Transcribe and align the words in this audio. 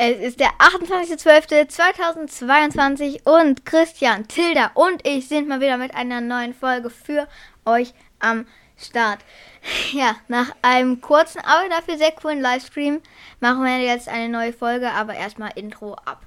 Es 0.00 0.20
ist 0.20 0.38
der 0.38 0.52
28.12.2022 0.60 3.28
und 3.28 3.66
Christian, 3.66 4.28
Tilda 4.28 4.70
und 4.74 5.04
ich 5.04 5.26
sind 5.26 5.48
mal 5.48 5.60
wieder 5.60 5.76
mit 5.76 5.92
einer 5.92 6.20
neuen 6.20 6.54
Folge 6.54 6.88
für 6.88 7.26
euch 7.64 7.92
am 8.20 8.46
Start. 8.76 9.18
Ja, 9.92 10.14
nach 10.28 10.54
einem 10.62 11.00
kurzen, 11.00 11.40
aber 11.40 11.68
dafür 11.68 11.98
sehr 11.98 12.12
coolen 12.12 12.40
Livestream 12.40 13.02
machen 13.40 13.64
wir 13.64 13.80
jetzt 13.80 14.08
eine 14.08 14.28
neue 14.28 14.52
Folge, 14.52 14.92
aber 14.92 15.14
erstmal 15.14 15.50
Intro 15.56 15.94
ab. 16.04 16.24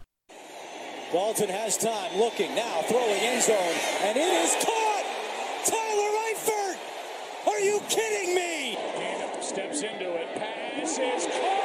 Dalton 1.13 1.47
has 1.47 1.77
time, 1.77 1.93
looking 2.17 2.53
now, 2.53 2.81
throwing 2.89 3.21
end 3.21 3.41
zone, 3.41 3.55
and 4.05 4.17
it 4.17 4.27
is 4.43 4.53
caught! 4.65 5.05
Tyler 5.63 6.11
Eifert! 6.29 6.77
Are 7.47 7.61
you 7.61 7.79
kidding 7.87 8.35
me? 8.35 8.77
Steps 9.39 9.81
into 9.81 10.13
it, 10.17 10.27
pass 10.35 10.99
is 10.99 11.27
caught! 11.27 11.60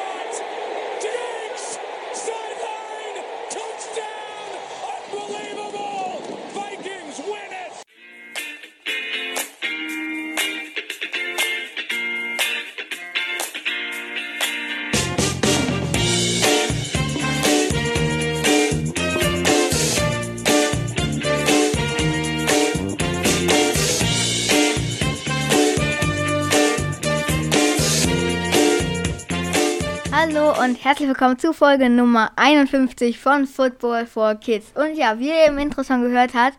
Hallo 30.28 30.60
und 30.60 30.74
herzlich 30.82 31.06
willkommen 31.06 31.38
zu 31.38 31.52
Folge 31.52 31.88
Nummer 31.88 32.32
51 32.34 33.16
von 33.16 33.46
Football 33.46 34.06
for 34.06 34.34
Kids. 34.34 34.72
Und 34.74 34.96
ja, 34.96 35.20
wie 35.20 35.28
ihr 35.28 35.46
im 35.46 35.56
Intro 35.58 35.84
schon 35.84 36.02
gehört 36.02 36.34
habt, 36.34 36.58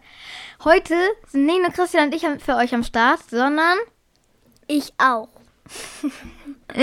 heute 0.63 0.95
sind 1.27 1.47
nicht 1.47 1.61
nur 1.61 1.71
Christian 1.71 2.05
und 2.05 2.15
ich 2.15 2.25
für 2.41 2.55
euch 2.55 2.73
am 2.73 2.83
Start, 2.83 3.19
sondern 3.29 3.77
Ich 4.67 4.93
auch. 4.97 5.27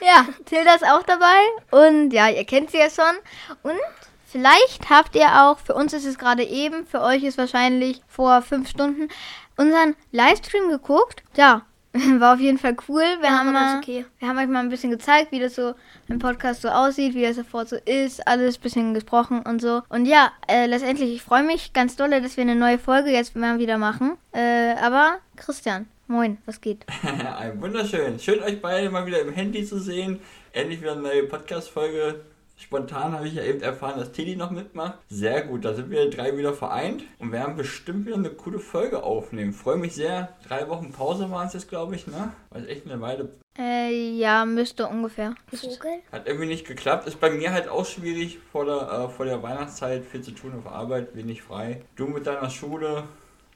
ja, 0.00 0.26
Tilda 0.46 0.74
ist 0.74 0.84
auch 0.84 1.04
dabei 1.04 1.38
und 1.70 2.10
ja, 2.10 2.28
ihr 2.28 2.44
kennt 2.44 2.72
sie 2.72 2.78
ja 2.78 2.90
schon. 2.90 3.14
Und 3.62 3.78
vielleicht 4.26 4.90
habt 4.90 5.14
ihr 5.14 5.44
auch, 5.44 5.60
für 5.60 5.74
uns 5.74 5.92
ist 5.92 6.06
es 6.06 6.18
gerade 6.18 6.42
eben, 6.42 6.88
für 6.88 7.02
euch 7.02 7.22
ist 7.22 7.38
wahrscheinlich 7.38 8.02
vor 8.08 8.42
fünf 8.42 8.68
Stunden, 8.68 9.08
unseren 9.56 9.94
Livestream 10.10 10.70
geguckt. 10.70 11.22
Ja, 11.36 11.62
war 12.20 12.34
auf 12.34 12.40
jeden 12.40 12.58
Fall 12.58 12.76
cool. 12.88 13.02
Wir, 13.02 13.24
Ja, 13.24 13.38
haben, 13.38 13.52
mal, 13.52 13.78
okay. 13.78 14.04
wir 14.18 14.28
haben 14.28 14.38
euch 14.38 14.48
mal 14.48 14.60
ein 14.60 14.68
bisschen 14.68 14.90
gezeigt, 14.90 15.32
wie 15.32 15.40
das 15.40 15.54
so 15.54 15.74
im 16.08 16.18
Podcast 16.18 16.62
so 16.62 16.68
aussieht, 16.68 17.14
wie 17.14 17.22
das 17.22 17.36
sofort 17.36 17.68
so 17.68 17.76
ist, 17.84 18.26
alles 18.26 18.58
ein 18.58 18.62
bisschen 18.62 18.94
gesprochen 18.94 19.42
und 19.42 19.60
so. 19.60 19.82
Und 19.88 20.06
ja, 20.06 20.32
äh, 20.48 20.66
letztendlich, 20.66 21.14
ich 21.14 21.22
freue 21.22 21.42
mich 21.42 21.72
ganz 21.72 21.96
dolle, 21.96 22.20
dass 22.22 22.36
wir 22.36 22.42
eine 22.42 22.56
neue 22.56 22.78
Folge 22.78 23.10
jetzt 23.10 23.36
mal 23.36 23.58
wieder 23.58 23.78
machen. 23.78 24.16
Äh, 24.32 24.74
aber 24.80 25.18
Christian, 25.36 25.86
moin, 26.06 26.38
was 26.46 26.60
geht? 26.60 26.86
Ein 27.38 27.60
wunderschön. 27.60 28.18
Schön, 28.18 28.42
euch 28.42 28.60
beide 28.60 28.90
mal 28.90 29.06
wieder 29.06 29.20
im 29.20 29.32
Handy 29.32 29.64
zu 29.64 29.78
sehen. 29.78 30.20
Endlich 30.52 30.80
wieder 30.80 30.92
eine 30.92 31.02
neue 31.02 31.24
Podcast-Folge. 31.24 32.20
Spontan 32.58 33.12
habe 33.12 33.28
ich 33.28 33.34
ja 33.34 33.44
eben 33.44 33.60
erfahren, 33.60 34.00
dass 34.00 34.10
Teddy 34.10 34.34
noch 34.34 34.50
mitmacht. 34.50 34.98
Sehr 35.08 35.42
gut, 35.42 35.64
da 35.64 35.74
sind 35.74 35.90
wir 35.90 36.10
drei 36.10 36.36
wieder 36.36 36.52
vereint 36.52 37.04
und 37.20 37.30
werden 37.30 37.56
bestimmt 37.56 38.04
wieder 38.04 38.16
eine 38.16 38.30
coole 38.30 38.58
Folge 38.58 39.04
aufnehmen. 39.04 39.52
Freue 39.52 39.76
mich 39.76 39.94
sehr. 39.94 40.36
Drei 40.46 40.68
Wochen 40.68 40.90
Pause 40.90 41.30
waren 41.30 41.46
es 41.46 41.54
jetzt, 41.54 41.68
glaube 41.68 41.94
ich, 41.94 42.08
ne? 42.08 42.32
War 42.50 42.68
echt 42.68 42.84
eine 42.84 43.00
Weile. 43.00 43.30
Äh, 43.56 44.10
ja, 44.16 44.44
müsste 44.44 44.88
ungefähr. 44.88 45.34
Vogel? 45.52 46.00
Hat 46.10 46.26
irgendwie 46.26 46.46
nicht 46.46 46.66
geklappt. 46.66 47.06
Ist 47.06 47.20
bei 47.20 47.30
mir 47.30 47.52
halt 47.52 47.68
auch 47.68 47.86
schwierig 47.86 48.38
vor 48.50 48.64
der, 48.64 48.90
äh, 48.90 49.08
vor 49.08 49.24
der 49.24 49.40
Weihnachtszeit. 49.42 50.04
Viel 50.04 50.22
zu 50.22 50.32
tun 50.32 50.52
auf 50.58 50.66
Arbeit, 50.66 51.14
wenig 51.14 51.42
frei. 51.42 51.82
Du 51.94 52.06
mit 52.06 52.26
deiner 52.26 52.50
Schule, 52.50 53.04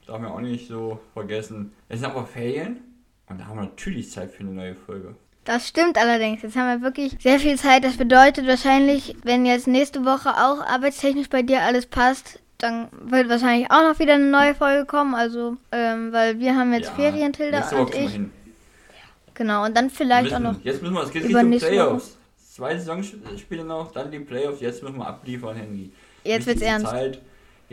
darf 0.07 0.19
man 0.19 0.31
auch 0.31 0.39
nicht 0.39 0.67
so 0.69 0.99
vergessen. 1.13 1.73
Es 1.89 1.99
sind 1.99 2.09
aber 2.09 2.25
Ferien 2.25 2.79
und 3.27 3.39
da 3.39 3.47
haben 3.47 3.57
wir 3.57 3.63
natürlich 3.63 4.11
Zeit 4.11 4.31
für 4.31 4.43
eine 4.43 4.51
neue 4.51 4.75
Folge. 4.75 5.15
Das 5.45 5.67
stimmt 5.67 5.97
allerdings. 5.97 6.41
Jetzt 6.41 6.55
haben 6.55 6.79
wir 6.79 6.85
wirklich 6.85 7.17
sehr 7.19 7.39
viel 7.39 7.57
Zeit. 7.57 7.83
Das 7.83 7.97
bedeutet 7.97 8.47
wahrscheinlich, 8.47 9.15
wenn 9.23 9.45
jetzt 9.45 9.67
nächste 9.67 10.05
Woche 10.05 10.29
auch 10.29 10.65
arbeitstechnisch 10.65 11.29
bei 11.29 11.41
dir 11.41 11.61
alles 11.61 11.85
passt, 11.85 12.39
dann 12.59 12.87
wird 12.91 13.27
wahrscheinlich 13.27 13.69
auch 13.69 13.83
noch 13.83 13.99
wieder 13.99 14.13
eine 14.13 14.25
neue 14.25 14.55
Folge 14.55 14.85
kommen. 14.85 15.15
Also, 15.15 15.57
ähm, 15.71 16.13
weil 16.13 16.39
wir 16.39 16.55
haben 16.55 16.73
jetzt 16.73 16.89
Ja, 16.89 16.95
Ferien, 16.95 17.33
Tilda 17.33 17.69
und 17.77 17.93
ich. 17.93 18.19
Genau, 19.33 19.65
und 19.65 19.75
dann 19.75 19.89
vielleicht 19.89 20.31
müssen, 20.31 20.35
auch 20.45 20.53
noch. 20.53 20.63
Jetzt 20.63 20.81
müssen 20.81 20.93
wir, 20.93 21.03
es 21.03 21.11
geht 21.11 21.23
über 21.23 21.39
Richtung 21.39 21.49
nächste 21.49 21.69
Playoffs. 21.69 22.17
Zwei 22.37 22.77
Saisonspiele 22.77 23.65
noch, 23.65 23.91
dann 23.91 24.11
die 24.11 24.19
Playoffs. 24.19 24.61
Jetzt 24.61 24.81
müssen 24.83 24.97
wir 24.97 25.07
abliefern, 25.07 25.55
Handy. 25.57 25.91
Jetzt 26.23 26.45
wird's 26.45 26.61
Wichtigste 26.61 26.65
ernst. 26.65 26.91
Zeit. 26.91 27.21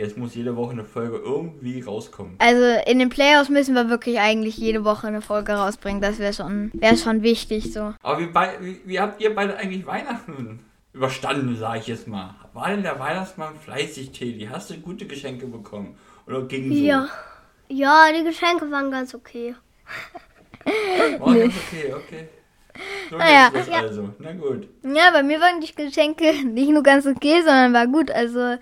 Jetzt 0.01 0.17
muss 0.17 0.35
jede 0.35 0.57
Woche 0.57 0.73
eine 0.73 0.85
Folge 0.87 1.19
irgendwie 1.19 1.83
rauskommen. 1.83 2.37
Also 2.39 2.65
in 2.87 2.99
den 2.99 3.11
Playoffs 3.11 3.51
müssen 3.51 3.75
wir 3.75 3.91
wirklich 3.91 4.19
eigentlich 4.19 4.57
jede 4.57 4.83
Woche 4.83 5.07
eine 5.07 5.21
Folge 5.21 5.53
rausbringen. 5.53 6.01
Das 6.01 6.19
wäre 6.19 6.33
schon, 6.33 6.71
wäre 6.73 6.97
schon 6.97 7.23
wichtig 7.23 7.71
so. 7.71 7.93
Aber 8.03 8.19
wie, 8.19 8.27
bei, 8.27 8.55
wie, 8.63 8.81
wie 8.87 8.99
habt 8.99 9.21
ihr 9.21 9.35
beide 9.35 9.59
eigentlich 9.59 9.85
Weihnachten 9.85 10.61
überstanden, 10.95 11.55
sage 11.55 11.81
ich 11.81 11.87
jetzt 11.87 12.09
mal? 12.09 12.35
War 12.55 12.71
denn 12.71 12.83
der 12.83 12.99
Weihnachtsmann 12.99 13.57
fleißig, 13.57 14.13
Teddy? 14.13 14.49
Hast 14.51 14.71
du 14.71 14.79
gute 14.79 15.07
Geschenke 15.07 15.47
bekommen? 15.47 15.99
Oder 16.27 16.45
ging 16.45 16.73
so? 16.73 16.83
Ja. 16.83 17.07
Ja, 17.69 18.07
die 18.17 18.25
Geschenke 18.25 18.71
waren 18.71 18.91
ganz 18.91 19.15
okay. 19.15 19.55
War 21.19 21.35
ganz 21.35 21.55
okay, 21.69 21.93
okay. 21.93 22.29
So 23.11 23.19
Naja, 23.19 23.49
ist 23.49 23.55
das 23.55 23.69
ja. 23.69 23.81
also. 23.81 24.15
Na 24.19 24.33
gut. 24.33 24.67
Ja, 24.83 25.11
bei 25.13 25.23
mir 25.23 25.39
waren 25.41 25.61
die 25.61 25.75
Geschenke 25.75 26.43
nicht 26.47 26.71
nur 26.71 26.83
ganz 26.83 27.07
okay, 27.07 27.43
sondern 27.43 27.75
war 27.75 27.87
gut. 27.87 28.11
Also, 28.11 28.57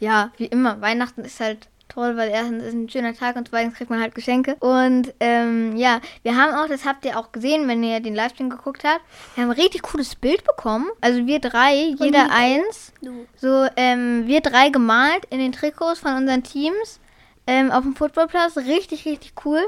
ja, 0.00 0.32
wie 0.36 0.46
immer, 0.46 0.80
Weihnachten 0.80 1.24
ist 1.24 1.40
halt 1.40 1.68
toll, 1.90 2.16
weil 2.16 2.30
erstens 2.30 2.64
ist 2.64 2.74
ein 2.74 2.88
schöner 2.88 3.14
Tag 3.14 3.36
und 3.36 3.48
zweitens 3.48 3.74
kriegt 3.74 3.90
man 3.90 4.00
halt 4.00 4.14
Geschenke. 4.14 4.56
Und 4.60 5.12
ähm, 5.20 5.76
ja, 5.76 6.00
wir 6.22 6.36
haben 6.36 6.54
auch, 6.54 6.68
das 6.68 6.84
habt 6.84 7.04
ihr 7.04 7.18
auch 7.18 7.32
gesehen, 7.32 7.68
wenn 7.68 7.82
ihr 7.82 8.00
den 8.00 8.14
Livestream 8.14 8.48
geguckt 8.48 8.84
habt, 8.84 9.00
wir 9.34 9.42
haben 9.42 9.50
ein 9.50 9.60
richtig 9.60 9.82
cooles 9.82 10.14
Bild 10.14 10.44
bekommen. 10.44 10.88
Also 11.00 11.26
wir 11.26 11.40
drei, 11.40 11.74
jeder 11.74 12.24
Nico. 12.24 12.34
eins. 12.34 12.92
Du. 13.02 13.26
So, 13.36 13.66
ähm, 13.76 14.26
wir 14.26 14.40
drei 14.40 14.70
gemalt 14.70 15.26
in 15.30 15.38
den 15.38 15.52
Trikots 15.52 16.00
von 16.00 16.14
unseren 16.14 16.42
Teams 16.42 17.00
ähm, 17.46 17.70
auf 17.70 17.82
dem 17.82 17.94
Footballplatz. 17.94 18.56
Richtig, 18.56 19.04
richtig 19.04 19.32
cool. 19.44 19.60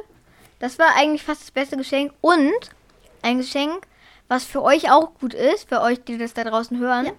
Das 0.60 0.78
war 0.78 0.97
eigentlich 0.97 1.25
fast 1.25 1.43
das 1.43 1.50
beste 1.50 1.76
Geschenk. 1.76 2.12
Und 2.20 2.70
ein 3.22 3.38
Geschenk, 3.38 3.87
was 4.28 4.44
für 4.44 4.62
euch 4.62 4.91
auch 4.91 5.14
gut 5.14 5.34
ist, 5.34 5.69
für 5.69 5.81
euch, 5.81 6.03
die 6.04 6.19
das 6.19 6.34
da 6.34 6.44
draußen 6.44 6.78
hören. 6.78 7.10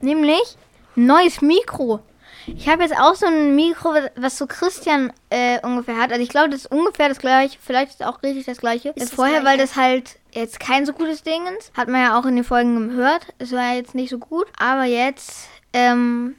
Nämlich 0.00 0.56
ein 0.96 1.06
neues 1.06 1.40
Mikro. 1.40 2.00
Ich 2.46 2.68
habe 2.68 2.82
jetzt 2.82 2.96
auch 2.96 3.14
so 3.14 3.26
ein 3.26 3.54
Mikro, 3.54 3.94
was 4.16 4.38
so 4.38 4.46
Christian 4.46 5.12
äh, 5.30 5.60
ungefähr 5.64 5.96
hat. 5.96 6.10
Also 6.10 6.22
ich 6.22 6.28
glaube, 6.28 6.50
das 6.50 6.62
ist 6.62 6.72
ungefähr 6.72 7.08
das 7.08 7.18
gleiche. 7.18 7.58
Vielleicht 7.60 7.90
ist 7.90 8.00
es 8.00 8.06
auch 8.06 8.22
richtig 8.22 8.46
das 8.46 8.58
gleiche. 8.58 8.90
Ist 8.90 9.00
das 9.00 9.10
vorher, 9.10 9.40
gleiche. 9.40 9.58
weil 9.58 9.58
das 9.58 9.76
halt 9.76 10.18
jetzt 10.32 10.60
kein 10.60 10.86
so 10.86 10.92
gutes 10.92 11.22
Ding 11.22 11.42
ist. 11.58 11.72
Hat 11.76 11.88
man 11.88 12.02
ja 12.02 12.18
auch 12.18 12.26
in 12.26 12.36
den 12.36 12.44
Folgen 12.44 12.88
gehört. 12.88 13.26
Es 13.38 13.52
war 13.52 13.74
jetzt 13.74 13.94
nicht 13.94 14.10
so 14.10 14.18
gut. 14.18 14.46
Aber 14.58 14.84
jetzt, 14.84 15.48
ähm, 15.72 16.36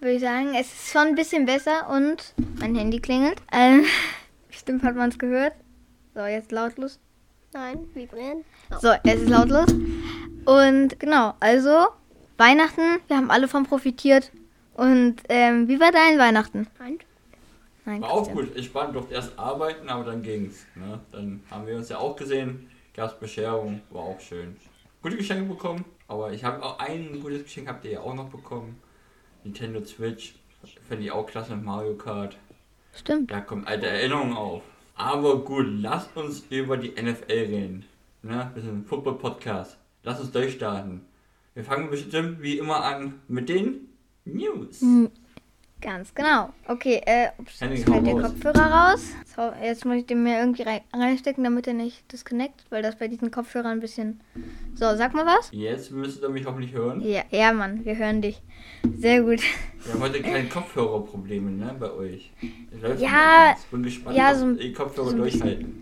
würde 0.00 0.14
ich 0.14 0.22
sagen, 0.22 0.54
es 0.54 0.66
ist 0.66 0.92
schon 0.92 1.08
ein 1.08 1.14
bisschen 1.14 1.46
besser 1.46 1.88
und 1.90 2.34
mein 2.58 2.74
Handy 2.74 3.00
klingelt. 3.00 3.40
Ähm, 3.52 3.84
bestimmt 4.48 4.82
hat 4.82 4.96
man 4.96 5.10
es 5.10 5.18
gehört. 5.18 5.54
So, 6.14 6.20
jetzt 6.24 6.52
lautlos. 6.52 6.98
Nein, 7.52 7.86
vibrieren. 7.94 8.44
So, 8.80 8.92
es 9.04 9.20
ist 9.20 9.28
lautlos. 9.28 9.66
Und 10.44 10.98
genau, 10.98 11.34
also 11.40 11.86
Weihnachten, 12.38 12.98
wir 13.06 13.16
haben 13.16 13.30
alle 13.30 13.46
von 13.46 13.64
profitiert. 13.64 14.30
Und 14.74 15.16
ähm, 15.28 15.68
wie 15.68 15.78
war 15.80 15.92
dein 15.92 16.18
Weihnachten? 16.18 16.66
Nein. 16.78 16.98
Nein, 17.84 18.02
War 18.02 18.10
auch 18.10 18.30
gut. 18.30 18.56
Ich 18.56 18.72
war 18.74 18.92
durfte 18.92 19.14
erst 19.14 19.38
arbeiten, 19.38 19.88
aber 19.88 20.04
dann 20.04 20.22
ging's. 20.22 20.66
Ne? 20.76 21.00
Dann 21.10 21.42
haben 21.50 21.66
wir 21.66 21.76
uns 21.76 21.88
ja 21.88 21.98
auch 21.98 22.14
gesehen. 22.14 22.70
Gab's 22.94 23.18
Bescherung, 23.18 23.80
war 23.90 24.02
auch 24.02 24.20
schön. 24.20 24.56
Gute 25.02 25.16
Geschenke 25.16 25.48
bekommen, 25.48 25.84
aber 26.06 26.32
ich 26.32 26.44
habe 26.44 26.62
auch 26.62 26.78
ein 26.78 27.18
gutes 27.20 27.42
Geschenk 27.42 27.66
habt 27.68 27.84
ihr 27.84 27.92
ja 27.92 28.00
auch 28.00 28.14
noch 28.14 28.28
bekommen. 28.28 28.80
Nintendo 29.42 29.84
Switch. 29.84 30.34
Fände 30.86 31.04
ich 31.04 31.10
auch 31.10 31.26
klasse 31.26 31.56
mit 31.56 31.64
Mario 31.64 31.94
Kart. 31.94 32.36
Stimmt. 32.94 33.32
Da 33.32 33.40
kommen 33.40 33.66
alte 33.66 33.86
Erinnerungen 33.86 34.36
auf. 34.36 34.62
Aber 34.94 35.42
gut, 35.42 35.66
lasst 35.68 36.16
uns 36.16 36.44
über 36.50 36.76
die 36.76 36.90
NFL 36.90 37.32
reden. 37.32 37.84
Ne? 38.22 38.48
Wir 38.54 38.62
sind 38.62 38.82
ein 38.82 38.84
Football-Podcast. 38.84 39.76
Lasst 40.04 40.20
uns 40.20 40.30
durchstarten. 40.30 41.04
Wir 41.54 41.64
fangen 41.64 41.90
bestimmt 41.90 42.42
wie 42.42 42.58
immer 42.58 42.84
an 42.84 43.20
mit 43.26 43.48
den 43.48 43.88
News. 44.24 44.82
Ganz 45.80 46.14
genau. 46.14 46.50
Okay, 46.68 47.00
äh, 47.06 47.30
ups, 47.38 47.58
jetzt 47.58 47.88
fällt 47.88 48.06
der 48.06 48.14
raus. 48.14 48.22
Kopfhörer 48.22 48.70
raus. 48.92 49.00
So, 49.34 49.52
jetzt 49.60 49.84
muss 49.84 49.96
ich 49.96 50.06
den 50.06 50.22
mir 50.22 50.38
irgendwie 50.38 50.62
rein, 50.62 50.80
reinstecken, 50.94 51.42
damit 51.42 51.66
er 51.66 51.74
nicht 51.74 52.10
disconnect, 52.12 52.64
weil 52.70 52.82
das 52.82 52.96
bei 52.96 53.08
diesen 53.08 53.32
Kopfhörern 53.32 53.72
ein 53.72 53.80
bisschen. 53.80 54.20
So, 54.74 54.94
sag 54.96 55.12
mal 55.12 55.26
was. 55.26 55.50
Jetzt 55.50 55.90
müsstet 55.90 56.22
ihr 56.22 56.28
mich 56.28 56.46
hoffentlich 56.46 56.72
hören. 56.72 57.00
Ja, 57.00 57.22
ja, 57.32 57.52
Mann, 57.52 57.84
wir 57.84 57.96
hören 57.96 58.22
dich. 58.22 58.40
Sehr 58.96 59.22
gut. 59.22 59.40
Wir 59.84 59.94
haben 59.94 60.00
heute 60.02 60.22
keine 60.22 60.48
Kopfhörerprobleme, 60.48 61.50
ne, 61.50 61.74
bei 61.80 61.90
euch. 61.90 62.30
Ja, 62.98 63.48
ganz. 63.50 63.64
Bin 63.64 63.82
gespannt, 63.82 64.16
ja, 64.16 64.30
ob 64.30 64.36
so 64.36 64.44
ein- 64.44 64.58
die 64.58 64.72
Kopfhörer 64.72 65.10
so 65.10 65.16
durchhalten. 65.16 65.81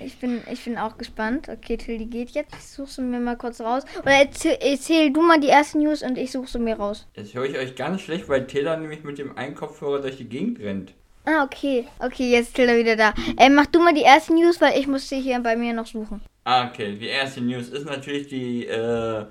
Ich 0.00 0.18
bin, 0.18 0.42
ich 0.50 0.64
bin 0.64 0.78
auch 0.78 0.98
gespannt. 0.98 1.48
Okay, 1.48 1.76
Till, 1.76 1.98
die 1.98 2.10
geht 2.10 2.30
jetzt. 2.30 2.54
Ich 2.54 2.66
suche 2.68 2.90
sie 2.90 3.02
mir 3.02 3.20
mal 3.20 3.36
kurz 3.36 3.60
raus. 3.60 3.84
Oder 4.00 4.12
erzähl, 4.12 4.58
erzähl 4.60 5.12
du 5.12 5.22
mal 5.22 5.40
die 5.40 5.48
ersten 5.48 5.80
News 5.80 6.02
und 6.02 6.18
ich 6.18 6.32
suche 6.32 6.48
sie 6.48 6.58
mir 6.58 6.76
raus. 6.76 7.06
Jetzt 7.14 7.34
höre 7.34 7.44
ich 7.44 7.58
euch 7.58 7.76
ganz 7.76 8.02
schlecht, 8.02 8.28
weil 8.28 8.46
Taylor 8.46 8.76
nämlich 8.76 9.04
mit 9.04 9.18
dem 9.18 9.36
einen 9.36 9.54
Kopfhörer 9.54 10.00
durch 10.00 10.16
die 10.16 10.28
Gegend 10.28 10.60
rennt. 10.60 10.94
Ah, 11.24 11.44
okay. 11.44 11.86
Okay, 12.00 12.30
jetzt 12.30 12.48
ist 12.48 12.56
Tilda 12.56 12.76
wieder 12.76 12.96
da. 12.96 13.14
Äh, 13.36 13.48
mach 13.48 13.66
du 13.66 13.80
mal 13.80 13.94
die 13.94 14.02
ersten 14.02 14.34
News, 14.34 14.60
weil 14.60 14.78
ich 14.78 14.88
muss 14.88 15.08
sie 15.08 15.20
hier 15.20 15.38
bei 15.40 15.54
mir 15.54 15.72
noch 15.72 15.86
suchen. 15.86 16.20
Ah, 16.44 16.66
okay. 16.68 16.96
Die 16.96 17.06
erste 17.06 17.40
News 17.40 17.68
ist 17.68 17.86
natürlich 17.86 18.26
die, 18.26 18.66
äh, 18.66 19.24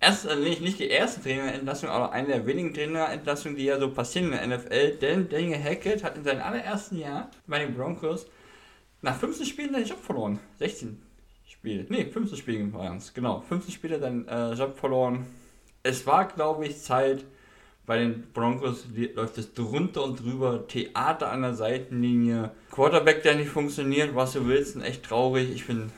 erste, 0.00 0.36
nicht, 0.36 0.60
nicht 0.60 0.80
die 0.80 0.88
erste 0.88 1.22
Trainerentlassung, 1.22 1.88
aber 1.88 2.10
eine 2.10 2.28
der 2.28 2.46
wenigen 2.46 2.74
Trainerentlassungen, 2.74 3.56
die 3.56 3.64
ja 3.64 3.78
so 3.78 3.90
passieren 3.92 4.32
in 4.32 4.50
der 4.50 4.58
NFL. 4.58 4.96
Denn 4.96 5.28
Daniel 5.28 5.62
Hackett 5.62 6.02
hat 6.02 6.16
in 6.16 6.24
seinem 6.24 6.42
allerersten 6.42 6.98
Jahr 6.98 7.30
bei 7.46 7.60
den 7.60 7.74
Broncos 7.74 8.26
nach 9.02 9.16
15 9.16 9.46
Spielen 9.46 9.72
seinen 9.72 9.86
Job 9.86 10.02
verloren. 10.02 10.38
16 10.58 11.00
Spiele. 11.48 11.86
Nee, 11.88 12.06
15 12.06 12.38
Spiele 12.38 12.72
waren 12.72 12.98
es. 12.98 13.12
Genau, 13.14 13.40
15 13.40 13.72
Spiele 13.72 13.98
seinen 13.98 14.26
äh, 14.28 14.52
Job 14.54 14.78
verloren. 14.78 15.26
Es 15.82 16.06
war, 16.06 16.28
glaube 16.28 16.66
ich, 16.66 16.80
Zeit. 16.80 17.24
Bei 17.86 17.98
den 17.98 18.30
Broncos 18.32 18.86
läuft 19.14 19.38
es 19.38 19.52
drunter 19.52 20.04
und 20.04 20.20
drüber. 20.22 20.66
Theater 20.68 21.32
an 21.32 21.42
der 21.42 21.54
Seitenlinie. 21.54 22.52
Quarterback, 22.70 23.22
der 23.22 23.34
nicht 23.34 23.48
funktioniert. 23.48 24.14
Russell 24.14 24.46
Wilson, 24.46 24.82
echt 24.82 25.04
traurig. 25.04 25.50
Ich 25.50 25.66
bin 25.66 25.90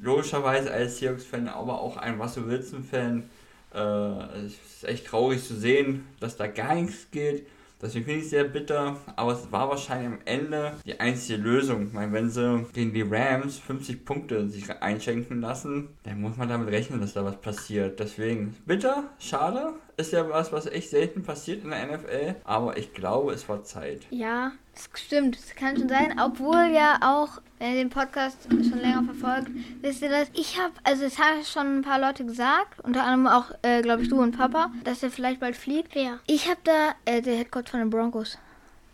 logischerweise 0.00 0.72
als 0.72 0.98
Seahawks-Fan, 0.98 1.48
aber 1.48 1.80
auch 1.80 1.96
ein 1.96 2.20
Russell 2.20 2.48
Wilson-Fan. 2.48 3.28
Äh, 3.74 4.46
es 4.46 4.54
ist 4.54 4.84
echt 4.84 5.06
traurig 5.06 5.44
zu 5.44 5.54
sehen, 5.54 6.06
dass 6.18 6.36
da 6.36 6.46
gar 6.46 6.74
nichts 6.74 7.10
geht. 7.10 7.46
Deswegen 7.80 8.06
finde 8.06 8.20
ich 8.20 8.30
sehr 8.30 8.44
bitter, 8.44 8.96
aber 9.16 9.32
es 9.32 9.52
war 9.52 9.68
wahrscheinlich 9.68 10.08
am 10.08 10.18
Ende 10.24 10.72
die 10.86 10.98
einzige 10.98 11.40
Lösung. 11.40 11.88
Ich 11.88 11.92
meine, 11.92 12.12
wenn 12.12 12.30
sie 12.30 12.64
gegen 12.72 12.94
die 12.94 13.02
Rams 13.02 13.58
50 13.58 14.04
Punkte 14.04 14.48
sich 14.48 14.70
einschenken 14.70 15.40
lassen, 15.42 15.88
dann 16.04 16.20
muss 16.20 16.36
man 16.36 16.48
damit 16.48 16.68
rechnen, 16.68 17.00
dass 17.00 17.12
da 17.12 17.24
was 17.24 17.40
passiert. 17.40 18.00
Deswegen 18.00 18.56
bitter, 18.64 19.04
schade, 19.18 19.74
ist 19.96 20.12
ja 20.12 20.28
was, 20.28 20.52
was 20.52 20.66
echt 20.66 20.90
selten 20.90 21.22
passiert 21.22 21.64
in 21.64 21.70
der 21.70 21.86
NFL, 21.86 22.34
aber 22.44 22.76
ich 22.76 22.92
glaube, 22.92 23.32
es 23.32 23.48
war 23.48 23.64
Zeit. 23.64 24.02
Ja, 24.10 24.52
das 24.74 24.90
stimmt, 25.00 25.36
das 25.38 25.54
kann 25.54 25.76
schon 25.76 25.88
sein, 25.88 26.20
obwohl 26.22 26.70
ja 26.74 26.98
auch, 27.02 27.40
wenn 27.58 27.70
ihr 27.70 27.76
den 27.76 27.88
Podcast 27.90 28.36
schon 28.50 28.78
länger 28.80 29.04
verfolgt, 29.04 29.50
wisst 29.80 30.02
ihr 30.02 30.10
das, 30.10 30.28
ich 30.34 30.60
habe, 30.60 30.74
also 30.84 31.04
es 31.04 31.18
haben 31.18 31.42
schon 31.44 31.78
ein 31.78 31.82
paar 31.82 31.98
Leute 31.98 32.26
gesagt, 32.26 32.80
unter 32.84 33.04
anderem 33.04 33.26
auch, 33.26 33.52
äh, 33.62 33.80
glaube 33.80 34.02
ich, 34.02 34.08
du 34.10 34.20
und 34.20 34.36
Papa, 34.36 34.70
dass 34.84 35.02
er 35.02 35.10
vielleicht 35.10 35.40
bald 35.40 35.56
fliegt. 35.56 35.94
Wer? 35.94 36.18
Ich 36.26 36.46
habe 36.48 36.60
da, 36.64 36.94
äh, 37.06 37.22
der 37.22 37.36
Headcoach 37.36 37.68
von 37.70 37.80
den 37.80 37.88
Broncos, 37.90 38.38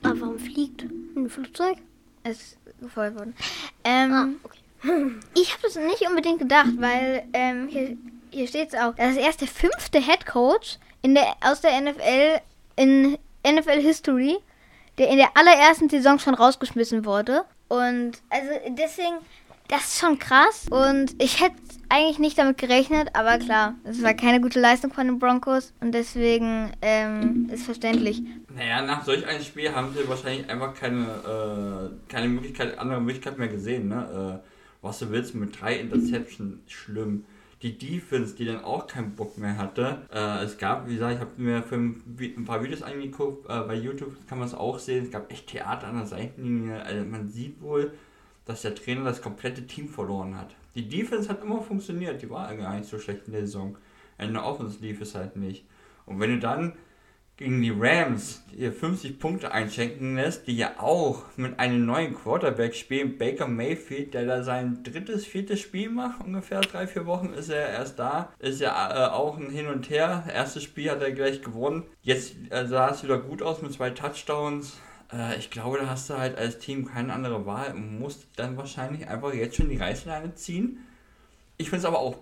Aber 0.05 0.21
warum 0.21 0.39
fliegt? 0.39 0.83
Ein 1.17 1.29
Flugzeug? 1.29 1.79
ist 2.25 2.57
gefeuert 2.81 3.17
worden. 3.17 3.35
Ähm, 3.83 4.13
Ah, 4.13 4.29
okay. 4.45 4.59
Ich 5.35 5.53
habe 5.53 5.63
das 5.65 5.75
nicht 5.77 6.09
unbedingt 6.09 6.39
gedacht, 6.39 6.71
weil 6.77 7.25
ähm, 7.33 7.67
hier, 7.69 7.97
hier 8.31 8.47
steht 8.47 8.69
es 8.69 8.75
auch. 8.79 8.95
Das 8.95 9.11
ist 9.13 9.17
erst 9.19 9.41
der 9.41 9.49
fünfte 9.49 10.01
Head 10.01 10.27
Coach 10.27 10.79
in 11.03 11.15
der, 11.15 11.35
aus 11.41 11.61
der 11.61 11.81
NFL 11.81 12.41
in 12.77 13.19
NFL 13.47 13.81
History, 13.81 14.39
der 14.99 15.09
in 15.09 15.17
der 15.17 15.37
allerersten 15.37 15.89
Saison 15.89 16.19
schon 16.19 16.35
rausgeschmissen 16.35 17.05
wurde. 17.05 17.45
Und 17.69 18.23
also 18.31 18.51
deswegen, 18.69 19.17
das 19.69 19.85
ist 19.85 19.99
schon 19.99 20.19
krass. 20.19 20.67
Und 20.71 21.21
ich 21.23 21.41
hätte 21.41 21.57
eigentlich 21.89 22.19
nicht 22.19 22.39
damit 22.39 22.59
gerechnet, 22.59 23.11
aber 23.15 23.39
klar, 23.39 23.75
es 23.85 24.03
war 24.03 24.15
keine 24.15 24.41
gute 24.41 24.61
Leistung 24.61 24.93
von 24.93 25.07
den 25.07 25.19
Broncos 25.19 25.75
und 25.81 25.93
deswegen 25.93 26.73
ähm, 26.81 27.49
ist 27.53 27.65
verständlich. 27.65 28.23
Naja, 28.55 28.83
nach 28.83 29.05
solch 29.05 29.27
einem 29.27 29.43
Spiel 29.43 29.75
haben 29.75 29.93
sie 29.95 30.09
wahrscheinlich 30.09 30.49
einfach 30.49 30.75
keine, 30.75 31.05
äh, 31.05 32.11
keine 32.11 32.29
Möglichkeit, 32.29 32.79
andere 32.79 33.01
Möglichkeit 33.01 33.39
mehr 33.39 33.49
gesehen. 33.49 33.89
Ne? 33.89 34.41
Äh, 34.43 34.49
was 34.83 34.99
du 34.99 35.11
willst 35.11 35.35
mit 35.35 35.61
drei 35.61 35.77
Interception, 35.77 36.61
schlimm. 36.67 37.25
Die 37.63 37.79
Defense, 37.79 38.35
die 38.35 38.45
dann 38.45 38.65
auch 38.65 38.87
keinen 38.87 39.15
Bock 39.15 39.39
mehr 39.39 39.57
hatte. 39.57 40.03
Äh, 40.13 40.45
es 40.45 40.59
gab, 40.59 40.89
wie 40.89 40.95
gesagt, 40.95 41.15
ich 41.15 41.21
habe 41.21 41.31
mir 41.37 41.63
für 41.63 41.77
ein, 41.77 42.45
paar 42.45 42.63
Videos 42.63 42.83
angeguckt, 42.83 43.49
äh, 43.49 43.61
bei 43.61 43.75
YouTube 43.75 44.15
kann 44.27 44.39
man 44.39 44.49
es 44.49 44.55
auch 44.55 44.79
sehen. 44.79 45.05
Es 45.05 45.11
gab 45.11 45.31
echt 45.31 45.47
Theater 45.47 45.87
an 45.87 45.97
der 45.97 46.07
Seitenlinie. 46.07 46.83
Also 46.83 47.05
man 47.05 47.29
sieht 47.29 47.61
wohl, 47.61 47.93
dass 48.45 48.63
der 48.63 48.75
Trainer 48.75 49.05
das 49.05 49.23
komplette 49.23 49.67
Team 49.67 49.89
verloren 49.89 50.37
hat. 50.37 50.55
Die 50.75 50.89
Defense 50.89 51.29
hat 51.29 51.43
immer 51.43 51.61
funktioniert, 51.61 52.23
die 52.23 52.31
war 52.31 52.55
gar 52.57 52.77
nicht 52.77 52.89
so 52.89 52.99
schlecht 52.99 53.27
in 53.27 53.33
der 53.33 53.43
Saison. 53.43 53.77
In 54.19 54.33
der 54.33 54.45
Offense 54.45 54.79
lief 54.81 55.01
es 55.01 55.15
halt 55.15 55.37
nicht. 55.37 55.65
Und 56.07 56.19
wenn 56.19 56.31
du 56.31 56.39
dann 56.39 56.73
gegen 57.37 57.63
die 57.63 57.75
Rams 57.77 58.43
dir 58.53 58.73
50 58.73 59.19
Punkte 59.19 59.53
einschenken 59.53 60.17
lässt, 60.17 60.47
die 60.47 60.57
ja 60.57 60.75
auch 60.79 61.25
mit 61.37 61.59
einem 61.59 61.87
neuen 61.87 62.15
Quarterback 62.15 62.75
spielen, 62.75 63.19
Baker 63.19 63.49
Mayfield, 63.49 64.15
der 64.15 64.27
da 64.27 64.43
sein 64.43 64.83
drittes, 64.83 65.27
viertes 65.27 65.61
Spiel 65.61 65.89
macht, 65.89 66.23
ungefähr 66.25 66.61
drei, 66.61 66.87
vier 66.87 67.07
Wochen 67.07 67.33
ist 67.33 67.49
er 67.49 67.71
erst 67.71 67.99
da, 67.99 68.33
ist 68.39 68.61
ja 68.61 69.09
äh, 69.09 69.11
auch 69.11 69.39
ein 69.39 69.51
Hin 69.51 69.67
und 69.69 69.89
Her. 69.91 70.25
Erstes 70.33 70.63
Spiel 70.63 70.91
hat 70.91 71.03
er 71.03 71.13
gleich 71.13 71.43
gewonnen. 71.43 71.85
Jetzt 72.03 72.35
äh, 72.51 72.67
sah 72.67 72.91
es 72.91 73.03
wieder 73.03 73.19
gut 73.19 73.43
aus 73.43 73.63
mit 73.63 73.73
zwei 73.73 73.91
Touchdowns. 73.91 74.79
Äh, 75.13 75.39
ich 75.39 75.51
glaube, 75.51 75.79
da 75.79 75.89
hast 75.89 76.11
du 76.11 76.19
halt 76.19 76.37
als 76.37 76.59
Team 76.59 76.85
keine 76.85 77.13
andere 77.13 77.47
Wahl 77.47 77.75
und 77.75 77.99
musst 77.99 78.27
dann 78.37 78.57
wahrscheinlich 78.57 79.09
einfach 79.09 79.33
jetzt 79.35 79.57
schon 79.57 79.69
die 79.69 79.79
Reißleine 79.79 80.35
ziehen. 80.35 80.87
Ich 81.63 81.71
finde 81.71 81.79
es 81.79 81.85
aber 81.85 82.01
auch 82.01 82.17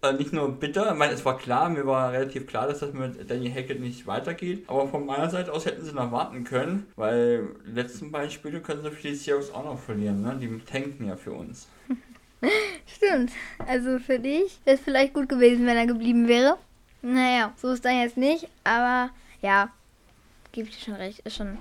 äh, 0.00 0.14
nicht 0.14 0.32
nur 0.32 0.50
bitter, 0.58 0.90
ich 0.90 0.96
meine, 0.96 1.12
es 1.12 1.22
war 1.26 1.36
klar, 1.36 1.68
mir 1.68 1.86
war 1.86 2.12
relativ 2.12 2.46
klar, 2.46 2.66
dass 2.66 2.78
das 2.78 2.94
mit 2.94 3.30
Danny 3.30 3.50
Hackett 3.50 3.78
nicht 3.78 4.06
weitergeht, 4.06 4.64
aber 4.68 4.88
von 4.88 5.04
meiner 5.04 5.28
Seite 5.28 5.52
aus 5.52 5.66
hätten 5.66 5.84
sie 5.84 5.92
noch 5.92 6.10
warten 6.12 6.44
können, 6.44 6.86
weil 6.96 7.46
letzten 7.66 8.10
beiden 8.10 8.30
Spiele 8.30 8.62
können 8.62 8.82
sie 8.82 8.90
für 8.90 9.08
die 9.08 9.14
Seahawks 9.14 9.50
auch 9.50 9.64
noch 9.64 9.78
verlieren, 9.78 10.22
ne? 10.22 10.38
die 10.40 10.48
tanken 10.64 11.06
ja 11.06 11.16
für 11.16 11.32
uns. 11.32 11.68
Stimmt. 12.86 13.32
Also 13.66 13.98
für 13.98 14.18
dich 14.18 14.60
wäre 14.64 14.76
es 14.78 14.82
vielleicht 14.82 15.12
gut 15.12 15.28
gewesen, 15.28 15.66
wenn 15.66 15.76
er 15.76 15.86
geblieben 15.86 16.26
wäre. 16.26 16.56
Naja, 17.02 17.52
so 17.58 17.72
ist 17.72 17.84
dann 17.84 18.00
jetzt 18.00 18.16
nicht, 18.16 18.48
aber 18.64 19.10
ja, 19.42 19.68
gebe 20.52 20.70
ich 20.70 20.78
dir 20.78 20.84
schon 20.86 20.94
recht, 20.94 21.18
ist 21.18 21.36
schon 21.36 21.58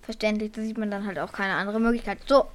verständlich. 0.00 0.52
Da 0.52 0.62
sieht 0.62 0.78
man 0.78 0.92
dann 0.92 1.06
halt 1.06 1.18
auch 1.18 1.32
keine 1.32 1.54
andere 1.54 1.80
Möglichkeit. 1.80 2.18
So, 2.26 2.46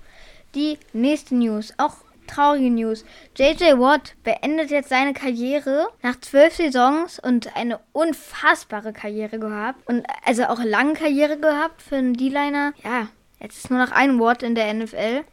die 0.56 0.80
nächste 0.94 1.36
News, 1.36 1.74
auch 1.78 2.07
traurige 2.28 2.70
News. 2.70 3.06
JJ 3.36 3.80
Watt 3.80 4.16
beendet 4.24 4.70
jetzt 4.70 4.90
seine 4.90 5.14
Karriere 5.14 5.88
nach 6.02 6.20
zwölf 6.20 6.56
Saisons 6.56 7.20
und 7.20 7.56
eine 7.56 7.80
unfassbare 7.94 8.94
Karriere 8.94 9.40
gehabt. 9.40 9.88
Und 9.88 10.06
also 10.26 10.46
auch 10.46 10.60
eine 10.60 10.70
lange 10.70 10.94
Karriere 10.94 11.38
gehabt 11.38 11.82
für 11.82 11.96
einen 11.96 12.14
D-Liner. 12.14 12.74
Ja, 12.84 13.08
jetzt 13.40 13.58
ist 13.58 13.72
nur 13.72 13.80
noch 13.80 13.92
ein 13.92 14.20
Watt 14.20 14.44
in 14.44 14.56
der 14.56 14.74
NFL. 14.74 15.24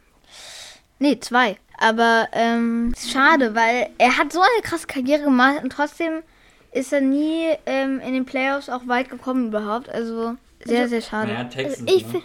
Nee, 0.99 1.19
zwei. 1.19 1.57
Aber 1.77 2.27
ähm, 2.31 2.93
ist 2.95 3.11
schade, 3.11 3.53
weil 3.53 3.89
er 3.97 4.17
hat 4.17 4.31
so 4.31 4.39
eine 4.39 4.61
krasse 4.63 4.87
Karriere 4.87 5.23
gemacht 5.23 5.61
und 5.63 5.71
trotzdem 5.71 6.23
ist 6.71 6.93
er 6.93 7.01
nie 7.01 7.49
ähm, 7.65 7.99
in 7.99 8.13
den 8.13 8.25
Playoffs 8.25 8.69
auch 8.69 8.87
weit 8.87 9.09
gekommen 9.09 9.47
überhaupt. 9.47 9.89
Also 9.89 10.35
sehr, 10.63 10.87
sehr 10.87 11.01
schade. 11.01 11.31
Naja, 11.33 11.43
Texans, 11.45 11.91
Ich, 11.91 12.11
ne? 12.11 12.21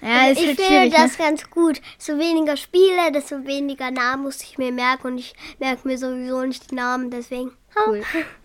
Ja, 0.00 0.28
ist 0.28 0.40
ich 0.40 0.46
halt 0.46 0.60
finde 0.60 0.64
schwierig. 0.64 0.92
das 0.92 1.18
ne? 1.18 1.24
ganz 1.24 1.50
gut. 1.50 1.80
So 1.98 2.18
weniger 2.18 2.56
Spiele, 2.56 3.12
desto 3.12 3.44
weniger 3.46 3.90
Namen 3.90 4.24
muss 4.24 4.42
ich 4.42 4.58
mir 4.58 4.72
merken 4.72 5.08
und 5.08 5.18
ich 5.18 5.34
merke 5.58 5.86
mir 5.86 5.98
sowieso 5.98 6.42
nicht 6.44 6.70
die 6.70 6.74
Namen, 6.74 7.10
deswegen. 7.10 7.52
Cool. 7.86 8.02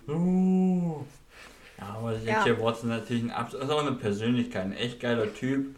Uh. 0.07 1.03
Ja, 1.77 1.95
aber 1.97 2.17
Ja. 2.19 2.45
J.J. 2.45 2.61
Watson 2.61 2.89
natürlich 2.89 3.23
ein 3.23 3.31
Abs 3.31 3.53
ist 3.53 3.69
auch 3.69 3.81
eine 3.81 3.93
Persönlichkeit, 3.93 4.63
ein 4.63 4.73
echt 4.73 4.99
geiler 4.99 5.33
Typ, 5.33 5.75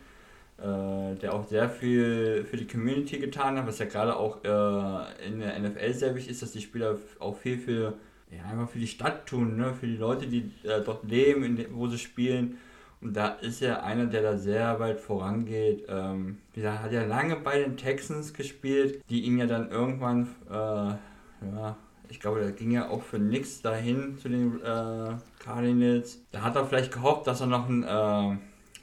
äh, 0.58 1.16
der 1.16 1.34
auch 1.34 1.48
sehr 1.48 1.70
viel 1.70 2.46
für 2.50 2.58
die 2.58 2.68
Community 2.68 3.18
getan 3.18 3.58
hat, 3.58 3.68
was 3.68 3.80
ja 3.80 3.86
gerade 3.86 4.16
auch 4.16 4.44
äh, 4.44 5.28
in 5.28 5.40
der 5.40 5.60
NFL 5.60 5.94
sehr 5.94 6.16
wichtig 6.16 6.32
ist, 6.32 6.42
dass 6.42 6.52
die 6.52 6.62
Spieler 6.62 6.98
auch 7.20 7.38
viel 7.38 7.58
für, 7.58 7.94
ja, 8.32 8.44
einfach 8.50 8.70
für 8.70 8.80
die 8.80 8.88
Stadt 8.88 9.26
tun, 9.26 9.58
ne? 9.58 9.74
für 9.74 9.88
die 9.88 9.98
Leute, 9.98 10.28
die 10.28 10.52
äh, 10.64 10.82
dort 10.86 11.04
leben, 11.10 11.66
wo 11.72 11.88
sie 11.88 12.00
spielen. 12.00 12.58
Und 13.02 13.16
da 13.16 13.28
ist 13.28 13.62
er 13.62 13.84
einer, 13.84 14.06
der 14.06 14.22
da 14.22 14.38
sehr 14.38 14.80
weit 14.80 15.00
vorangeht. 15.00 15.86
Ähm, 15.88 16.38
wie 16.54 16.62
gesagt, 16.62 16.84
hat 16.84 16.92
ja 16.92 17.04
lange 17.04 17.36
bei 17.36 17.60
den 17.60 17.78
Texans 17.78 18.34
gespielt, 18.34 19.04
die 19.10 19.22
ihn 19.22 19.38
ja 19.38 19.46
dann 19.46 19.70
irgendwann, 19.70 20.28
äh, 20.50 20.54
ja, 20.54 21.76
ich 22.10 22.20
glaube, 22.20 22.40
der 22.40 22.52
ging 22.52 22.72
ja 22.72 22.90
auch 22.90 23.02
für 23.02 23.20
nix 23.20 23.62
dahin 23.62 24.18
zu 24.18 24.30
den 24.30 24.62
äh, 24.62 25.16
Cardinals. 25.40 26.20
Da 26.32 26.42
hat 26.42 26.56
er 26.56 26.66
vielleicht 26.66 26.92
gehofft, 26.92 27.28
dass 27.28 27.42
er 27.42 27.48
noch 27.48 27.68
einen, 27.68 27.84
äh, 27.84 28.38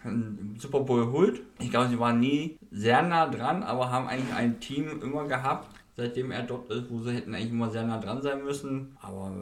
einen 0.04 0.57
Super 0.59 0.81
Bowl 0.81 1.11
holt. 1.12 1.40
Ich 1.59 1.71
glaube, 1.71 1.88
sie 1.88 1.99
waren 1.99 2.21
nie 2.21 2.57
sehr 2.71 3.02
nah 3.02 3.26
dran, 3.28 3.62
aber 3.62 3.90
haben 3.90 4.09
eigentlich 4.09 4.35
ein 4.35 4.61
Team 4.61 5.00
immer 5.02 5.26
gehabt, 5.26 5.69
seitdem 5.97 6.31
er 6.31 6.42
dort 6.42 6.71
ist, 6.71 6.90
wo 6.90 7.00
sie 7.00 7.12
hätten 7.12 7.35
eigentlich 7.35 7.50
immer 7.50 7.71
sehr 7.71 7.85
nah 7.85 7.99
dran 7.99 8.23
sein 8.23 8.45
müssen. 8.45 8.97
Aber 9.00 9.33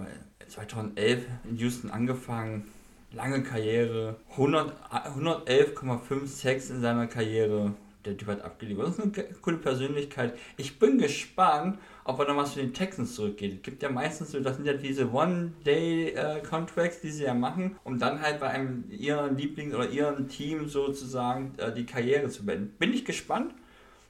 2011 0.49 1.25
in 1.49 1.57
Houston 1.57 1.91
angefangen, 1.91 2.65
lange 3.13 3.43
Karriere, 3.43 4.17
100 4.31 4.73
111,5 4.91 6.27
Sex 6.27 6.71
in 6.71 6.81
seiner 6.81 7.07
Karriere. 7.07 7.75
Der 8.07 8.17
Typ 8.17 8.29
hat 8.29 8.41
abgeliefert. 8.41 8.87
Das 8.87 8.99
ist 8.99 9.19
eine 9.19 9.35
coole 9.43 9.59
Persönlichkeit. 9.59 10.39
Ich 10.57 10.79
bin 10.79 10.97
gespannt, 10.97 11.79
ob 12.05 12.19
er 12.19 12.29
nochmal 12.29 12.47
zu 12.47 12.59
den 12.59 12.73
Texans 12.73 13.15
zurückgeht. 13.15 13.57
Es 13.57 13.63
gibt 13.63 13.83
ja 13.83 13.91
meistens 13.91 14.31
so, 14.31 14.41
das 14.41 14.57
sind 14.57 14.65
ja 14.65 14.73
diese 14.73 15.13
One-Day-Contracts, 15.13 17.03
die 17.03 17.11
sie 17.11 17.25
ja 17.25 17.35
machen, 17.35 17.77
um 17.85 17.99
dann 17.99 18.23
halt 18.23 18.41
bei 18.41 18.49
einem 18.49 18.85
ihren 18.91 19.37
Liebling 19.37 19.75
oder 19.75 19.87
ihrem 19.91 20.29
Team 20.29 20.67
sozusagen 20.67 21.53
äh, 21.59 21.75
die 21.75 21.85
Karriere 21.85 22.31
zu 22.31 22.47
beenden. 22.47 22.75
Bin 22.79 22.95
ich 22.95 23.05
gespannt, 23.05 23.53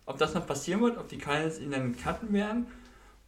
ob 0.06 0.18
das 0.18 0.34
noch 0.34 0.46
passieren 0.46 0.82
wird, 0.82 0.96
ob 0.96 1.08
die 1.08 1.18
Cardinals 1.18 1.58
ihn 1.58 1.72
dann 1.72 1.96
cutten 1.96 2.32
werden 2.32 2.68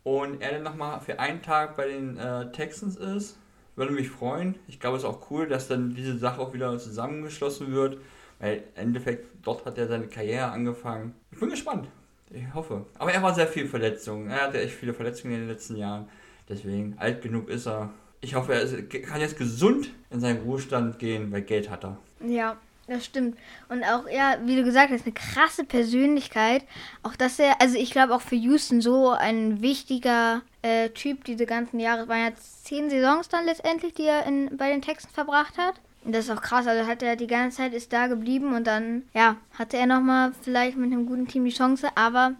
und 0.04 0.40
er 0.42 0.52
dann 0.52 0.62
nochmal 0.62 1.00
für 1.00 1.18
einen 1.18 1.42
Tag 1.42 1.76
bei 1.76 1.88
den 1.88 2.16
äh, 2.18 2.52
Texans 2.52 2.96
ist. 2.96 3.36
Würde 3.74 3.92
mich 3.92 4.10
freuen. 4.10 4.56
Ich 4.68 4.80
glaube, 4.80 4.96
es 4.96 5.02
ist 5.02 5.08
auch 5.08 5.30
cool, 5.30 5.48
dass 5.48 5.68
dann 5.68 5.94
diese 5.94 6.18
Sache 6.18 6.40
auch 6.40 6.52
wieder 6.52 6.78
zusammengeschlossen 6.78 7.72
wird, 7.72 7.98
weil 8.38 8.64
im 8.76 8.82
Endeffekt 8.82 9.26
dort 9.42 9.64
hat 9.64 9.78
er 9.78 9.88
seine 9.88 10.08
Karriere 10.08 10.50
angefangen. 10.50 11.14
Ich 11.30 11.40
bin 11.40 11.48
gespannt. 11.48 11.88
Ich 12.30 12.54
hoffe. 12.54 12.86
Aber 12.98 13.12
er 13.12 13.22
war 13.22 13.34
sehr 13.34 13.46
viel 13.46 13.66
Verletzungen. 13.66 14.30
Er 14.30 14.42
hatte 14.42 14.60
echt 14.60 14.74
viele 14.74 14.94
Verletzungen 14.94 15.34
in 15.34 15.40
den 15.40 15.48
letzten 15.48 15.76
Jahren. 15.76 16.08
Deswegen, 16.48 16.96
alt 16.98 17.22
genug 17.22 17.48
ist 17.48 17.66
er. 17.66 17.90
Ich 18.20 18.34
hoffe, 18.34 18.54
er 18.54 19.00
kann 19.00 19.20
jetzt 19.20 19.38
gesund 19.38 19.90
in 20.10 20.20
seinen 20.20 20.42
Ruhestand 20.42 20.98
gehen, 20.98 21.32
weil 21.32 21.42
Geld 21.42 21.70
hat 21.70 21.84
er. 21.84 21.98
Ja, 22.26 22.56
das 22.86 23.04
stimmt. 23.04 23.36
Und 23.68 23.84
auch, 23.84 24.08
ja, 24.08 24.38
wie 24.44 24.56
du 24.56 24.64
gesagt 24.64 24.92
hast, 24.92 25.04
eine 25.04 25.14
krasse 25.14 25.64
Persönlichkeit. 25.64 26.64
Auch 27.02 27.16
dass 27.16 27.38
er, 27.38 27.60
also 27.60 27.76
ich 27.76 27.90
glaube 27.90 28.14
auch 28.14 28.20
für 28.20 28.36
Houston 28.36 28.80
so 28.80 29.10
ein 29.10 29.60
wichtiger 29.62 30.42
äh, 30.62 30.88
Typ 30.90 31.24
diese 31.24 31.46
ganzen 31.46 31.80
Jahre. 31.80 32.08
Waren 32.08 32.24
jetzt 32.26 32.64
zehn 32.64 32.88
Saisons 32.90 33.28
dann 33.28 33.44
letztendlich, 33.44 33.94
die 33.94 34.04
er 34.06 34.24
in, 34.26 34.56
bei 34.56 34.70
den 34.70 34.82
Texten 34.82 35.12
verbracht 35.12 35.58
hat. 35.58 35.74
Und 36.04 36.14
das 36.14 36.24
ist 36.24 36.30
auch 36.30 36.42
krass. 36.42 36.66
Also 36.66 36.86
hat 36.88 37.02
er 37.02 37.16
die 37.16 37.26
ganze 37.26 37.58
Zeit 37.58 37.74
ist 37.74 37.92
da 37.92 38.06
geblieben 38.08 38.54
und 38.54 38.66
dann, 38.66 39.02
ja, 39.14 39.36
hatte 39.58 39.76
er 39.76 39.86
nochmal 39.86 40.32
vielleicht 40.42 40.76
mit 40.76 40.92
einem 40.92 41.06
guten 41.06 41.28
Team 41.28 41.44
die 41.44 41.52
Chance, 41.52 41.88
aber 41.94 42.32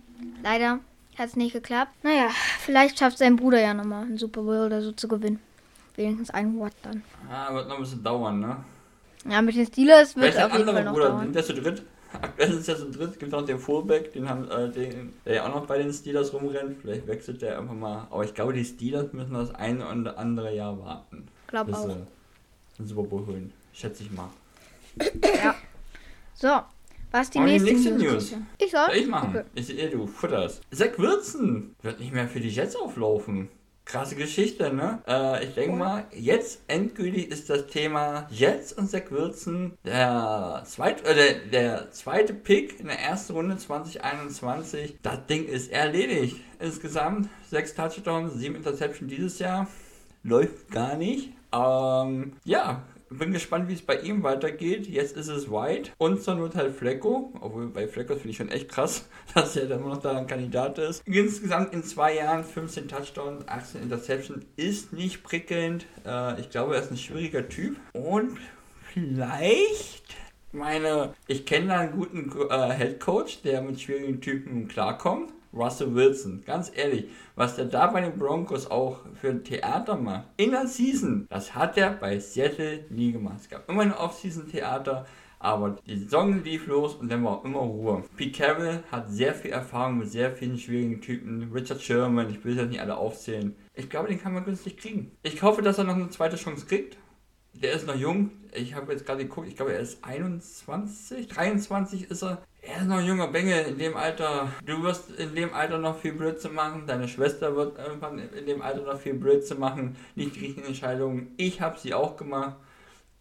leider 0.43 0.81
hat 1.19 1.27
es 1.29 1.37
nicht 1.37 1.53
geklappt. 1.53 1.93
Naja, 2.03 2.29
vielleicht 2.61 2.99
schafft 2.99 3.19
sein 3.19 3.37
Bruder 3.37 3.61
ja 3.61 3.75
nochmal 3.75 4.03
einen 4.03 4.19
Super 4.19 4.43
Bowl 4.43 4.67
oder 4.67 4.83
so 4.83 4.93
zu 4.93 5.07
gewinnen. 5.07 5.39
Wenigstens 5.95 6.31
einen 6.31 6.59
Watt 6.59 6.73
dann. 6.83 7.05
Ah, 7.31 7.53
wird 7.53 7.69
noch 7.69 7.77
ein 7.77 7.83
bisschen 7.83 8.03
dauern, 8.03 8.41
ne? 8.41 8.57
Ja, 9.31 9.41
mit 9.43 9.55
den 9.55 9.67
Steelers 9.67 10.17
wird 10.17 10.35
es 10.35 10.43
auf 10.43 10.53
jeden 10.53 10.65
Fall 10.65 10.85
noch 10.85 10.93
Bruder? 10.95 11.09
dauern. 11.11 11.21
Sind 11.21 11.37
der 11.37 11.45
zu 11.45 11.55
dritt? 11.55 11.83
Aktuell 12.21 12.53
ist 12.53 12.69
der 12.69 12.77
zu 12.77 12.91
dritt. 12.91 13.19
Gibt 13.19 13.33
noch 13.33 13.45
den 13.45 13.59
Fullback, 13.59 14.13
den 14.13 14.29
haben, 14.29 14.51
äh, 14.51 14.71
den, 14.71 15.13
der 15.25 15.35
ja 15.37 15.47
auch 15.47 15.55
noch 15.55 15.67
bei 15.67 15.79
den 15.79 15.93
Steelers 15.93 16.33
rumrennt. 16.33 16.79
Vielleicht 16.81 17.07
wechselt 17.07 17.43
der 17.43 17.59
einfach 17.59 17.75
mal. 17.75 18.07
Aber 18.11 18.25
ich 18.25 18.35
glaube, 18.35 18.53
die 18.53 18.65
Steelers 18.65 19.13
müssen 19.13 19.35
das 19.35 19.55
eine 19.55 19.87
oder 19.89 20.19
andere 20.19 20.55
Jahr 20.55 20.79
warten. 20.79 21.27
Glaub 21.47 21.67
bis 21.67 21.77
auch. 21.77 21.89
sie 21.89 21.97
den 22.79 22.87
Super 22.87 23.03
Bowl 23.05 23.27
holen. 23.27 23.53
Schätze 23.73 24.03
ich 24.03 24.11
mal. 24.11 24.31
So, 26.35 26.61
was 27.11 27.31
die 27.31 27.39
Und 27.39 27.47
die 27.47 27.53
nächste, 27.53 27.73
nächste 27.73 27.93
News? 27.93 28.35
Ich 28.59 28.71
soll? 28.71 28.87
Soll 28.87 28.97
ich 28.97 29.07
machen? 29.07 29.31
Okay. 29.31 29.45
Ich 29.55 29.67
sehe, 29.67 29.91
du 29.91 30.07
futterst. 30.07 30.63
Zach 30.71 30.99
Wilson 30.99 31.75
wird 31.83 32.01
nicht 32.01 32.13
mehr 32.13 32.29
für 32.29 32.41
die 32.41 32.49
Jets 32.49 32.75
auflaufen. 32.77 33.49
Krasse 33.85 34.15
Geschichte, 34.15 34.73
ne? 34.73 35.03
Äh, 35.07 35.45
ich 35.45 35.55
denke 35.55 35.77
mal, 35.77 36.05
jetzt 36.13 36.63
endgültig 36.69 37.31
ist 37.31 37.51
das 37.51 37.67
Thema 37.67 38.27
Jets 38.31 38.73
und 38.73 38.89
Zach 38.89 39.11
Wilson 39.11 39.77
der 39.85 40.63
zweite, 40.67 41.05
äh, 41.05 41.15
der, 41.15 41.35
der 41.51 41.91
zweite 41.91 42.33
Pick 42.33 42.79
in 42.81 42.87
der 42.87 43.01
ersten 43.01 43.33
Runde 43.33 43.57
2021. 43.57 44.99
Das 45.03 45.27
Ding 45.27 45.47
ist 45.47 45.73
erledigt. 45.73 46.37
Insgesamt 46.61 47.29
sechs 47.51 47.75
Touchdowns, 47.75 48.35
sieben 48.35 48.55
Interceptions 48.55 49.11
dieses 49.11 49.39
Jahr. 49.41 49.67
Läuft 50.23 50.71
gar 50.71 50.97
nicht. 50.97 51.31
Ähm, 51.53 52.33
ja, 52.45 52.85
bin 53.19 53.33
gespannt, 53.33 53.69
wie 53.69 53.75
es 53.75 53.83
bei 53.83 53.99
ihm 54.01 54.23
weitergeht. 54.23 54.87
Jetzt 54.87 55.17
ist 55.17 55.29
es 55.29 55.51
White 55.51 55.91
und 55.99 56.23
zur 56.23 56.35
Not 56.35 56.55
halt 56.55 56.75
Flecko. 56.75 57.33
Obwohl 57.41 57.69
bei 57.69 57.89
Flecko 57.89 58.15
finde 58.15 58.31
ich 58.31 58.37
schon 58.37 58.49
echt 58.49 58.69
krass, 58.69 59.09
dass 59.35 59.57
er 59.57 59.67
dann 59.67 59.81
immer 59.81 59.91
noch 59.91 60.03
da 60.03 60.17
ein 60.17 60.27
Kandidat 60.27 60.79
ist. 60.79 61.03
Insgesamt 61.07 61.73
in 61.73 61.83
zwei 61.83 62.17
Jahren 62.17 62.45
15 62.45 62.89
Touchdowns, 62.89 63.47
18 63.49 63.83
Interceptions 63.83 64.45
ist 64.57 64.93
nicht 64.93 65.23
prickelnd. 65.23 65.87
Äh, 66.07 66.41
ich 66.41 66.51
glaube, 66.51 66.75
er 66.75 66.83
ist 66.83 66.91
ein 66.91 66.97
schwieriger 66.97 67.49
Typ. 67.49 67.77
Und 67.93 68.39
vielleicht 68.93 70.17
meine, 70.53 71.15
ich 71.27 71.47
kenne 71.47 71.69
da 71.69 71.81
einen 71.81 71.93
guten 71.93 72.31
äh, 72.51 72.73
Head 72.75 73.01
Coach, 73.01 73.43
der 73.43 73.63
mit 73.63 73.81
schwierigen 73.81 74.21
Typen 74.21 74.69
klarkommt. 74.69 75.33
Russell 75.53 75.95
Wilson, 75.95 76.43
ganz 76.45 76.71
ehrlich, 76.75 77.07
was 77.35 77.57
der 77.57 77.67
da 77.67 77.87
bei 77.89 78.01
den 78.01 78.19
Broncos 78.19 78.71
auch 78.71 79.01
für 79.21 79.29
ein 79.29 79.45
Theater 79.45 79.97
macht, 79.97 80.29
in 80.37 80.53
der 80.53 80.67
Season, 80.67 81.27
das 81.29 81.55
hat 81.55 81.77
er 81.77 81.91
bei 81.91 82.19
Seattle 82.19 82.85
nie 82.91 83.13
gemacht. 83.13 83.39
Es 83.41 83.49
gab 83.49 83.69
immer 83.69 83.83
ein 83.83 83.93
Off-Season-Theater, 83.93 85.07
aber 85.43 85.77
die 85.87 85.97
Saison 85.97 86.43
lief 86.45 86.69
los 86.69 86.95
und 86.95 87.11
dann 87.11 87.25
war 87.25 87.45
immer 87.45 87.59
Ruhe. 87.59 88.05
Pete 88.17 88.39
Carroll 88.39 88.85
hat 88.93 89.11
sehr 89.11 89.35
viel 89.35 89.51
Erfahrung 89.51 89.99
mit 89.99 90.09
sehr 90.09 90.31
vielen 90.31 90.57
schwierigen 90.57 91.01
Typen. 91.01 91.51
Richard 91.53 91.83
Sherman, 91.83 92.31
ich 92.31 92.45
will 92.45 92.57
jetzt 92.57 92.71
nicht 92.71 92.81
alle 92.81 92.97
aufzählen. 92.97 93.57
Ich 93.75 93.91
glaube, 93.91 94.09
den 94.09 94.21
kann 94.21 94.35
man 94.35 94.45
günstig 94.45 94.77
kriegen. 94.77 95.11
Ich 95.25 95.43
hoffe, 95.43 95.61
dass 95.61 95.79
er 95.79 95.85
noch 95.85 95.97
eine 95.97 96.11
zweite 96.11 96.37
Chance 96.37 96.67
kriegt. 96.67 96.97
Der 97.55 97.73
ist 97.73 97.87
noch 97.87 97.97
jung. 97.97 98.31
Ich 98.55 98.75
habe 98.75 98.93
jetzt 98.93 99.05
gerade 99.05 99.25
geguckt, 99.25 99.49
ich 99.49 99.57
glaube, 99.57 99.73
er 99.73 99.81
ist 99.81 100.05
21, 100.05 101.27
23 101.27 102.11
ist 102.11 102.23
er. 102.23 102.43
Er 102.65 102.79
ist 102.79 102.87
noch 102.87 102.99
ein 102.99 103.07
junger 103.07 103.27
Bengel 103.27 103.67
in 103.67 103.77
dem 103.77 103.97
Alter. 103.97 104.49
Du 104.65 104.81
wirst 104.85 105.11
in 105.11 105.35
dem 105.35 105.53
Alter 105.53 105.79
noch 105.79 105.99
viel 105.99 106.13
Blödsinn 106.13 106.55
machen. 106.55 106.85
Deine 106.87 107.09
Schwester 107.09 107.57
wird 107.57 107.77
irgendwann 107.77 108.21
in 108.21 108.47
dem 108.47 108.63
Alter 108.63 108.83
noch 108.83 109.01
viel 109.01 109.15
Blödsinn 109.15 109.59
machen. 109.59 109.97
Nicht 110.15 110.37
die 110.37 110.47
richtigen 110.47 110.69
Entscheidungen. 110.69 111.35
Ich 111.37 111.61
habe 111.61 111.77
sie 111.79 111.93
auch 111.93 112.17
gemacht. 112.17 112.57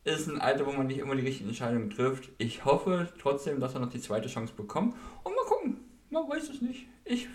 Ist 0.04 0.28
ein 0.28 0.40
Alter, 0.40 0.68
wo 0.68 0.72
man 0.72 0.86
nicht 0.86 1.00
immer 1.00 1.16
die 1.16 1.26
richtigen 1.26 1.50
Entscheidungen 1.50 1.90
trifft. 1.90 2.30
Ich 2.38 2.66
hoffe 2.66 3.12
trotzdem, 3.20 3.60
dass 3.60 3.74
er 3.74 3.80
noch 3.80 3.90
die 3.90 4.00
zweite 4.02 4.30
Chance 4.30 4.54
bekommt. 4.54 4.96
Und 5.24 5.36
mal 5.36 5.46
gucken. 5.46 5.78
Man 6.12 6.30
weiß 6.30 6.50
es 6.50 6.62
nicht. 6.62 6.86
Ich, 7.04 7.28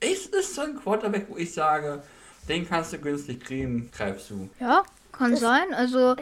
es 0.00 0.26
ist 0.26 0.54
so 0.54 0.60
ein 0.60 0.76
Quarterback, 0.76 1.26
wo 1.30 1.38
ich 1.38 1.54
sage, 1.54 2.02
den 2.48 2.68
kannst 2.68 2.92
du 2.92 2.98
günstig 2.98 3.40
kriegen. 3.40 3.90
Greifst 3.96 4.28
du. 4.28 4.50
Ja, 4.60 4.82
kann 5.10 5.36
sein. 5.36 5.72
Also, 5.72 6.16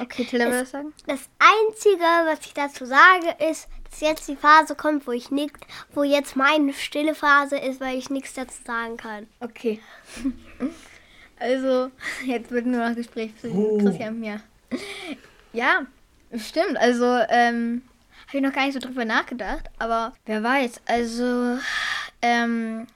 okay, 0.00 0.24
Taylor 0.24 0.50
will 0.50 0.60
das 0.60 0.70
sagen? 0.70 0.94
Das 1.06 1.28
Einzige, 1.38 2.00
was 2.00 2.46
ich 2.46 2.54
dazu 2.54 2.86
sage, 2.86 3.36
ist, 3.50 3.68
dass 3.90 4.00
jetzt 4.00 4.28
die 4.28 4.36
Phase 4.36 4.74
kommt, 4.74 5.06
wo 5.06 5.12
ich 5.12 5.30
nicht, 5.30 5.54
wo 5.94 6.02
jetzt 6.02 6.36
meine 6.36 6.72
stille 6.72 7.14
Phase 7.14 7.56
ist, 7.58 7.80
weil 7.80 7.96
ich 7.98 8.10
nichts 8.10 8.34
dazu 8.34 8.56
sagen 8.64 8.96
kann. 8.96 9.26
Okay. 9.40 9.80
Also, 11.40 11.92
jetzt 12.26 12.50
wird 12.50 12.66
nur 12.66 12.84
noch 12.88 12.96
Gespräch 12.96 13.30
zwischen 13.40 13.56
Oh. 13.56 13.78
Christian 13.78 14.14
und 14.14 14.20
mir. 14.20 14.40
Ja, 15.52 15.82
stimmt. 16.36 16.76
Also, 16.76 17.04
ähm, 17.28 17.82
habe 18.26 18.38
ich 18.38 18.42
noch 18.42 18.52
gar 18.52 18.66
nicht 18.66 18.74
so 18.74 18.80
drüber 18.80 19.04
nachgedacht. 19.04 19.70
Aber 19.78 20.14
wer 20.26 20.42
weiß. 20.42 20.80
Also, 20.86 21.58
ähm, 22.22 22.88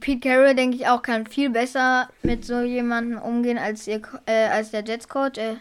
Pete 0.00 0.20
Carroll, 0.20 0.54
denke 0.54 0.76
ich 0.76 0.86
auch, 0.86 1.00
kann 1.00 1.26
viel 1.26 1.48
besser 1.48 2.10
mit 2.22 2.44
so 2.44 2.60
jemandem 2.60 3.18
umgehen 3.22 3.56
als, 3.56 3.86
ihr, 3.86 4.02
äh, 4.26 4.48
als 4.48 4.70
der 4.72 4.84
Jets-Coach. 4.84 5.38
Äh, 5.38 5.56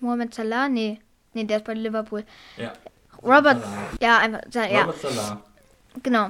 Mohamed 0.00 0.34
Salah? 0.34 0.68
Nee. 0.68 1.00
Nee, 1.32 1.44
der 1.44 1.56
ist 1.58 1.64
bei 1.64 1.72
Liverpool. 1.72 2.24
Ja. 2.58 2.74
Robert, 3.22 3.62
Salah. 3.62 3.76
ja, 4.00 4.18
einfach, 4.18 4.40
ja, 4.52 4.80
Robert 4.80 5.00
Salah. 5.00 5.40
Genau. 6.02 6.28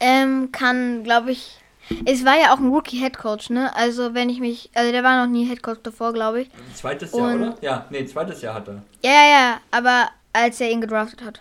Ähm, 0.00 0.50
kann, 0.52 1.04
glaube 1.04 1.32
ich. 1.32 1.58
Es 2.06 2.24
war 2.24 2.38
ja 2.40 2.54
auch 2.54 2.58
ein 2.58 2.68
Rookie-Headcoach, 2.68 3.50
ne? 3.50 3.74
Also, 3.76 4.14
wenn 4.14 4.30
ich 4.30 4.40
mich. 4.40 4.70
Also, 4.74 4.92
der 4.92 5.02
war 5.04 5.24
noch 5.24 5.30
nie 5.30 5.44
Headcoach 5.44 5.78
davor, 5.82 6.12
glaube 6.12 6.42
ich. 6.42 6.50
Zweites 6.74 7.12
Jahr, 7.12 7.32
Und- 7.34 7.42
oder? 7.42 7.54
Ja, 7.60 7.86
nee, 7.90 8.04
zweites 8.06 8.40
Jahr 8.40 8.54
hat 8.54 8.68
er. 8.68 8.82
Ja, 9.04 9.10
ja, 9.10 9.28
ja. 9.28 9.60
Aber 9.70 10.08
als 10.32 10.60
er 10.60 10.70
ihn 10.70 10.80
gedraftet 10.80 11.22
hat, 11.22 11.40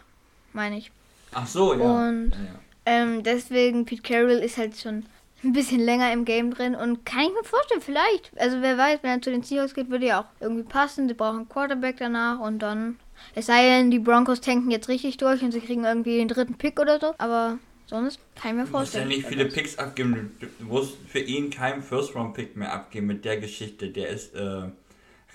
meine 0.54 0.78
ich. 0.78 0.92
Ach 1.34 1.48
so, 1.48 1.74
ja. 1.74 1.80
Und- 1.84 2.32
ja, 2.32 2.38
ja. 2.38 2.60
Ähm, 3.04 3.24
deswegen, 3.24 3.86
Pete 3.86 4.02
Carroll 4.02 4.32
ist 4.32 4.58
halt 4.58 4.78
schon 4.78 5.06
ein 5.44 5.54
bisschen 5.54 5.80
länger 5.80 6.12
im 6.12 6.26
Game 6.26 6.54
drin 6.54 6.76
und 6.76 7.06
kann 7.06 7.22
ich 7.22 7.30
mir 7.34 7.44
vorstellen, 7.44 7.82
vielleicht. 7.82 8.32
Also, 8.38 8.62
wer 8.62 8.78
weiß, 8.78 9.00
wenn 9.04 9.12
er 9.12 9.22
zu 9.22 9.30
den 9.32 9.44
Seahawks 9.44 9.74
geht, 9.76 9.90
würde 9.90 10.08
ja 10.08 10.22
auch 10.22 10.26
irgendwie 10.40 10.64
passen. 10.64 11.08
Sie 11.08 11.14
brauchen 11.14 11.38
einen 11.38 11.50
Quarterback 11.50 11.98
danach 11.98 12.40
und 12.40 12.60
dann. 12.60 13.00
Es 13.36 13.46
sei 13.46 13.64
denn, 13.64 13.92
die 13.92 14.00
Broncos 14.00 14.42
tanken 14.42 14.72
jetzt 14.72 14.90
richtig 14.90 15.18
durch 15.18 15.42
und 15.42 15.52
sie 15.52 15.62
kriegen 15.62 15.86
irgendwie 15.86 16.18
den 16.18 16.28
dritten 16.28 16.56
Pick 16.56 16.80
oder 16.80 17.00
so. 17.00 17.14
Aber 17.18 17.60
sonst 17.88 18.20
kann 18.36 18.52
ich 18.52 18.58
mir 18.58 18.66
Du 18.66 18.72
musst 18.72 18.94
ja 18.94 19.02
vorstellen. 19.02 19.08
nicht 19.08 19.28
viele 19.28 19.46
Picks 19.46 19.78
abgeben. 19.78 20.32
Du, 20.40 20.48
musst 20.66 20.98
für 21.08 21.20
ihn 21.20 21.50
keinen 21.50 21.82
First-Round-Pick 21.82 22.56
mehr 22.56 22.74
abgeben 22.74 23.08
mit 23.08 23.24
der 23.26 23.38
Geschichte. 23.40 23.90
Der 23.90 24.10
ist 24.10 24.36
äh, 24.36 24.70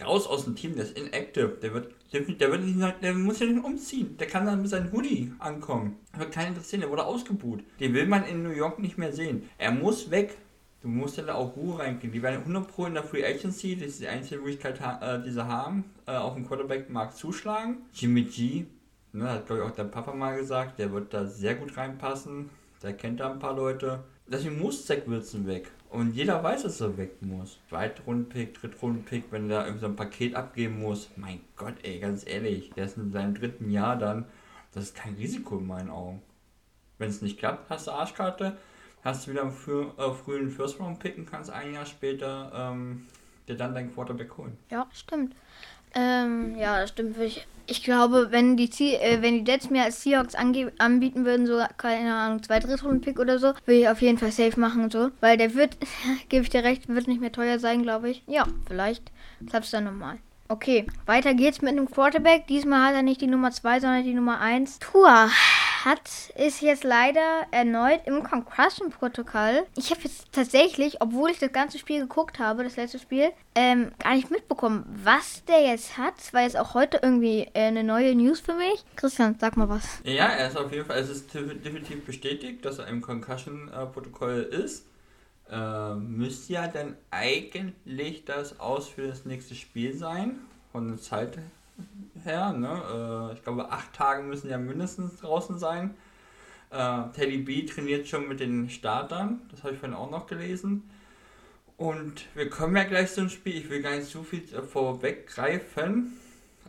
raus 0.04 0.26
aus 0.26 0.44
dem 0.44 0.56
Team, 0.56 0.74
der 0.76 0.84
ist 0.84 0.98
inactive. 0.98 1.58
Der 1.62 1.72
wird, 1.72 1.92
der, 2.12 2.20
der, 2.20 2.50
wird 2.52 2.64
nicht, 2.64 3.02
der 3.02 3.14
muss 3.14 3.40
ja 3.40 3.46
nicht 3.46 3.64
umziehen. 3.64 4.16
Der 4.18 4.26
kann 4.26 4.46
dann 4.46 4.60
mit 4.60 4.70
seinem 4.70 4.92
Hoodie 4.92 5.32
ankommen. 5.38 5.96
Der 6.12 6.20
wird 6.20 6.32
keinen 6.32 6.48
interessieren, 6.48 6.80
der 6.82 6.90
wurde 6.90 7.04
ausgebuht. 7.04 7.64
Den 7.80 7.94
will 7.94 8.06
man 8.06 8.24
in 8.24 8.42
New 8.42 8.50
York 8.50 8.78
nicht 8.78 8.98
mehr 8.98 9.12
sehen. 9.12 9.48
Er 9.58 9.72
muss 9.72 10.10
weg. 10.10 10.36
Du 10.82 10.88
musst 10.88 11.16
ja 11.16 11.24
da 11.24 11.34
auch 11.34 11.56
Ruhe 11.56 11.78
reinkriegen. 11.78 12.12
Die 12.12 12.22
werden 12.22 12.40
100 12.40 12.68
Pro 12.68 12.86
in 12.86 12.94
der 12.94 13.02
Free 13.02 13.24
Agency, 13.24 13.76
das 13.76 13.88
ist 13.88 14.00
die 14.00 14.08
einzige 14.08 14.40
Möglichkeit, 14.40 14.80
äh, 14.80 15.22
die 15.22 15.30
sie 15.30 15.46
haben, 15.46 15.84
äh, 16.06 16.12
auf 16.12 16.34
dem 16.34 16.46
Quarterback-Markt 16.46 17.16
zuschlagen. 17.16 17.78
Jimmy 17.92 18.22
G, 18.22 18.66
ne, 19.12 19.28
hat 19.30 19.46
glaube 19.46 19.62
ich 19.62 19.68
auch 19.68 19.74
der 19.74 19.84
Papa 19.84 20.12
mal 20.14 20.36
gesagt, 20.36 20.78
der 20.78 20.92
wird 20.92 21.12
da 21.12 21.26
sehr 21.26 21.54
gut 21.54 21.76
reinpassen. 21.76 22.50
Der 22.82 22.92
kennt 22.92 23.20
da 23.20 23.32
ein 23.32 23.38
paar 23.38 23.56
Leute. 23.56 24.04
Deswegen 24.28 24.58
muss 24.58 24.86
Zach 24.86 25.06
Wilson 25.06 25.46
weg. 25.46 25.70
Und 25.88 26.14
jeder 26.14 26.42
weiß, 26.42 26.64
dass 26.64 26.80
er 26.80 26.96
weg 26.98 27.22
muss. 27.22 27.58
Zweitrundenpick, 27.68 28.54
Drittrundenpick, 28.54 29.24
wenn 29.30 29.48
der 29.48 29.62
irgendwie 29.62 29.80
so 29.80 29.86
ein 29.86 29.96
Paket 29.96 30.34
abgeben 30.34 30.80
muss. 30.80 31.10
Mein 31.16 31.40
Gott, 31.56 31.74
ey, 31.82 32.00
ganz 32.00 32.26
ehrlich, 32.26 32.70
der 32.70 32.86
ist 32.86 32.96
in 32.96 33.12
seinem 33.12 33.34
dritten 33.34 33.70
Jahr 33.70 33.96
dann. 33.96 34.26
Das 34.72 34.84
ist 34.84 34.96
kein 34.96 35.14
Risiko 35.14 35.58
in 35.58 35.66
meinen 35.66 35.90
Augen. 35.90 36.22
Wenn 36.98 37.08
es 37.08 37.22
nicht 37.22 37.38
klappt, 37.38 37.70
hast 37.70 37.86
du 37.86 37.92
Arschkarte, 37.92 38.56
hast 39.06 39.26
du 39.26 39.30
wieder 39.30 39.42
einen 39.42 39.52
frü 39.52 39.86
äh, 39.96 40.12
frühen 40.12 40.50
First 40.50 40.80
Round 40.80 40.98
picken, 40.98 41.24
kannst 41.24 41.50
ein 41.50 41.72
Jahr 41.72 41.86
später 41.86 42.52
ähm, 42.54 43.06
dir 43.48 43.56
dann 43.56 43.74
deinen 43.74 43.94
Quarterback 43.94 44.36
holen. 44.36 44.56
Ja, 44.70 44.86
stimmt. 44.92 45.34
Ähm, 45.94 46.56
ja, 46.56 46.80
das 46.80 46.90
stimmt. 46.90 47.16
Ich, 47.18 47.46
ich 47.66 47.82
glaube, 47.82 48.28
wenn 48.30 48.56
die, 48.56 48.68
äh, 48.94 49.22
wenn 49.22 49.44
die 49.44 49.50
Jets 49.50 49.70
mir 49.70 49.84
als 49.84 50.02
Seahawks 50.02 50.34
anbieten 50.34 51.24
würden, 51.24 51.46
so, 51.46 51.62
keine 51.76 52.14
Ahnung, 52.14 52.42
zwei 52.42 52.58
Drittrunden-Pick 52.58 53.18
oder 53.18 53.38
so, 53.38 53.54
würde 53.64 53.80
ich 53.80 53.88
auf 53.88 54.02
jeden 54.02 54.18
Fall 54.18 54.32
safe 54.32 54.58
machen 54.60 54.84
und 54.84 54.92
so. 54.92 55.10
Weil 55.20 55.38
der 55.38 55.54
wird, 55.54 55.78
gebe 56.28 56.42
ich 56.42 56.50
dir 56.50 56.64
recht, 56.64 56.88
wird 56.88 57.08
nicht 57.08 57.20
mehr 57.20 57.32
teuer 57.32 57.58
sein, 57.58 57.82
glaube 57.82 58.10
ich. 58.10 58.22
Ja, 58.26 58.46
vielleicht 58.66 59.10
klappt 59.48 59.64
es 59.66 59.70
dann 59.70 59.84
nochmal. 59.84 60.18
Okay, 60.48 60.86
weiter 61.06 61.34
geht's 61.34 61.62
mit 61.62 61.72
einem 61.72 61.90
Quarterback. 61.90 62.46
Diesmal 62.46 62.88
hat 62.88 62.94
er 62.94 63.02
nicht 63.02 63.20
die 63.20 63.26
Nummer 63.26 63.50
2, 63.50 63.80
sondern 63.80 64.04
die 64.04 64.14
Nummer 64.14 64.40
1. 64.40 64.78
Tua 64.78 65.28
hat 65.84 66.30
ist 66.36 66.62
jetzt 66.62 66.84
leider 66.84 67.46
erneut 67.50 68.00
im 68.06 68.22
Concussion-Protokoll. 68.22 69.66
Ich 69.76 69.90
habe 69.90 70.00
jetzt 70.02 70.32
tatsächlich, 70.32 71.00
obwohl 71.00 71.30
ich 71.30 71.38
das 71.38 71.52
ganze 71.52 71.78
Spiel 71.78 72.00
geguckt 72.00 72.38
habe, 72.38 72.64
das 72.64 72.76
letzte 72.76 72.98
Spiel, 72.98 73.30
ähm, 73.54 73.92
gar 73.98 74.14
nicht 74.14 74.30
mitbekommen, 74.30 74.84
was 75.04 75.44
der 75.44 75.62
jetzt 75.62 75.98
hat. 75.98 76.14
Das 76.18 76.32
war 76.32 76.42
jetzt 76.42 76.56
auch 76.56 76.74
heute 76.74 77.00
irgendwie 77.02 77.48
äh, 77.54 77.66
eine 77.66 77.84
neue 77.84 78.14
News 78.14 78.40
für 78.40 78.54
mich. 78.54 78.84
Christian, 78.96 79.36
sag 79.40 79.56
mal 79.56 79.68
was. 79.68 80.00
Ja, 80.04 80.26
er 80.26 80.48
ist 80.48 80.56
auf 80.56 80.72
jeden 80.72 80.86
Fall, 80.86 80.98
es 80.98 81.08
ist 81.08 81.32
definitiv 81.34 82.04
bestätigt, 82.04 82.64
dass 82.64 82.78
er 82.78 82.86
im 82.88 83.00
Concussion-Protokoll 83.00 84.42
ist 84.42 84.86
äh, 85.50 85.94
müsste 85.94 86.54
ja 86.54 86.68
dann 86.68 86.96
eigentlich 87.10 88.24
das 88.24 88.58
Aus 88.58 88.88
für 88.88 89.08
das 89.08 89.24
nächste 89.24 89.54
Spiel 89.54 89.96
sein, 89.96 90.40
von 90.72 90.88
der 90.88 90.98
Zeit 90.98 91.38
her. 92.24 92.52
Ne? 92.52 93.30
Äh, 93.30 93.34
ich 93.34 93.42
glaube, 93.42 93.70
acht 93.70 93.92
Tage 93.92 94.22
müssen 94.22 94.50
ja 94.50 94.58
mindestens 94.58 95.18
draußen 95.20 95.58
sein. 95.58 95.94
Äh, 96.70 97.02
Teddy 97.14 97.38
B 97.38 97.64
trainiert 97.64 98.08
schon 98.08 98.28
mit 98.28 98.40
den 98.40 98.68
Startern, 98.68 99.40
das 99.50 99.62
habe 99.62 99.74
ich 99.74 99.80
vorhin 99.80 99.96
auch 99.96 100.10
noch 100.10 100.26
gelesen. 100.26 100.90
Und 101.76 102.26
wir 102.34 102.48
kommen 102.48 102.74
ja 102.76 102.84
gleich 102.84 103.12
zum 103.12 103.28
Spiel, 103.28 103.56
ich 103.56 103.70
will 103.70 103.82
gar 103.82 103.96
nicht 103.96 104.08
zu 104.08 104.22
viel 104.22 104.42
vorweggreifen. 104.42 106.16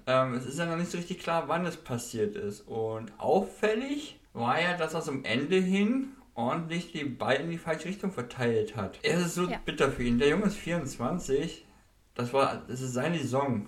Ähm, 0.06 0.34
es 0.36 0.46
ist 0.46 0.60
ja 0.60 0.66
noch 0.66 0.78
nicht 0.78 0.92
so 0.92 0.98
richtig 0.98 1.20
klar, 1.20 1.48
wann 1.48 1.66
es 1.66 1.78
passiert 1.78 2.36
ist. 2.36 2.62
Und 2.62 3.12
auffällig 3.18 4.20
war 4.34 4.62
ja, 4.62 4.78
dass 4.78 4.94
er 4.94 5.02
zum 5.02 5.24
Ende 5.24 5.58
hin 5.58 6.10
ordentlich 6.36 6.92
die 6.92 7.04
Ball 7.04 7.38
in 7.38 7.50
die 7.50 7.58
falsche 7.58 7.88
Richtung 7.88 8.12
verteilt 8.12 8.76
hat. 8.76 9.00
Es 9.02 9.26
ist 9.26 9.36
so 9.36 9.50
ja. 9.50 9.60
bitter 9.66 9.92
für 9.92 10.04
ihn. 10.04 10.20
Der 10.20 10.30
Junge 10.30 10.46
ist 10.46 10.58
24. 10.58 11.66
Das 12.14 12.32
war, 12.34 12.64
das 12.68 12.82
ist 12.82 12.94
seine 12.94 13.18
Saison. 13.18 13.68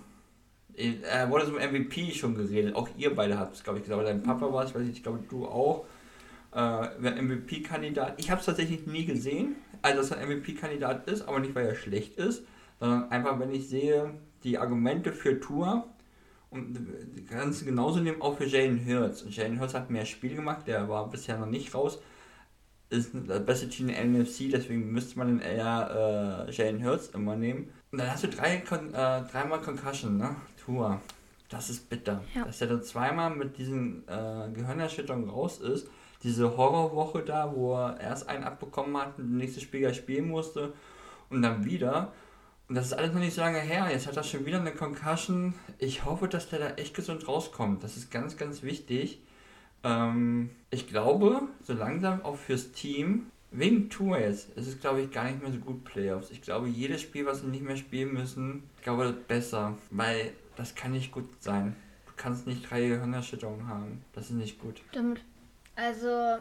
Er 0.75 1.29
wurde 1.29 1.45
zum 1.45 1.55
MVP 1.55 2.11
schon 2.11 2.35
geredet. 2.35 2.75
Auch 2.75 2.87
ihr 2.97 3.13
beide 3.13 3.37
habt 3.37 3.55
es, 3.55 3.63
glaube 3.63 3.79
ich, 3.79 3.85
gesagt. 3.85 4.07
Dein 4.07 4.23
Papa 4.23 4.51
war 4.51 4.63
es, 4.63 4.73
weiß 4.73 4.83
ich, 4.83 4.97
ich 4.97 5.03
glaube, 5.03 5.19
du 5.29 5.45
auch. 5.45 5.85
Äh, 6.53 7.21
MVP-Kandidat. 7.21 8.15
Ich 8.17 8.31
habe 8.31 8.39
es 8.39 8.45
tatsächlich 8.45 8.87
nie 8.87 9.05
gesehen, 9.05 9.55
also 9.83 9.99
dass 9.99 10.11
er 10.11 10.25
MVP-Kandidat 10.25 11.07
ist, 11.07 11.27
aber 11.27 11.39
nicht, 11.39 11.53
weil 11.53 11.67
er 11.67 11.75
schlecht 11.75 12.17
ist, 12.17 12.43
sondern 12.79 13.11
einfach, 13.11 13.39
wenn 13.39 13.51
ich 13.51 13.67
sehe, 13.67 14.15
die 14.43 14.57
Argumente 14.57 15.13
für 15.13 15.39
Tour 15.39 15.87
und 16.49 16.75
ganz 17.29 17.63
genauso 17.63 17.99
nehmen 17.99 18.21
auch 18.21 18.37
für 18.37 18.45
Jalen 18.45 18.83
Hurts. 18.83 19.25
Jalen 19.29 19.59
Hurts 19.59 19.75
hat 19.75 19.91
mehr 19.91 20.05
Spiele 20.05 20.37
gemacht, 20.37 20.65
der 20.65 20.89
war 20.89 21.07
bisher 21.09 21.37
noch 21.37 21.45
nicht 21.45 21.75
raus 21.75 21.99
ist 22.89 23.11
das 23.27 23.45
beste 23.45 23.69
Team 23.69 23.89
in 23.89 24.13
der 24.13 24.23
NFC, 24.23 24.49
deswegen 24.51 24.91
müsste 24.91 25.17
man 25.19 25.39
dann 25.39 25.41
eher 25.41 26.47
äh, 26.47 26.51
Jalen 26.51 26.83
Hurts 26.83 27.09
immer 27.09 27.35
nehmen. 27.35 27.69
Und 27.91 27.99
dann 27.99 28.11
hast 28.11 28.23
du 28.23 28.27
drei, 28.27 28.55
äh, 28.55 29.31
dreimal 29.31 29.61
Concussion, 29.61 30.17
ne? 30.17 30.35
Tour. 30.69 31.01
Das 31.49 31.69
ist 31.69 31.89
bitter. 31.89 32.23
Ja. 32.35 32.45
Dass 32.45 32.61
er 32.61 32.67
dann 32.67 32.83
zweimal 32.83 33.31
mit 33.31 33.57
diesen 33.57 34.07
äh, 34.07 34.49
Gehirnerschütterungen 34.53 35.29
raus 35.29 35.59
ist. 35.59 35.87
Diese 36.21 36.55
Horrorwoche 36.57 37.23
da, 37.23 37.51
wo 37.55 37.75
er 37.75 37.99
erst 37.99 38.29
einen 38.29 38.43
abbekommen 38.43 38.95
hat 38.97 39.17
und 39.17 39.31
das 39.31 39.37
nächste 39.37 39.61
Spiel 39.61 39.91
spielen 39.93 40.27
musste 40.27 40.73
und 41.29 41.41
dann 41.41 41.65
wieder. 41.65 42.11
Und 42.67 42.75
das 42.75 42.87
ist 42.87 42.93
alles 42.93 43.13
noch 43.13 43.19
nicht 43.19 43.33
so 43.33 43.41
lange 43.41 43.59
her. 43.59 43.87
Jetzt 43.91 44.05
hat 44.05 44.17
er 44.17 44.23
schon 44.23 44.45
wieder 44.45 44.59
eine 44.59 44.73
Concussion. 44.73 45.55
Ich 45.79 46.05
hoffe, 46.05 46.27
dass 46.27 46.49
der 46.49 46.59
da 46.59 46.69
echt 46.71 46.93
gesund 46.93 47.27
rauskommt. 47.27 47.83
Das 47.83 47.97
ist 47.97 48.11
ganz, 48.11 48.37
ganz 48.37 48.61
wichtig. 48.61 49.19
Ähm, 49.83 50.51
ich 50.69 50.87
glaube, 50.87 51.41
so 51.63 51.73
langsam 51.73 52.21
auch 52.21 52.35
fürs 52.35 52.73
Team, 52.73 53.31
wegen 53.51 53.89
Tour 53.89 54.19
jetzt, 54.19 54.49
ist 54.55 54.67
es 54.67 54.79
glaube 54.79 55.01
ich 55.01 55.11
gar 55.11 55.23
nicht 55.23 55.41
mehr 55.41 55.51
so 55.51 55.57
gut 55.57 55.83
Playoffs. 55.83 56.29
Ich 56.29 56.41
glaube, 56.41 56.67
jedes 56.67 57.01
Spiel, 57.01 57.25
was 57.25 57.41
sie 57.41 57.47
nicht 57.47 57.63
mehr 57.63 57.77
spielen 57.77 58.13
müssen, 58.13 58.63
ich 58.77 58.83
glaube, 58.83 59.05
das 59.05 59.13
ist 59.13 59.27
besser, 59.27 59.77
weil 59.89 60.33
das 60.59 60.75
kann 60.75 60.91
nicht 60.91 61.11
gut 61.11 61.25
sein. 61.39 61.75
Du 62.05 62.11
kannst 62.17 62.45
nicht 62.45 62.69
drei 62.69 62.81
Gehirnerschütterungen 62.87 63.67
haben. 63.67 64.03
Das 64.13 64.25
ist 64.25 64.31
nicht 64.31 64.59
gut. 64.59 64.81
Stimmt. 64.89 65.21
Also, 65.75 66.37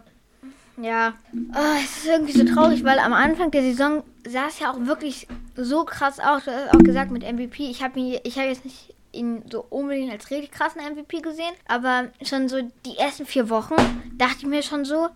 ja, 0.76 1.14
oh, 1.54 1.78
es 1.82 1.98
ist 1.98 2.06
irgendwie 2.06 2.32
so 2.32 2.44
traurig, 2.44 2.84
weil 2.84 2.98
am 2.98 3.12
Anfang 3.12 3.52
der 3.52 3.62
Saison 3.62 4.02
sah 4.28 4.48
es 4.48 4.58
ja 4.58 4.72
auch 4.72 4.86
wirklich 4.86 5.28
so 5.54 5.84
krass 5.84 6.18
aus. 6.18 6.44
Du 6.44 6.50
hast 6.50 6.74
auch 6.74 6.82
gesagt 6.82 7.12
mit 7.12 7.22
MVP. 7.22 7.70
Ich 7.70 7.82
habe 7.82 8.00
habe 8.00 8.48
jetzt 8.48 8.64
nicht 8.64 8.94
ihn 9.12 9.42
so 9.50 9.64
unbedingt 9.70 10.12
als 10.12 10.30
richtig 10.30 10.50
krassen 10.50 10.82
MVP 10.82 11.20
gesehen. 11.20 11.54
Aber 11.68 12.08
schon 12.22 12.48
so 12.48 12.60
die 12.84 12.98
ersten 12.98 13.24
vier 13.24 13.48
Wochen 13.48 13.76
dachte 14.16 14.38
ich 14.40 14.46
mir 14.46 14.62
schon 14.62 14.84
so, 14.84 15.08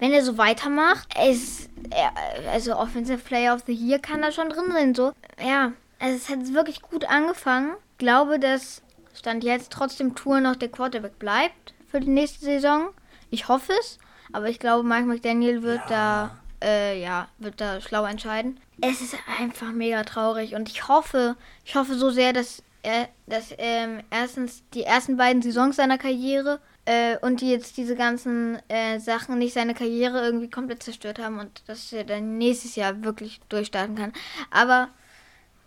wenn 0.00 0.12
er 0.12 0.24
so 0.24 0.38
weitermacht, 0.38 1.08
ist 1.28 1.68
er, 1.90 2.12
also 2.50 2.76
Offensive 2.76 3.18
Player 3.18 3.54
of 3.54 3.62
the 3.66 3.72
Year 3.72 4.00
kann 4.00 4.22
da 4.22 4.32
schon 4.32 4.48
drin 4.48 4.72
sein. 4.72 4.94
So, 4.94 5.12
ja, 5.40 5.72
also 6.00 6.16
es 6.16 6.28
hat 6.28 6.52
wirklich 6.52 6.82
gut 6.82 7.04
angefangen. 7.04 7.74
Glaube, 8.00 8.38
dass 8.38 8.80
Stand 9.14 9.44
jetzt 9.44 9.70
trotzdem 9.70 10.14
Tour 10.14 10.40
noch 10.40 10.56
der 10.56 10.70
Quarterback 10.70 11.18
bleibt 11.18 11.74
für 11.90 12.00
die 12.00 12.08
nächste 12.08 12.42
Saison. 12.42 12.88
Ich 13.28 13.48
hoffe 13.48 13.74
es, 13.78 13.98
aber 14.32 14.48
ich 14.48 14.58
glaube, 14.58 14.88
Mike 14.88 15.04
McDaniel 15.04 15.62
wird 15.62 15.82
ja. 15.90 16.30
da, 16.60 16.66
äh, 16.66 16.98
ja, 16.98 17.28
wird 17.36 17.60
da 17.60 17.78
schlau 17.82 18.06
entscheiden. 18.06 18.58
Es 18.80 19.02
ist 19.02 19.16
einfach 19.38 19.70
mega 19.72 20.02
traurig 20.04 20.54
und 20.54 20.70
ich 20.70 20.88
hoffe, 20.88 21.36
ich 21.66 21.76
hoffe 21.76 21.94
so 21.94 22.08
sehr, 22.08 22.32
dass 22.32 22.62
er, 22.82 23.10
dass 23.26 23.54
ähm, 23.58 24.02
erstens 24.10 24.62
die 24.72 24.84
ersten 24.84 25.18
beiden 25.18 25.42
Saisons 25.42 25.76
seiner 25.76 25.98
Karriere 25.98 26.58
äh, 26.86 27.18
und 27.18 27.42
die 27.42 27.50
jetzt 27.50 27.76
diese 27.76 27.96
ganzen 27.96 28.58
äh, 28.70 28.98
Sachen 28.98 29.36
nicht 29.36 29.52
seine 29.52 29.74
Karriere 29.74 30.24
irgendwie 30.24 30.48
komplett 30.48 30.82
zerstört 30.82 31.18
haben 31.18 31.38
und 31.38 31.62
dass 31.66 31.92
er 31.92 32.04
dann 32.04 32.38
nächstes 32.38 32.76
Jahr 32.76 33.04
wirklich 33.04 33.42
durchstarten 33.50 33.96
kann. 33.96 34.14
Aber 34.50 34.88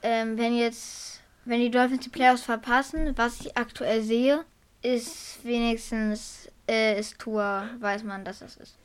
ähm, 0.02 0.36
wenn 0.40 0.58
jetzt, 0.58 1.13
wenn 1.46 1.60
die 1.60 1.72
Dolphins 1.72 2.04
die 2.04 2.10
Playoffs 2.10 2.44
verpassen, 2.44 3.14
was 3.16 3.42
ich 3.42 3.58
aktuell 3.58 4.02
sehe, 4.02 4.46
ist 4.82 5.44
wenigstens 5.44 6.50
äh, 6.68 7.00
ist 7.00 7.20
Tour, 7.20 7.64
weiß 7.80 8.04
man, 8.04 8.24
dass 8.24 8.40
das 8.40 8.58
ist. 8.58 8.76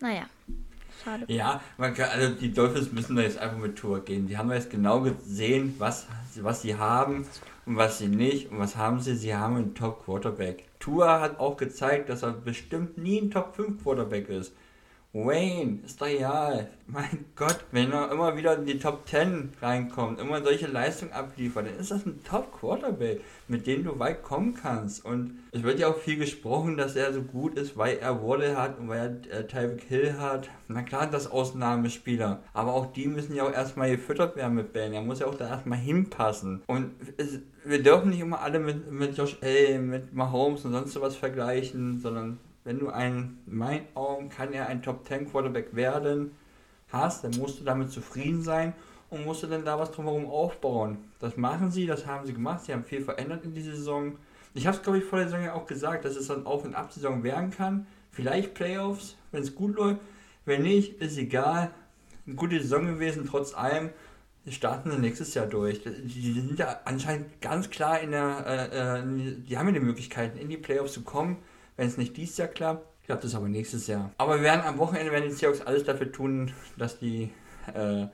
Naja. 0.00 0.26
Schade. 1.04 1.24
Ja, 1.28 1.60
man 1.76 1.94
kann, 1.94 2.10
also 2.10 2.34
die 2.34 2.52
Dolphins 2.52 2.92
müssen 2.92 3.16
da 3.16 3.22
jetzt 3.22 3.38
einfach 3.38 3.58
mit 3.58 3.76
Tour 3.76 4.04
gehen. 4.04 4.26
Die 4.26 4.36
haben 4.36 4.50
jetzt 4.50 4.70
genau 4.70 5.00
gesehen, 5.00 5.74
was, 5.78 6.06
was 6.40 6.62
sie 6.62 6.76
haben 6.76 7.26
und 7.66 7.76
was 7.76 7.98
sie 7.98 8.08
nicht. 8.08 8.50
Und 8.50 8.58
was 8.58 8.76
haben 8.76 9.00
sie? 9.00 9.14
Sie 9.14 9.34
haben 9.34 9.56
einen 9.56 9.74
Top 9.74 10.04
Quarterback. 10.04 10.64
Tour 10.80 11.20
hat 11.20 11.38
auch 11.38 11.56
gezeigt, 11.56 12.08
dass 12.08 12.22
er 12.22 12.32
bestimmt 12.32 12.98
nie 12.98 13.20
ein 13.20 13.30
Top 13.30 13.54
5 13.54 13.82
Quarterback 13.82 14.28
ist. 14.28 14.52
Wayne, 15.14 15.78
ist 15.86 16.02
egal. 16.02 16.68
Mein 16.86 17.24
Gott, 17.34 17.64
wenn 17.72 17.92
er 17.92 18.12
immer 18.12 18.36
wieder 18.36 18.58
in 18.58 18.66
die 18.66 18.78
Top 18.78 19.08
10 19.08 19.54
reinkommt, 19.62 20.20
immer 20.20 20.42
solche 20.42 20.66
Leistungen 20.66 21.12
abliefert, 21.12 21.66
dann 21.66 21.78
ist 21.78 21.90
das 21.90 22.04
ein 22.04 22.22
Top 22.24 22.52
Quarterback, 22.52 23.22
mit 23.48 23.66
dem 23.66 23.84
du 23.84 23.98
weit 23.98 24.22
kommen 24.22 24.52
kannst. 24.52 25.02
Und 25.06 25.38
es 25.50 25.62
wird 25.62 25.78
ja 25.78 25.88
auch 25.88 25.96
viel 25.96 26.18
gesprochen, 26.18 26.76
dass 26.76 26.94
er 26.94 27.14
so 27.14 27.22
gut 27.22 27.56
ist, 27.56 27.78
weil 27.78 27.96
er 27.96 28.22
Waddle 28.22 28.54
hat 28.58 28.78
und 28.78 28.88
weil 28.88 29.22
er 29.30 29.40
äh, 29.40 29.46
Tyreek 29.46 29.82
Hill 29.84 30.18
hat. 30.18 30.50
Na 30.68 30.82
klar, 30.82 31.06
das 31.06 31.30
Ausnahmespieler. 31.30 32.42
Aber 32.52 32.74
auch 32.74 32.92
die 32.92 33.08
müssen 33.08 33.34
ja 33.34 33.44
auch 33.44 33.52
erstmal 33.52 33.90
gefüttert 33.90 34.36
werden 34.36 34.56
mit 34.56 34.74
Bällen. 34.74 34.92
Er 34.92 35.00
muss 35.00 35.20
ja 35.20 35.26
auch 35.26 35.36
da 35.36 35.48
erstmal 35.48 35.78
hinpassen. 35.78 36.62
Und 36.66 36.90
es, 37.16 37.38
wir 37.64 37.82
dürfen 37.82 38.10
nicht 38.10 38.20
immer 38.20 38.42
alle 38.42 38.58
mit, 38.58 38.92
mit 38.92 39.16
Josh 39.16 39.38
Allen, 39.40 39.88
mit 39.88 40.12
Mahomes 40.12 40.66
und 40.66 40.72
sonst 40.72 40.92
sowas 40.92 41.16
vergleichen, 41.16 41.98
sondern 41.98 42.38
wenn 42.64 42.78
du 42.78 42.88
einen, 42.88 43.40
in 43.46 43.56
meinen 43.56 43.86
Augen 43.94 44.28
kann 44.28 44.52
er 44.52 44.66
ein 44.66 44.82
Top 44.82 45.06
10 45.06 45.30
Quarterback 45.30 45.74
werden, 45.74 46.32
hast, 46.90 47.24
dann 47.24 47.36
musst 47.38 47.60
du 47.60 47.64
damit 47.64 47.90
zufrieden 47.90 48.42
sein 48.42 48.74
und 49.10 49.24
musst 49.24 49.42
du 49.42 49.46
dann 49.46 49.64
da 49.64 49.78
was 49.78 49.92
drumherum 49.92 50.26
aufbauen. 50.26 50.98
Das 51.18 51.36
machen 51.36 51.70
sie, 51.70 51.86
das 51.86 52.06
haben 52.06 52.26
sie 52.26 52.32
gemacht, 52.32 52.64
sie 52.64 52.72
haben 52.72 52.84
viel 52.84 53.02
verändert 53.02 53.44
in 53.44 53.54
dieser 53.54 53.72
Saison. 53.72 54.16
Ich 54.54 54.66
habe 54.66 54.76
es, 54.76 54.82
glaube 54.82 54.98
ich, 54.98 55.04
vor 55.04 55.18
der 55.18 55.28
Saison 55.28 55.44
ja 55.44 55.54
auch 55.54 55.66
gesagt, 55.66 56.04
dass 56.04 56.16
es 56.16 56.28
dann 56.28 56.46
Auf- 56.46 56.64
und 56.64 56.74
Ab-Saison 56.74 57.22
werden 57.22 57.50
kann. 57.50 57.86
Vielleicht 58.10 58.54
Playoffs, 58.54 59.16
wenn 59.30 59.42
es 59.42 59.54
gut 59.54 59.76
läuft. 59.76 60.00
Wenn 60.44 60.62
nicht, 60.62 61.00
ist 61.00 61.18
egal. 61.18 61.70
Eine 62.26 62.36
gute 62.36 62.60
Saison 62.60 62.86
gewesen, 62.86 63.26
trotz 63.26 63.54
allem. 63.54 63.90
Die 64.46 64.52
starten 64.52 64.88
dann 64.88 65.02
nächstes 65.02 65.34
Jahr 65.34 65.46
durch. 65.46 65.82
Die 65.82 66.32
sind 66.32 66.58
ja 66.58 66.80
anscheinend 66.84 67.40
ganz 67.40 67.68
klar 67.68 68.00
in 68.00 68.12
der, 68.12 68.44
äh, 68.46 69.00
äh 69.00 69.36
die 69.46 69.58
haben 69.58 69.66
ja 69.66 69.74
die 69.74 69.80
Möglichkeiten, 69.80 70.38
in 70.38 70.48
die 70.48 70.56
Playoffs 70.56 70.94
zu 70.94 71.02
kommen. 71.02 71.36
Wenn 71.78 71.86
es 71.86 71.96
nicht 71.96 72.16
dieses 72.16 72.36
Jahr 72.36 72.48
klappt, 72.48 72.84
klappt 73.06 73.22
es 73.22 73.36
aber 73.36 73.48
nächstes 73.48 73.86
Jahr. 73.86 74.10
Aber 74.18 74.34
wir 74.34 74.42
werden 74.42 74.62
am 74.62 74.78
Wochenende 74.78 75.12
werden 75.12 75.28
die 75.28 75.34
Seahawks 75.34 75.60
alles 75.60 75.84
dafür 75.84 76.10
tun, 76.10 76.52
dass 76.76 76.98
die 76.98 77.30
äh, 77.72 78.06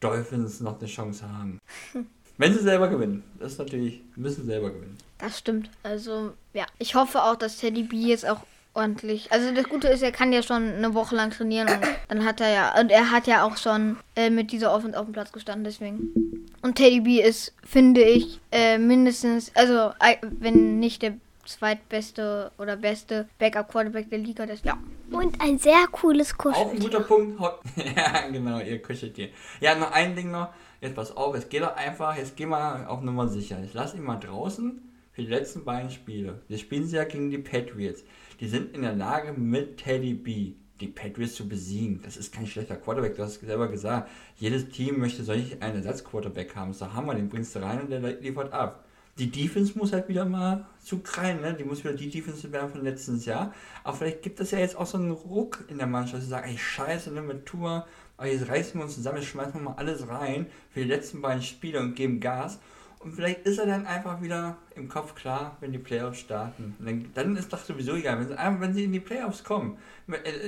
Dolphins 0.00 0.60
noch 0.60 0.80
eine 0.80 0.88
Chance 0.88 1.30
haben. 1.30 1.58
Wenn 2.38 2.54
sie 2.54 2.60
selber 2.60 2.88
gewinnen. 2.88 3.22
Das 3.38 3.52
ist 3.52 3.58
natürlich, 3.58 4.00
müssen 4.16 4.46
selber 4.46 4.70
gewinnen. 4.70 4.96
Das 5.18 5.38
stimmt. 5.38 5.68
Also, 5.82 6.32
ja. 6.54 6.64
Ich 6.78 6.94
hoffe 6.94 7.22
auch, 7.22 7.36
dass 7.36 7.58
Teddy 7.58 7.82
B 7.82 7.96
jetzt 7.96 8.26
auch 8.26 8.40
ordentlich. 8.72 9.30
Also 9.30 9.52
das 9.52 9.68
Gute 9.68 9.88
ist, 9.88 10.02
er 10.02 10.12
kann 10.12 10.32
ja 10.32 10.42
schon 10.42 10.72
eine 10.72 10.94
Woche 10.94 11.14
lang 11.14 11.30
trainieren 11.30 11.68
und 11.68 11.86
dann 12.08 12.24
hat 12.24 12.40
er 12.40 12.50
ja, 12.50 12.80
und 12.80 12.90
er 12.90 13.10
hat 13.10 13.26
ja 13.26 13.44
auch 13.44 13.58
schon 13.58 13.98
äh, 14.16 14.30
mit 14.30 14.50
dieser 14.52 14.72
Offense 14.72 14.98
auf 14.98 15.04
dem 15.04 15.12
Platz 15.12 15.30
gestanden, 15.32 15.64
deswegen. 15.64 16.48
Und 16.62 16.76
Teddy 16.76 17.00
B 17.00 17.20
ist, 17.20 17.52
finde 17.64 18.00
ich, 18.00 18.40
äh, 18.50 18.78
mindestens, 18.78 19.52
also 19.54 19.92
äh, 20.00 20.16
wenn 20.22 20.78
nicht 20.78 21.02
der 21.02 21.18
zweitbeste 21.50 22.52
oder 22.58 22.76
beste 22.76 23.28
Backup-Quarterback 23.38 24.10
der 24.10 24.18
Liga, 24.18 24.46
das 24.46 24.62
ja. 24.62 24.78
Und 25.10 25.40
ein 25.40 25.58
sehr 25.58 25.86
cooles 25.90 26.32
Auch 26.38 26.46
ein 26.46 26.52
Kuscheltier. 26.52 26.80
guter 26.80 27.00
Punkt. 27.00 27.40
ja, 27.96 28.28
genau, 28.28 28.60
ihr 28.60 28.80
Kuscheltier. 28.80 29.30
Ja, 29.60 29.74
noch 29.74 29.92
ein 29.92 30.14
Ding 30.14 30.30
noch. 30.30 30.48
Jetzt 30.80 30.94
pass 30.94 31.14
auf, 31.16 31.34
jetzt 31.34 31.50
geh 31.50 31.60
doch 31.60 31.76
einfach, 31.76 32.16
jetzt 32.16 32.36
geh 32.36 32.46
mal 32.46 32.86
auf 32.86 33.02
Nummer 33.02 33.28
sicher. 33.28 33.60
Jetzt 33.60 33.74
lass 33.74 33.94
ihn 33.94 34.02
mal 34.02 34.16
draußen 34.16 34.80
für 35.12 35.22
die 35.22 35.28
letzten 35.28 35.64
beiden 35.64 35.90
Spiele. 35.90 36.42
Wir 36.48 36.58
spielen 36.58 36.86
sie 36.86 36.96
ja 36.96 37.04
gegen 37.04 37.30
die 37.30 37.38
Patriots. 37.38 38.04
Die 38.40 38.48
sind 38.48 38.74
in 38.74 38.82
der 38.82 38.94
Lage, 38.94 39.32
mit 39.32 39.78
Teddy 39.78 40.14
B 40.14 40.54
die 40.80 40.88
Patriots 40.88 41.34
zu 41.34 41.48
besiegen. 41.48 42.00
Das 42.02 42.16
ist 42.16 42.32
kein 42.32 42.46
schlechter 42.46 42.76
Quarterback, 42.76 43.16
du 43.16 43.22
hast 43.22 43.36
es 43.36 43.40
selber 43.40 43.68
gesagt. 43.68 44.10
Jedes 44.36 44.68
Team 44.70 44.98
möchte 44.98 45.22
solch 45.22 45.60
einen 45.62 45.76
Ersatzquarterback 45.76 46.56
haben. 46.56 46.72
So 46.72 46.92
haben 46.92 47.06
wir, 47.06 47.14
den 47.14 47.28
bringst 47.28 47.54
du 47.54 47.60
rein 47.60 47.82
und 47.82 47.90
der 47.90 48.00
liefert 48.00 48.52
ab. 48.52 48.84
Die 49.20 49.30
Defense 49.30 49.78
muss 49.78 49.92
halt 49.92 50.08
wieder 50.08 50.24
mal 50.24 50.64
zugreifen, 50.82 51.42
ne? 51.42 51.52
Die 51.52 51.64
muss 51.64 51.84
wieder 51.84 51.92
die 51.92 52.08
Defense 52.08 52.50
werden 52.52 52.70
von 52.70 52.82
letztes 52.82 53.26
Jahr. 53.26 53.52
Aber 53.84 53.94
vielleicht 53.94 54.22
gibt 54.22 54.40
es 54.40 54.50
ja 54.50 54.58
jetzt 54.58 54.76
auch 54.76 54.86
so 54.86 54.96
einen 54.96 55.10
Ruck 55.10 55.62
in 55.68 55.76
der 55.76 55.86
Mannschaft, 55.86 56.22
sie 56.22 56.28
sagen, 56.30 56.48
ey, 56.48 56.56
scheiße, 56.56 57.12
ne, 57.12 57.20
mit 57.20 57.44
Tour, 57.44 57.86
aber 58.16 58.28
jetzt 58.28 58.48
reißen 58.48 58.80
wir 58.80 58.84
uns 58.84 58.94
zusammen, 58.94 59.18
jetzt 59.18 59.28
schmeißen 59.28 59.52
wir 59.52 59.60
mal 59.60 59.74
alles 59.74 60.08
rein 60.08 60.46
für 60.70 60.80
die 60.80 60.88
letzten 60.88 61.20
beiden 61.20 61.42
Spiele 61.42 61.80
und 61.80 61.96
geben 61.96 62.18
Gas. 62.18 62.60
Und 62.98 63.12
vielleicht 63.12 63.46
ist 63.46 63.58
er 63.58 63.66
dann 63.66 63.86
einfach 63.86 64.22
wieder 64.22 64.56
im 64.74 64.88
Kopf 64.88 65.14
klar, 65.14 65.58
wenn 65.60 65.72
die 65.72 65.78
Playoffs 65.78 66.20
starten. 66.20 66.74
Dann, 66.78 67.10
dann 67.12 67.36
ist 67.36 67.52
doch 67.52 67.62
sowieso 67.62 67.96
egal, 67.96 68.26
wenn 68.26 68.60
wenn 68.60 68.74
sie 68.74 68.84
in 68.84 68.92
die 68.92 69.00
Playoffs 69.00 69.44
kommen. 69.44 69.76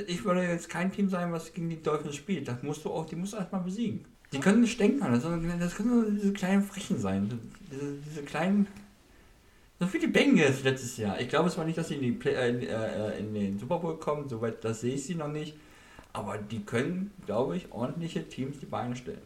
Ich 0.06 0.24
würde 0.24 0.44
jetzt 0.44 0.70
kein 0.70 0.90
Team 0.90 1.10
sein, 1.10 1.30
was 1.30 1.52
gegen 1.52 1.68
die 1.68 1.82
Dolphins 1.82 2.16
spielt. 2.16 2.48
Das 2.48 2.62
musst 2.62 2.86
du 2.86 2.90
auch, 2.90 3.04
die 3.04 3.16
musst 3.16 3.34
du 3.34 3.36
erstmal 3.36 3.62
besiegen. 3.62 4.06
Die 4.32 4.40
können 4.40 4.62
nicht 4.62 4.80
denken, 4.80 5.00
das, 5.60 5.74
können 5.74 5.90
nur 5.90 6.10
diese 6.10 6.32
kleinen 6.32 6.62
Frechen 6.62 6.98
sein. 6.98 7.38
Diese, 7.70 7.92
diese 8.08 8.22
kleinen. 8.22 8.66
So 9.78 9.92
wie 9.92 9.98
die 9.98 10.06
Bengals 10.06 10.62
letztes 10.62 10.96
Jahr. 10.96 11.20
Ich 11.20 11.28
glaube 11.28 11.48
es 11.48 11.58
war 11.58 11.64
nicht, 11.64 11.76
dass 11.76 11.88
sie 11.88 11.96
in, 11.96 12.18
Play, 12.18 12.32
äh, 12.32 12.50
äh, 12.50 13.18
in 13.18 13.34
den 13.34 13.58
Super 13.58 13.78
Bowl 13.78 13.98
kommen, 13.98 14.28
soweit 14.28 14.64
das 14.64 14.80
sehe 14.80 14.94
ich 14.94 15.04
sie 15.04 15.14
noch 15.14 15.28
nicht. 15.28 15.54
Aber 16.12 16.38
die 16.38 16.62
können, 16.64 17.10
glaube 17.26 17.56
ich, 17.56 17.72
ordentliche 17.72 18.28
Teams 18.28 18.58
die 18.58 18.66
Beine 18.66 18.96
stellen. 18.96 19.22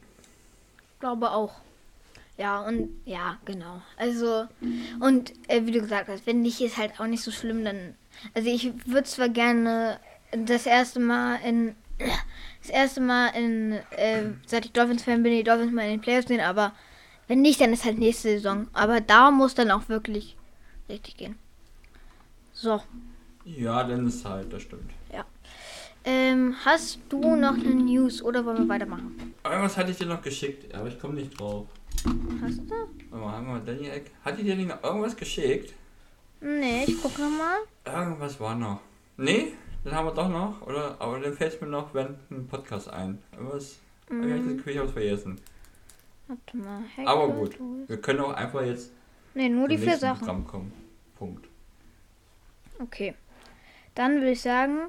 Glaube 0.98 1.30
auch. 1.30 1.54
Ja, 2.38 2.60
und 2.62 2.90
ja, 3.04 3.38
genau. 3.44 3.80
Also, 3.96 4.46
und 5.00 5.32
äh, 5.48 5.64
wie 5.64 5.72
du 5.72 5.80
gesagt 5.80 6.08
hast, 6.08 6.26
wenn 6.26 6.42
nicht, 6.42 6.60
ist 6.60 6.76
halt 6.76 7.00
auch 7.00 7.06
nicht 7.06 7.22
so 7.22 7.30
schlimm, 7.30 7.64
dann. 7.64 7.94
Also 8.34 8.48
ich 8.48 8.72
würde 8.86 9.04
zwar 9.04 9.28
gerne 9.28 9.98
das 10.32 10.66
erste 10.66 11.00
Mal 11.00 11.36
in 11.44 11.74
das 11.98 12.70
erste 12.70 13.00
Mal 13.00 13.28
in, 13.28 13.72
äh, 13.90 14.24
seit 14.46 14.66
ich 14.66 14.72
Dolphins-Fan 14.72 15.22
bin, 15.22 15.32
die 15.32 15.44
Dolphins 15.44 15.72
mal 15.72 15.85
in 15.85 15.92
den 15.92 16.00
Playoffs 16.00 16.28
sehen, 16.28 16.40
aber 16.40 16.72
wenn 17.28 17.42
nicht, 17.42 17.61
dann 17.61 17.72
ist 17.72 17.85
halt 17.85 17.98
nächste 17.98 18.28
Saison. 18.28 18.68
Aber 18.72 19.00
da 19.00 19.30
muss 19.30 19.54
dann 19.54 19.70
auch 19.70 19.88
wirklich 19.88 20.37
richtig 20.88 21.16
gehen. 21.16 21.37
So. 22.52 22.82
Ja, 23.44 23.82
dann 23.85 24.06
ist 24.06 24.24
halt, 24.24 24.52
das 24.52 24.62
stimmt. 24.62 24.90
Ähm, 26.09 26.54
hast 26.64 27.00
du 27.09 27.35
noch 27.35 27.54
eine 27.54 27.74
News 27.74 28.22
oder 28.22 28.44
wollen 28.46 28.59
wir 28.59 28.68
weitermachen? 28.68 29.35
Irgendwas 29.44 29.76
hatte 29.76 29.90
ich 29.90 29.98
dir 29.98 30.06
noch 30.06 30.22
geschickt, 30.22 30.72
aber 30.72 30.87
ich 30.87 31.00
komme 31.00 31.14
nicht 31.14 31.38
drauf. 31.38 31.66
Hast 32.40 32.59
du? 32.59 32.74
Warte 33.11 33.24
mal, 33.24 33.32
haben 33.32 33.46
wir 33.48 33.59
Daniel 33.59 33.90
Eck. 33.90 34.12
Hat 34.24 34.38
die 34.38 34.44
dir 34.44 34.54
nicht 34.54 34.68
noch 34.68 34.80
irgendwas 34.85 35.16
geschickt? 35.16 35.74
Nee, 36.40 36.85
ich 36.87 36.94
guck 37.02 37.18
nochmal. 37.18 37.59
Irgendwas 37.85 38.38
war 38.38 38.54
noch. 38.54 38.82
Nee, 39.16 39.54
dann 39.87 39.94
haben 39.94 40.07
wir 40.07 40.14
doch 40.14 40.29
noch. 40.29 40.62
Oder, 40.66 40.96
aber 40.99 41.20
dann 41.20 41.33
fällt 41.33 41.61
mir 41.62 41.68
noch 41.68 41.94
während 41.94 42.18
dem 42.29 42.49
Podcast 42.49 42.88
ein. 42.92 43.22
Irgendwas. 43.33 43.79
Mhm. 44.11 44.25
Ich 44.25 44.33
habe 44.33 44.42
das 44.42 44.57
Gefühl, 44.57 44.72
ich 44.72 44.79
hab's 44.81 44.92
vergessen. 44.92 45.40
Warte 46.27 46.57
mal. 46.57 46.83
Aber 47.05 47.22
Hacker 47.22 47.33
gut. 47.33 47.57
Tools. 47.57 47.88
Wir 47.88 48.01
können 48.01 48.20
auch 48.20 48.33
einfach 48.33 48.62
jetzt 48.62 48.90
Nee, 49.35 49.49
nur 49.49 49.68
die 49.68 49.79
vier 49.79 49.96
Sachen. 49.96 50.18
Programm 50.18 50.46
kommen. 50.46 50.72
Punkt. 51.16 51.46
Okay. 52.81 53.14
Dann 53.94 54.16
würde 54.16 54.33
ich 54.33 54.42
sagen, 54.42 54.88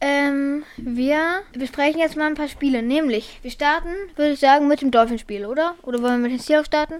ähm, 0.00 0.64
wir 0.76 1.42
besprechen 1.52 2.00
jetzt 2.00 2.16
mal 2.16 2.26
ein 2.26 2.34
paar 2.34 2.48
Spiele. 2.48 2.82
Nämlich, 2.82 3.38
wir 3.42 3.50
starten, 3.52 3.90
würde 4.16 4.32
ich 4.32 4.40
sagen, 4.40 4.66
mit 4.66 4.82
dem 4.82 4.90
Dolphinspiel, 4.90 5.46
oder? 5.46 5.76
Oder 5.82 6.02
wollen 6.02 6.20
wir 6.22 6.28
mit 6.28 6.32
den 6.32 6.40
Seahawks 6.40 6.66
starten? 6.66 6.96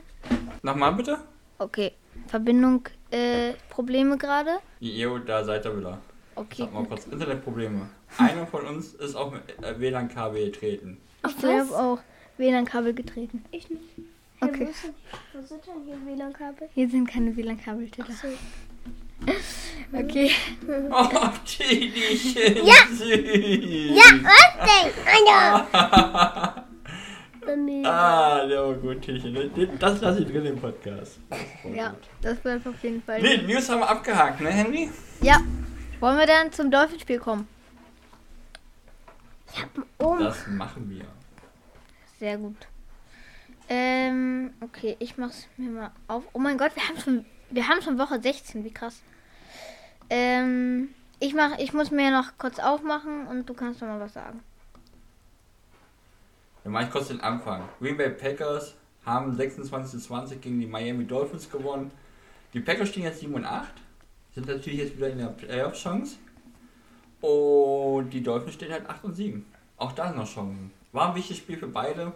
Nochmal 0.63 0.93
bitte? 0.95 1.19
Okay. 1.59 1.93
Verbindung, 2.29 2.89
äh, 3.11 3.55
Probleme 3.69 4.17
gerade? 4.17 4.59
Jo, 4.79 5.19
da 5.19 5.45
seid 5.45 5.65
ihr 5.67 5.77
wieder. 5.77 5.99
Okay. 6.37 6.63
hab 6.63 6.73
mal 6.73 6.85
kurz 6.85 7.07
Internetprobleme. 7.07 7.89
Einer 8.19 8.47
von 8.47 8.65
uns 8.67 8.95
ist 8.95 9.15
auf 9.15 9.33
mit 9.33 9.43
WLAN-Kabel 9.81 10.47
getreten. 10.51 10.99
Ich 11.27 11.45
habe 11.45 11.77
auch 11.77 11.99
WLAN-Kabel 12.39 12.93
getreten. 12.95 13.45
Ich 13.51 13.69
nicht. 13.71 13.83
Okay. 14.41 14.69
Wo, 14.69 14.73
sind, 14.73 14.95
wo 15.33 15.41
sind 15.47 15.63
denn 15.67 15.83
hier 15.87 15.97
WLAN-Kabel? 16.07 16.69
Hier 16.75 16.89
sind 16.91 17.09
keine 17.09 17.35
WLAN-Kabel, 17.37 17.89
Tilla. 17.91 18.09
Okay. 19.93 20.31
Oh, 20.91 21.09
Tillychen, 21.47 22.57
Ja. 22.67 22.75
süß. 22.91 23.97
Ja, 23.97 24.21
was 24.23 24.53
denn? 27.47 27.87
Ah, 27.87 28.47
der 28.47 28.63
war 28.67 28.75
gut, 28.75 29.01
Tillychen. 29.03 29.79
Das 29.79 30.01
lasse 30.01 30.21
ich 30.23 30.27
drin 30.31 30.45
im 30.47 30.59
Podcast. 30.59 31.19
Das 31.31 31.39
Ja, 31.75 31.89
gut. 31.91 31.99
das 32.21 32.45
wird 32.45 32.67
auf 32.67 32.83
jeden 32.83 33.03
Fall. 33.03 33.23
Nee, 33.23 33.39
News 33.39 33.69
haben 33.71 33.81
wir 33.81 33.89
abgehakt, 33.89 34.41
ne, 34.41 34.51
Henry? 34.51 34.91
Ja. 35.23 35.41
Wollen 36.01 36.19
wir 36.19 36.27
dann 36.27 36.53
zum 36.53 36.71
Dolphinspiel 36.71 37.19
kommen? 37.19 37.49
Oh, 39.99 40.17
Das 40.19 40.47
machen 40.49 40.91
wir. 40.91 41.07
Sehr 42.19 42.37
gut. 42.37 42.57
Ähm, 43.69 44.53
okay, 44.61 44.97
ich 44.99 45.17
mach's 45.17 45.49
mir 45.57 45.71
mal 45.71 45.91
auf. 46.09 46.25
Oh 46.33 46.39
mein 46.39 46.59
Gott, 46.59 46.75
wir 46.77 46.87
haben 46.87 46.99
schon, 46.99 47.25
wir 47.51 47.67
haben 47.67 47.83
schon 47.83 47.99
Woche 47.99 48.21
16, 48.21 48.65
wie 48.65 48.71
krass. 48.73 49.01
Ähm, 50.11 50.91
ich 51.19 51.35
mach, 51.35 51.59
ich 51.59 51.73
muss 51.73 51.91
mir 51.91 52.11
noch 52.11 52.39
kurz 52.39 52.59
aufmachen 52.59 53.27
und 53.27 53.49
du 53.49 53.55
kannst 53.55 53.81
noch 53.81 53.89
mal 53.89 54.01
was 54.01 54.13
sagen. 54.13 54.41
Dann 56.63 56.73
mache 56.73 56.85
ich 56.85 56.91
kurz 56.91 57.09
den 57.09 57.21
Anfang. 57.21 57.63
Green 57.81 57.97
Bay 57.97 58.11
Packers 58.11 58.75
haben 59.05 59.35
26 59.35 60.01
zu 60.01 60.07
20 60.07 60.41
gegen 60.41 60.61
die 60.61 60.67
Miami 60.67 61.07
Dolphins 61.07 61.51
gewonnen. 61.51 61.91
Die 62.53 62.61
Packers 62.61 62.89
stehen 62.91 63.05
jetzt 63.05 63.21
7 63.21 63.35
und 63.35 63.45
8. 63.45 63.69
Sind 64.37 64.49
natürlich 64.49 64.81
jetzt 64.81 64.99
wieder 64.99 65.09
in 65.09 65.17
der 65.17 65.29
Playoff-Chance. 65.29 66.19
Und 67.23 68.11
die 68.11 68.23
Dolphins 68.23 68.57
stehen 68.57 68.71
halt 68.71 68.87
8 68.87 69.05
und 69.05 69.15
7. 69.15 69.47
Auch 69.79 69.93
da 69.93 70.09
sind 70.09 70.19
noch 70.19 70.29
Chancen. 70.29 70.73
War 70.93 71.09
ein 71.09 71.15
wichtiges 71.15 71.39
Spiel 71.39 71.57
für 71.57 71.69
beide. 71.69 72.13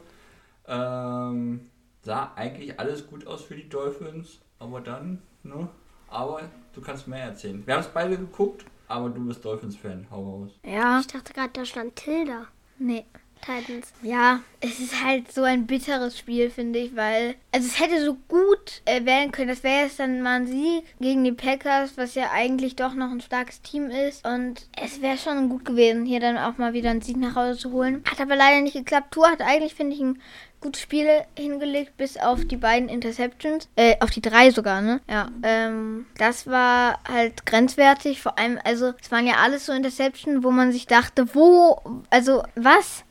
Ähm, 0.69 1.71
sah 2.03 2.31
eigentlich 2.37 2.79
alles 2.79 3.07
gut 3.07 3.27
aus 3.27 3.41
für 3.45 3.57
die 3.57 3.71
Dolphins. 3.71 4.39
Aber 4.59 4.83
dann, 4.83 5.23
ne? 5.45 5.67
Aber 6.09 6.43
du 6.75 6.83
kannst 6.83 7.09
mehr 7.09 7.25
erzählen. 7.25 7.67
Wir 7.67 7.73
haben 7.73 7.81
es 7.81 7.89
beide 7.89 8.19
geguckt, 8.19 8.67
aber 8.87 9.09
du 9.09 9.27
bist 9.27 9.43
Dolphins-Fan. 9.43 10.09
Hau 10.11 10.23
raus. 10.23 10.51
Ja, 10.63 11.01
ich 11.01 11.07
dachte 11.07 11.33
gerade, 11.33 11.55
da 11.55 11.65
stand 11.65 11.97
Tilda. 11.97 12.49
nee. 12.79 13.07
Titans. 13.41 13.93
Ja, 14.03 14.41
es 14.61 14.79
ist 14.79 15.03
halt 15.03 15.33
so 15.33 15.43
ein 15.43 15.67
bitteres 15.67 16.19
Spiel, 16.19 16.51
finde 16.51 16.79
ich, 16.79 16.95
weil. 16.95 17.35
Also, 17.53 17.67
es 17.67 17.81
hätte 17.81 18.05
so 18.05 18.17
gut 18.29 18.83
äh, 18.85 19.05
werden 19.05 19.33
können. 19.33 19.49
Das 19.49 19.63
wäre 19.63 19.85
jetzt 19.85 19.99
dann 19.99 20.23
mal 20.23 20.41
ein 20.41 20.47
Sieg 20.47 20.85
gegen 21.01 21.25
die 21.25 21.33
Packers, 21.33 21.97
was 21.97 22.15
ja 22.15 22.31
eigentlich 22.33 22.77
doch 22.77 22.95
noch 22.95 23.11
ein 23.11 23.21
starkes 23.21 23.63
Team 23.63 23.91
ist. 23.91 24.27
Und 24.27 24.67
es 24.81 25.01
wäre 25.01 25.19
schon 25.19 25.49
gut 25.49 25.65
gewesen, 25.65 26.05
hier 26.05 26.21
dann 26.21 26.39
auch 26.39 26.59
mal 26.59 26.73
wieder 26.73 26.91
einen 26.91 27.03
Sieg 27.03 27.17
nach 27.17 27.35
Hause 27.35 27.59
zu 27.59 27.73
holen. 27.73 28.05
Hat 28.11 28.21
aber 28.21 28.37
leider 28.37 28.61
nicht 28.61 28.75
geklappt. 28.75 29.13
Tour 29.13 29.29
hat 29.31 29.41
eigentlich, 29.41 29.75
finde 29.75 29.97
ich, 29.97 30.03
ein 30.03 30.21
gutes 30.61 30.83
Spiel 30.83 31.09
hingelegt, 31.37 31.97
bis 31.97 32.17
auf 32.19 32.45
die 32.45 32.57
beiden 32.57 32.89
Interceptions. 32.89 33.69
Äh, 33.77 33.97
auf 34.01 34.11
die 34.11 34.21
drei 34.21 34.51
sogar, 34.51 34.83
ne? 34.83 35.01
Ja. 35.09 35.31
Ähm, 35.43 36.07
das 36.19 36.47
war 36.47 36.99
halt 37.09 37.47
grenzwertig. 37.47 38.21
Vor 38.21 38.39
allem, 38.39 38.59
also, 38.65 38.93
es 39.01 39.11
waren 39.11 39.27
ja 39.27 39.37
alles 39.43 39.67
so 39.67 39.73
Interceptions, 39.73 40.45
wo 40.45 40.51
man 40.51 40.73
sich 40.73 40.87
dachte, 40.87 41.35
wo. 41.35 41.81
Also, 42.11 42.43
was? 42.55 43.05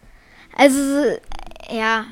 Also, 0.56 1.18
ja, 1.72 2.06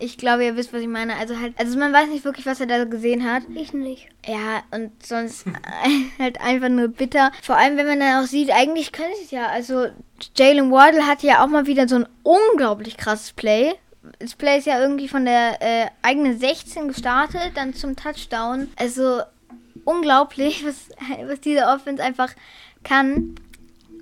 ich 0.00 0.16
glaube, 0.16 0.44
ihr 0.44 0.56
wisst, 0.56 0.72
was 0.72 0.80
ich 0.80 0.88
meine. 0.88 1.16
Also 1.16 1.38
halt, 1.38 1.54
also 1.58 1.78
man 1.78 1.92
weiß 1.92 2.08
nicht 2.08 2.24
wirklich, 2.24 2.46
was 2.46 2.60
er 2.60 2.66
da 2.66 2.84
gesehen 2.84 3.30
hat. 3.30 3.42
Ich 3.54 3.72
nicht. 3.72 4.08
Ja, 4.26 4.62
und 4.70 4.90
sonst 5.04 5.44
halt 6.18 6.40
einfach 6.40 6.70
nur 6.70 6.88
bitter. 6.88 7.30
Vor 7.42 7.56
allem, 7.56 7.76
wenn 7.76 7.86
man 7.86 8.00
dann 8.00 8.22
auch 8.22 8.26
sieht, 8.26 8.50
eigentlich 8.50 8.92
können 8.92 9.12
sie 9.18 9.24
es 9.24 9.30
ja. 9.30 9.48
Also 9.48 9.88
Jalen 10.36 10.70
Wardle 10.70 11.06
hat 11.06 11.22
ja 11.22 11.44
auch 11.44 11.48
mal 11.48 11.66
wieder 11.66 11.86
so 11.86 11.96
ein 11.96 12.08
unglaublich 12.22 12.96
krasses 12.96 13.32
Play. 13.32 13.74
Das 14.18 14.34
Play 14.34 14.58
ist 14.58 14.66
ja 14.66 14.80
irgendwie 14.80 15.08
von 15.08 15.26
der 15.26 15.60
äh, 15.60 15.86
eigenen 16.02 16.38
16 16.38 16.88
gestartet, 16.88 17.52
dann 17.54 17.74
zum 17.74 17.94
Touchdown. 17.94 18.68
Also 18.76 19.20
unglaublich, 19.84 20.64
was, 20.66 20.88
was 21.26 21.40
diese 21.40 21.66
Offense 21.66 22.02
einfach 22.02 22.32
kann. 22.82 23.34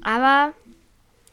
Aber 0.02 0.52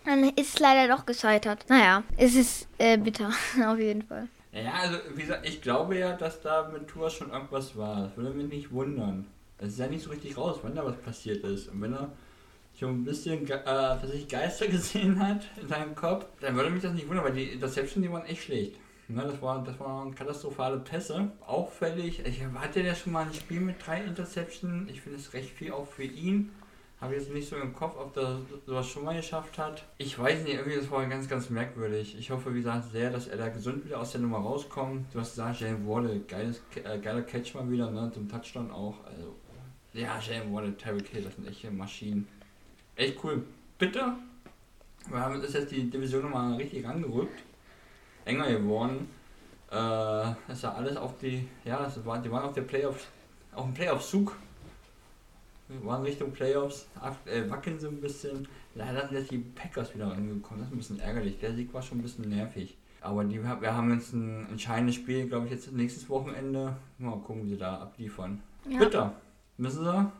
dann 0.05 0.23
ist 0.29 0.59
leider 0.59 0.93
doch 0.93 1.05
gescheitert. 1.05 1.65
Naja, 1.69 2.03
es 2.17 2.35
ist 2.35 2.67
äh, 2.77 2.97
bitter, 2.97 3.29
auf 3.67 3.79
jeden 3.79 4.03
Fall. 4.03 4.27
Ja, 4.51 4.73
also 4.73 4.97
wie 5.15 5.21
gesagt, 5.21 5.47
ich 5.47 5.61
glaube 5.61 5.97
ja, 5.97 6.13
dass 6.13 6.41
da 6.41 6.69
mit 6.71 6.87
Tour 6.87 7.09
schon 7.09 7.31
irgendwas 7.31 7.75
war. 7.75 8.03
Das 8.03 8.17
würde 8.17 8.31
mich 8.31 8.47
nicht 8.47 8.71
wundern. 8.71 9.27
Es 9.57 9.73
ist 9.73 9.79
ja 9.79 9.87
nicht 9.87 10.03
so 10.03 10.11
richtig 10.11 10.37
raus, 10.37 10.59
wann 10.61 10.75
da 10.75 10.85
was 10.85 10.97
passiert 10.97 11.43
ist. 11.43 11.67
Und 11.67 11.81
wenn 11.81 11.93
er 11.93 12.11
schon 12.79 13.01
ein 13.01 13.03
bisschen 13.03 13.45
äh, 13.49 13.63
tatsächlich 13.63 14.27
Geister 14.27 14.67
gesehen 14.69 15.19
hat 15.19 15.45
in 15.61 15.67
seinem 15.67 15.95
Kopf, 15.95 16.25
dann 16.39 16.55
würde 16.55 16.69
mich 16.69 16.83
das 16.83 16.93
nicht 16.93 17.07
wundern, 17.07 17.25
weil 17.25 17.33
die 17.33 17.49
Interception, 17.49 18.03
die 18.03 18.11
waren 18.11 18.25
echt 18.25 18.43
schlecht. 18.43 18.75
Ne, 19.07 19.23
das, 19.23 19.39
war, 19.41 19.63
das 19.63 19.79
waren 19.79 20.15
katastrophale 20.15 20.79
Pässe. 20.79 21.31
Auffällig, 21.45 22.21
ich 22.25 22.43
hatte 22.55 22.81
ja 22.81 22.95
schon 22.95 23.13
mal 23.13 23.25
ein 23.25 23.33
Spiel 23.33 23.59
mit 23.59 23.85
drei 23.85 24.01
Interceptions. 24.01 24.89
Ich 24.89 25.01
finde 25.01 25.19
es 25.19 25.33
recht 25.33 25.51
viel 25.51 25.73
auch 25.73 25.85
für 25.85 26.03
ihn. 26.03 26.51
Habe 27.01 27.15
jetzt 27.15 27.31
nicht 27.31 27.49
so 27.49 27.57
im 27.57 27.73
Kopf, 27.73 27.97
ob 27.97 28.15
er 28.15 28.39
sowas 28.65 28.87
schon 28.87 29.03
mal 29.03 29.15
geschafft 29.15 29.57
hat. 29.57 29.83
Ich 29.97 30.17
weiß 30.17 30.43
nicht, 30.43 30.55
irgendwie 30.55 30.77
das 30.77 30.89
war 30.89 31.05
ganz, 31.07 31.27
ganz 31.27 31.49
merkwürdig. 31.49 32.15
Ich 32.17 32.31
hoffe, 32.31 32.53
wie 32.53 32.59
gesagt, 32.59 32.91
sehr, 32.91 33.11
dass 33.11 33.27
er 33.27 33.37
da 33.37 33.49
gesund 33.49 33.83
wieder 33.85 33.99
aus 33.99 34.13
der 34.13 34.21
Nummer 34.21 34.37
rauskommt. 34.37 35.13
Du 35.13 35.19
hast 35.19 35.31
gesagt, 35.31 35.59
Jalen 35.59 35.85
Waddle, 35.87 36.21
geiles, 36.21 36.61
äh, 36.75 36.97
geiler 36.99 37.23
Catch 37.23 37.53
mal 37.53 37.69
wieder, 37.69 37.91
ne, 37.91 38.09
zum 38.13 38.29
Touchdown 38.29 38.71
auch. 38.71 38.95
Also, 39.05 39.35
ja, 39.93 40.17
Jalen 40.19 40.53
Waddle, 40.53 40.77
Terry 40.77 41.03
Hill, 41.11 41.23
das 41.23 41.35
sind 41.35 41.47
echte 41.47 41.69
Maschinen. 41.69 42.27
Echt 42.95 43.21
cool. 43.23 43.43
Bitte. 43.77 44.13
Wir 45.09 45.19
haben 45.19 45.35
uns 45.35 45.53
jetzt 45.53 45.71
die 45.71 45.89
Division 45.89 46.23
nochmal 46.23 46.55
richtig 46.55 46.85
rangerückt. 46.85 47.43
Enger 48.23 48.47
geworden. 48.47 49.09
Äh, 49.69 50.51
ist 50.51 50.63
ja 50.63 50.73
alles 50.73 50.95
auf 50.95 51.17
die, 51.17 51.47
ja, 51.65 51.83
das 51.83 52.03
war, 52.05 52.19
die 52.19 52.31
waren 52.31 52.43
auf 52.43 52.53
der 52.53 52.61
Playoffs, 52.61 53.05
auf 53.53 53.65
dem 53.65 53.73
Playoff-Zug 53.73 54.35
waren 55.67 56.03
Richtung 56.03 56.31
Playoffs, 56.31 56.87
äh, 57.25 57.49
wackeln 57.49 57.79
so 57.79 57.87
ein 57.87 58.01
bisschen. 58.01 58.47
Leider 58.75 59.07
sind 59.07 59.17
jetzt 59.17 59.31
die 59.31 59.37
Packers 59.37 59.93
wieder 59.93 60.07
rangekommen. 60.07 60.59
Das 60.59 60.67
ist 60.67 60.73
ein 60.73 60.77
bisschen 60.77 60.99
ärgerlich. 60.99 61.39
Der 61.39 61.53
Sieg 61.53 61.73
war 61.73 61.81
schon 61.81 61.99
ein 61.99 62.03
bisschen 62.03 62.29
nervig. 62.29 62.77
Aber 63.01 63.23
die, 63.23 63.41
wir 63.41 63.75
haben 63.75 63.93
jetzt 63.93 64.13
ein 64.13 64.47
entscheidendes 64.49 64.95
Spiel, 64.95 65.27
glaube 65.27 65.45
ich, 65.45 65.51
jetzt 65.51 65.71
nächstes 65.71 66.09
Wochenende. 66.09 66.75
Mal 66.97 67.17
gucken, 67.19 67.45
wie 67.45 67.49
sie 67.49 67.57
da 67.57 67.79
abliefern. 67.79 68.41
Ja. 68.67 68.79
Bitte, 68.79 69.11
müssen 69.57 69.83
sie 69.83 70.11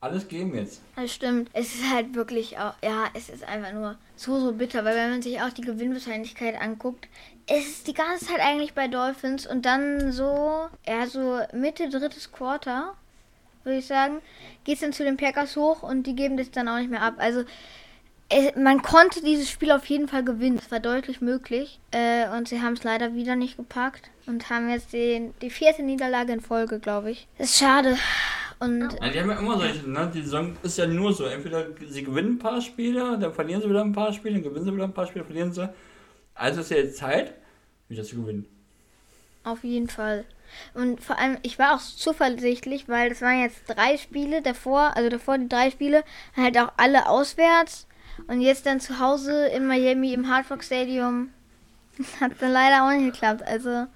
alles 0.00 0.28
geben 0.28 0.54
jetzt. 0.54 0.80
Das 0.94 1.12
stimmt. 1.12 1.50
Es 1.52 1.74
ist 1.74 1.90
halt 1.90 2.14
wirklich 2.14 2.58
auch, 2.58 2.74
ja, 2.84 3.06
es 3.14 3.28
ist 3.28 3.44
einfach 3.44 3.72
nur 3.72 3.96
so, 4.14 4.38
so 4.38 4.52
bitter, 4.52 4.84
weil 4.84 4.94
wenn 4.94 5.10
man 5.10 5.22
sich 5.22 5.40
auch 5.40 5.50
die 5.50 5.62
Gewinnwahrscheinlichkeit 5.62 6.60
anguckt, 6.60 7.08
es 7.46 7.66
ist 7.66 7.86
die 7.88 7.94
ganze 7.94 8.26
Zeit 8.26 8.40
eigentlich 8.40 8.74
bei 8.74 8.88
Dolphins 8.88 9.46
und 9.46 9.64
dann 9.64 10.12
so, 10.12 10.68
ja, 10.86 11.06
so 11.06 11.40
Mitte 11.52 11.88
drittes 11.88 12.30
Quarter 12.30 12.94
würde 13.68 13.78
ich 13.78 13.86
sagen, 13.86 14.20
geht 14.64 14.74
es 14.74 14.80
dann 14.80 14.92
zu 14.92 15.04
den 15.04 15.16
Packers 15.16 15.56
hoch 15.56 15.82
und 15.82 16.06
die 16.06 16.16
geben 16.16 16.36
das 16.36 16.50
dann 16.50 16.68
auch 16.68 16.78
nicht 16.78 16.90
mehr 16.90 17.02
ab. 17.02 17.14
Also 17.18 17.44
es, 18.28 18.56
man 18.56 18.82
konnte 18.82 19.22
dieses 19.22 19.48
Spiel 19.50 19.70
auf 19.70 19.86
jeden 19.86 20.08
Fall 20.08 20.24
gewinnen. 20.24 20.58
Es 20.58 20.70
war 20.70 20.80
deutlich 20.80 21.20
möglich. 21.20 21.78
Äh, 21.92 22.28
und 22.36 22.48
sie 22.48 22.60
haben 22.60 22.74
es 22.74 22.84
leider 22.84 23.14
wieder 23.14 23.36
nicht 23.36 23.56
gepackt 23.56 24.10
und 24.26 24.50
haben 24.50 24.68
jetzt 24.68 24.92
den, 24.92 25.32
die 25.40 25.50
vierte 25.50 25.82
Niederlage 25.82 26.32
in 26.32 26.40
Folge, 26.40 26.78
glaube 26.78 27.10
ich. 27.10 27.26
Das 27.38 27.50
ist 27.50 27.58
schade. 27.58 27.96
Und 28.60 28.92
ja, 29.00 29.08
die 29.08 29.20
haben 29.20 29.30
ja 29.30 29.38
immer 29.38 29.56
solche, 29.56 29.88
ne? 29.88 30.10
Die 30.12 30.22
Saison 30.22 30.56
ist 30.62 30.76
ja 30.76 30.86
nur 30.86 31.14
so. 31.14 31.24
Entweder 31.24 31.68
sie 31.88 32.02
gewinnen 32.02 32.32
ein 32.32 32.38
paar 32.38 32.60
Spiele, 32.60 33.16
dann 33.18 33.32
verlieren 33.32 33.62
sie 33.62 33.68
wieder 33.68 33.84
ein 33.84 33.92
paar 33.92 34.12
Spiele, 34.12 34.34
dann 34.34 34.42
gewinnen 34.42 34.64
sie 34.64 34.74
wieder 34.74 34.84
ein 34.84 34.94
paar 34.94 35.06
Spiele, 35.06 35.24
verlieren 35.24 35.52
sie. 35.52 35.72
Also 36.34 36.60
ist 36.60 36.70
ja 36.70 36.78
jetzt 36.78 36.98
Zeit, 36.98 37.34
wieder 37.88 38.02
zu 38.02 38.16
gewinnen. 38.16 38.46
Auf 39.44 39.62
jeden 39.64 39.88
Fall. 39.88 40.24
Und 40.74 41.02
vor 41.02 41.18
allem, 41.18 41.38
ich 41.42 41.58
war 41.58 41.74
auch 41.74 41.80
zuversichtlich, 41.80 42.88
weil 42.88 43.08
das 43.08 43.22
waren 43.22 43.40
jetzt 43.40 43.62
drei 43.66 43.96
Spiele 43.96 44.42
davor, 44.42 44.96
also 44.96 45.08
davor 45.08 45.38
die 45.38 45.48
drei 45.48 45.70
Spiele, 45.70 46.04
halt 46.36 46.58
auch 46.58 46.72
alle 46.76 47.08
auswärts. 47.08 47.86
Und 48.26 48.40
jetzt 48.40 48.66
dann 48.66 48.80
zu 48.80 48.98
Hause 48.98 49.46
in 49.48 49.66
Miami 49.66 50.12
im 50.12 50.28
Hard 50.28 50.50
Rock 50.50 50.64
Stadium. 50.64 51.30
Hat 52.20 52.32
dann 52.40 52.52
leider 52.52 52.84
auch 52.84 52.90
nicht 52.90 53.12
geklappt. 53.12 53.42
Also, 53.42 53.86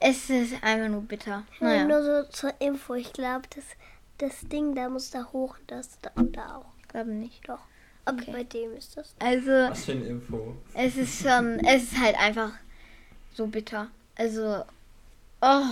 es 0.00 0.30
ist 0.30 0.62
einfach 0.62 0.88
nur 0.88 1.02
bitter. 1.02 1.44
Naja. 1.60 1.84
Nur 1.84 2.02
so 2.02 2.30
zur 2.30 2.54
Info. 2.60 2.94
Ich 2.94 3.12
glaube, 3.12 3.42
das, 3.54 3.64
das 4.18 4.48
Ding 4.48 4.74
da 4.74 4.88
muss 4.88 5.10
da 5.10 5.28
hoch 5.32 5.56
das 5.66 5.98
da, 6.00 6.10
da 6.16 6.56
auch. 6.56 6.72
Ich 6.80 6.88
glaube 6.88 7.10
nicht. 7.10 7.48
Doch. 7.48 7.60
Aber 8.04 8.22
okay. 8.22 8.32
bei 8.32 8.44
dem 8.44 8.74
ist 8.74 8.96
das. 8.96 9.14
Also. 9.18 9.50
Was 9.50 9.84
für 9.84 9.92
eine 9.92 10.06
Info? 10.06 10.56
Es 10.74 10.96
ist 10.96 11.22
schon, 11.22 11.58
es 11.60 11.84
ist 11.84 12.00
halt 12.00 12.18
einfach 12.18 12.52
so 13.34 13.46
bitter. 13.46 13.88
Also, 14.16 14.64
Oh, 15.40 15.64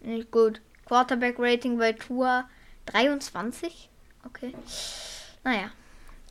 nicht 0.00 0.30
gut. 0.30 0.60
Quarterback-Rating 0.86 1.78
bei 1.78 1.92
Tour 1.92 2.44
23. 2.86 3.90
Okay. 4.24 4.54
Naja. 5.44 5.70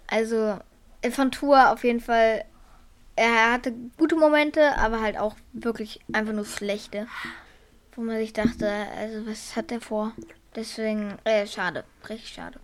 Also, 0.08 0.60
äh, 1.02 1.12
von 1.12 1.32
Tour 1.32 1.72
auf 1.72 1.84
jeden 1.84 2.00
Fall. 2.00 2.46
Er 3.16 3.54
hatte 3.54 3.74
gute 3.98 4.16
Momente, 4.16 4.78
aber 4.78 5.02
halt 5.02 5.18
auch 5.18 5.36
wirklich 5.52 6.00
einfach 6.14 6.34
nur 6.34 6.46
schlechte. 6.46 7.08
Wo 7.96 8.02
man 8.02 8.18
sich 8.18 8.32
dachte, 8.32 8.70
also 8.96 9.26
was 9.26 9.56
hat 9.56 9.72
der 9.72 9.82
vor? 9.82 10.14
Deswegen, 10.56 11.18
äh, 11.24 11.48
schade. 11.48 11.84
Richtig 12.08 12.30
schade. 12.30 12.60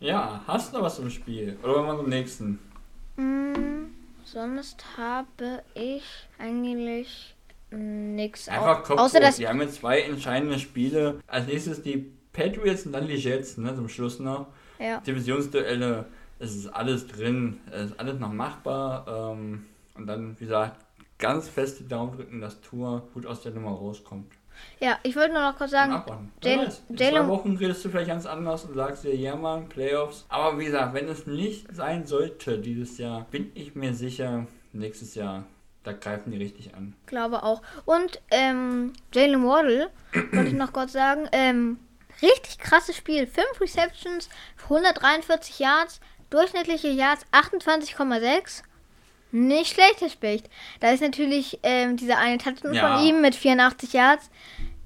Ja, 0.00 0.42
hast 0.46 0.72
du 0.72 0.76
noch 0.76 0.84
was 0.84 0.98
im 0.98 1.08
Spiel? 1.10 1.58
Oder 1.62 1.76
wollen 1.76 1.86
wir 1.86 1.96
zum 1.96 2.08
nächsten? 2.10 2.58
Mm, 3.16 3.86
sonst 4.24 4.84
habe 4.98 5.62
ich 5.74 6.04
eigentlich 6.38 7.35
nix. 7.70 8.48
Einfach 8.48 8.82
Kopf 8.82 8.98
Außer 8.98 9.20
dass 9.20 9.36
Die 9.36 9.48
haben 9.48 9.60
jetzt 9.60 9.76
zwei 9.76 10.00
entscheidende 10.00 10.58
Spiele. 10.58 11.20
Als 11.26 11.46
nächstes 11.46 11.82
die 11.82 12.12
Patriots 12.32 12.86
und 12.86 12.92
dann 12.92 13.08
die 13.08 13.14
Jets, 13.14 13.56
ne, 13.56 13.74
zum 13.74 13.88
Schluss 13.88 14.18
noch. 14.18 14.48
Ja. 14.78 15.00
Divisionsduelle, 15.00 16.06
es 16.38 16.54
ist 16.54 16.68
alles 16.68 17.06
drin, 17.06 17.60
es 17.70 17.90
ist 17.90 18.00
alles 18.00 18.20
noch 18.20 18.32
machbar. 18.32 19.32
Ähm, 19.32 19.66
und 19.94 20.06
dann, 20.06 20.38
wie 20.38 20.44
gesagt, 20.44 20.76
ganz 21.18 21.48
fest 21.48 21.80
die 21.80 21.88
Daumen 21.88 22.16
drücken, 22.16 22.40
dass 22.40 22.60
Tour 22.60 23.08
gut 23.14 23.26
aus 23.26 23.42
der 23.42 23.52
Nummer 23.52 23.70
rauskommt. 23.70 24.32
Ja, 24.80 24.98
ich 25.02 25.16
wollte 25.16 25.34
nur 25.34 25.42
noch 25.42 25.56
kurz 25.56 25.70
sagen, 25.72 26.02
Jalen, 26.42 26.72
in 26.88 26.96
zwei 26.96 27.28
Wochen 27.28 27.56
redest 27.56 27.84
du 27.84 27.90
vielleicht 27.90 28.08
ganz 28.08 28.24
anders 28.24 28.64
und 28.64 28.74
sagst 28.74 29.04
dir, 29.04 29.14
ja 29.14 29.36
man, 29.36 29.68
Playoffs. 29.68 30.24
Aber 30.28 30.58
wie 30.58 30.64
gesagt, 30.64 30.94
wenn 30.94 31.08
es 31.08 31.26
nicht 31.26 31.74
sein 31.74 32.06
sollte 32.06 32.58
dieses 32.58 32.96
Jahr, 32.96 33.26
bin 33.30 33.50
ich 33.54 33.74
mir 33.74 33.92
sicher, 33.92 34.46
nächstes 34.72 35.14
Jahr 35.14 35.44
da 35.86 35.92
greifen 35.92 36.32
die 36.32 36.38
richtig 36.38 36.74
an. 36.74 36.94
Glaube 37.06 37.44
auch. 37.44 37.62
Und 37.84 38.20
ähm, 38.30 38.92
Jalen 39.14 39.46
Waddle, 39.46 39.90
wollte 40.32 40.48
ich 40.48 40.54
noch 40.54 40.72
kurz 40.72 40.92
sagen, 40.92 41.28
ähm, 41.30 41.78
richtig 42.22 42.58
krasses 42.58 42.96
Spiel. 42.96 43.26
5 43.26 43.60
Receptions, 43.60 44.28
143 44.64 45.60
Yards, 45.60 46.00
durchschnittliche 46.30 46.88
Yards 46.88 47.24
28,6. 47.32 48.62
Nicht 49.30 49.74
schlecht, 49.74 50.00
Herr 50.00 50.10
Specht. 50.10 50.50
Da 50.80 50.90
ist 50.90 51.02
natürlich 51.02 51.60
ähm, 51.62 51.96
dieser 51.96 52.18
eine 52.18 52.38
Touchdown 52.38 52.74
ja. 52.74 52.96
von 52.96 53.06
ihm 53.06 53.20
mit 53.20 53.36
84 53.36 53.92
Yards. 53.92 54.30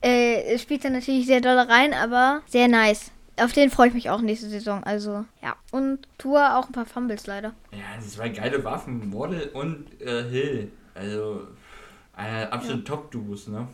Äh, 0.02 0.58
spielt 0.58 0.84
er 0.84 0.90
natürlich 0.90 1.26
sehr 1.26 1.40
doll 1.40 1.58
rein, 1.58 1.94
aber 1.94 2.42
sehr 2.46 2.68
nice. 2.68 3.10
Auf 3.38 3.52
den 3.52 3.70
freue 3.70 3.88
ich 3.88 3.94
mich 3.94 4.10
auch 4.10 4.20
nächste 4.20 4.50
Saison. 4.50 4.84
Also, 4.84 5.24
ja. 5.42 5.56
Und 5.70 6.06
Tour 6.18 6.58
auch 6.58 6.66
ein 6.66 6.72
paar 6.72 6.84
Fumbles 6.84 7.26
leider. 7.26 7.54
Ja, 7.72 7.96
das 7.96 8.12
zwei 8.12 8.28
geile 8.28 8.62
Waffen. 8.64 9.14
Waddle 9.14 9.50
und 9.52 10.00
äh, 10.00 10.24
Hill. 10.24 10.72
Also, 11.00 11.46
eine 12.12 12.52
absolute 12.52 12.80
ja. 12.80 12.84
Top-Duos, 12.84 13.48
ne? 13.48 13.66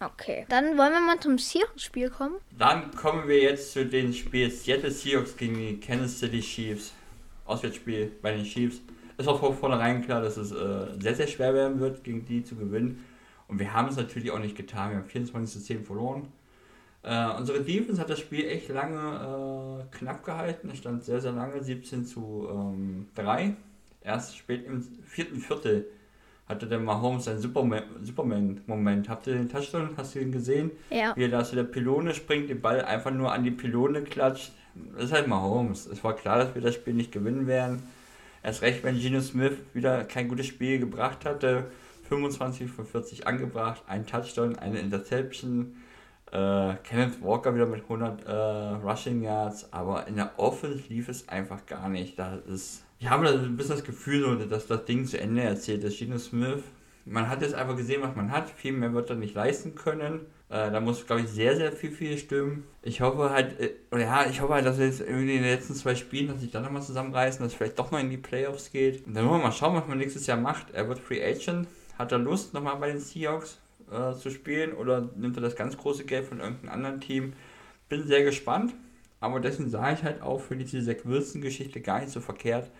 Okay. 0.00 0.46
Dann 0.48 0.78
wollen 0.78 0.92
wir 0.92 1.00
mal 1.00 1.20
zum 1.20 1.36
Seahawks-Spiel 1.36 2.08
kommen. 2.08 2.36
Dann 2.58 2.90
kommen 2.96 3.28
wir 3.28 3.42
jetzt 3.42 3.72
zu 3.72 3.84
den 3.84 4.14
Spielen 4.14 4.50
Seattle 4.50 4.90
Seahawks 4.90 5.36
gegen 5.36 5.54
die 5.56 5.78
Kansas 5.78 6.18
City 6.18 6.40
Chiefs. 6.40 6.94
Auswärtsspiel 7.44 8.10
bei 8.22 8.34
den 8.34 8.44
Chiefs. 8.44 8.80
Ist 9.18 9.28
auch 9.28 9.38
von 9.38 9.54
vornherein 9.54 10.02
klar, 10.02 10.22
dass 10.22 10.38
es 10.38 10.50
äh, 10.50 10.98
sehr, 10.98 11.14
sehr 11.14 11.26
schwer 11.26 11.52
werden 11.52 11.78
wird, 11.78 12.02
gegen 12.04 12.24
die 12.24 12.42
zu 12.42 12.56
gewinnen. 12.56 13.04
Und 13.48 13.58
wir 13.58 13.74
haben 13.74 13.88
es 13.88 13.96
natürlich 13.96 14.30
auch 14.30 14.38
nicht 14.38 14.56
getan. 14.56 14.92
Wir 14.92 14.96
haben 14.96 15.08
24 15.08 15.52
zu 15.52 15.62
10 15.62 15.84
verloren. 15.84 16.32
Äh, 17.02 17.28
unsere 17.36 17.60
Defense 17.60 18.00
hat 18.00 18.08
das 18.08 18.20
Spiel 18.20 18.46
echt 18.46 18.70
lange 18.70 19.84
äh, 19.90 19.96
knapp 19.98 20.24
gehalten. 20.24 20.70
Es 20.72 20.78
stand 20.78 21.04
sehr, 21.04 21.20
sehr 21.20 21.32
lange, 21.32 21.62
17 21.62 22.06
zu 22.06 22.48
ähm, 22.50 23.08
3. 23.14 23.56
Erst 24.00 24.38
spät 24.38 24.64
im 24.64 24.82
vierten 25.04 25.36
Viertel 25.38 25.86
hatte 26.48 26.66
der 26.66 26.78
Mahomes 26.78 27.28
einen 27.28 27.40
Superman-Moment. 27.40 29.08
Habt 29.08 29.26
ihr 29.26 29.34
den 29.34 29.48
Touchdown? 29.48 29.90
Hast 29.96 30.14
du 30.14 30.20
ihn 30.20 30.32
gesehen? 30.32 30.70
Ja. 30.90 31.14
Wie 31.16 31.24
er 31.24 31.28
da 31.28 31.44
zu 31.44 31.54
der 31.54 31.64
Pylone 31.64 32.14
springt, 32.14 32.50
den 32.50 32.60
Ball 32.60 32.84
einfach 32.84 33.10
nur 33.10 33.32
an 33.32 33.44
die 33.44 33.50
Pylone 33.50 34.02
klatscht. 34.02 34.52
Das 34.94 35.04
ist 35.04 35.12
halt 35.12 35.28
Mahomes. 35.28 35.86
Es 35.86 36.02
war 36.02 36.14
klar, 36.14 36.38
dass 36.38 36.54
wir 36.54 36.62
das 36.62 36.74
Spiel 36.74 36.94
nicht 36.94 37.12
gewinnen 37.12 37.46
werden. 37.46 37.82
Erst 38.42 38.62
recht, 38.62 38.82
wenn 38.82 38.98
Geno 38.98 39.20
Smith 39.20 39.56
wieder 39.72 40.04
kein 40.04 40.28
gutes 40.28 40.46
Spiel 40.46 40.78
gebracht 40.78 41.24
hatte. 41.24 41.70
25 42.08 42.70
von 42.70 42.84
40 42.84 43.26
angebracht, 43.26 43.82
ein 43.86 44.06
Touchdown, 44.06 44.58
eine 44.58 44.80
Interception. 44.80 45.76
Äh, 46.30 46.74
Kenneth 46.82 47.22
Walker 47.22 47.54
wieder 47.54 47.66
mit 47.66 47.82
100 47.82 48.24
äh, 48.24 48.32
Rushing 48.32 49.22
Yards, 49.22 49.72
aber 49.72 50.06
in 50.06 50.16
der 50.16 50.38
Offense 50.38 50.82
lief 50.88 51.08
es 51.08 51.28
einfach 51.28 51.64
gar 51.66 51.88
nicht. 51.88 52.18
Da 52.18 52.36
ist 52.36 52.84
ich 53.02 53.10
habe 53.10 53.28
ein 53.28 53.56
bisschen 53.56 53.74
das 53.74 53.84
Gefühl, 53.84 54.46
dass 54.46 54.68
das 54.68 54.84
Ding 54.84 55.04
zu 55.06 55.18
Ende 55.18 55.42
erzählt 55.42 55.82
ist. 55.82 55.98
Gino 55.98 56.18
Smith, 56.18 56.62
man 57.04 57.28
hat 57.28 57.42
jetzt 57.42 57.52
einfach 57.52 57.76
gesehen, 57.76 58.00
was 58.00 58.14
man 58.14 58.30
hat. 58.30 58.48
Viel 58.48 58.70
mehr 58.70 58.94
wird 58.94 59.10
er 59.10 59.16
nicht 59.16 59.34
leisten 59.34 59.74
können. 59.74 60.20
Äh, 60.48 60.70
da 60.70 60.78
muss, 60.78 61.04
glaube 61.04 61.22
ich, 61.22 61.28
sehr, 61.28 61.56
sehr 61.56 61.72
viel, 61.72 61.90
viel 61.90 62.16
stimmen. 62.16 62.62
Ich 62.80 63.00
hoffe 63.00 63.30
halt, 63.30 63.58
äh, 63.58 63.72
oder 63.90 64.02
ja, 64.02 64.26
ich 64.30 64.40
hoffe 64.40 64.54
halt, 64.54 64.66
dass 64.66 64.78
jetzt 64.78 65.00
irgendwie 65.00 65.34
in 65.34 65.42
den 65.42 65.50
letzten 65.50 65.74
zwei 65.74 65.96
Spielen, 65.96 66.28
dass 66.28 66.42
sich 66.42 66.52
dann 66.52 66.62
nochmal 66.62 66.82
zusammenreißen, 66.82 67.42
dass 67.42 67.50
es 67.50 67.58
vielleicht 67.58 67.76
doch 67.76 67.90
noch 67.90 67.98
in 67.98 68.08
die 68.08 68.18
Playoffs 68.18 68.70
geht. 68.70 69.04
Und 69.04 69.14
dann 69.14 69.28
wollen 69.28 69.40
wir 69.40 69.46
mal 69.48 69.52
schauen, 69.52 69.74
was 69.74 69.88
man 69.88 69.98
nächstes 69.98 70.28
Jahr 70.28 70.38
macht. 70.38 70.70
Er 70.70 70.88
wird 70.88 71.00
Free 71.00 71.24
Agent. 71.24 71.66
Hat 71.98 72.12
er 72.12 72.18
Lust, 72.18 72.54
nochmal 72.54 72.76
bei 72.76 72.86
den 72.86 73.00
Seahawks 73.00 73.58
äh, 73.90 74.14
zu 74.14 74.30
spielen 74.30 74.74
oder 74.74 75.10
nimmt 75.16 75.36
er 75.36 75.42
das 75.42 75.56
ganz 75.56 75.76
große 75.76 76.04
Geld 76.04 76.26
von 76.26 76.38
irgendeinem 76.38 76.72
anderen 76.72 77.00
Team? 77.00 77.32
Bin 77.88 78.06
sehr 78.06 78.22
gespannt. 78.22 78.74
Aber 79.18 79.40
deswegen 79.40 79.70
sage 79.70 79.94
ich 79.94 80.04
halt 80.04 80.22
auch 80.22 80.40
für 80.40 80.54
diese 80.54 80.84
Zach 80.84 81.04
Wilson-Geschichte 81.04 81.80
gar 81.80 81.98
nicht 81.98 82.12
so 82.12 82.20
verkehrt. 82.20 82.70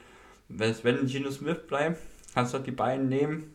Wenn 0.48 1.08
Gino 1.08 1.30
Smith 1.30 1.66
bleibt, 1.66 1.98
kannst 2.34 2.52
du 2.52 2.58
halt 2.58 2.66
die 2.66 2.72
beiden 2.72 3.08
nehmen 3.08 3.54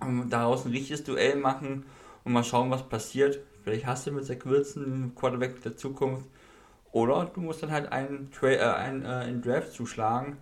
und 0.00 0.30
daraus 0.30 0.64
ein 0.64 0.72
richtiges 0.72 1.04
Duell 1.04 1.36
machen 1.36 1.84
und 2.24 2.32
mal 2.32 2.44
schauen, 2.44 2.70
was 2.70 2.88
passiert. 2.88 3.40
Vielleicht 3.62 3.86
hast 3.86 4.06
du 4.06 4.12
mit 4.12 4.24
Zach 4.24 4.44
Wilson 4.44 4.84
einen 4.84 5.14
Quarterback 5.14 5.60
der 5.62 5.76
Zukunft. 5.76 6.26
Oder 6.92 7.26
du 7.26 7.40
musst 7.40 7.62
dann 7.62 7.70
halt 7.70 7.92
einen, 7.92 8.30
Tra 8.30 8.48
äh, 8.48 8.58
einen, 8.58 9.04
äh, 9.04 9.08
einen 9.08 9.42
Draft 9.42 9.72
zuschlagen. 9.72 10.38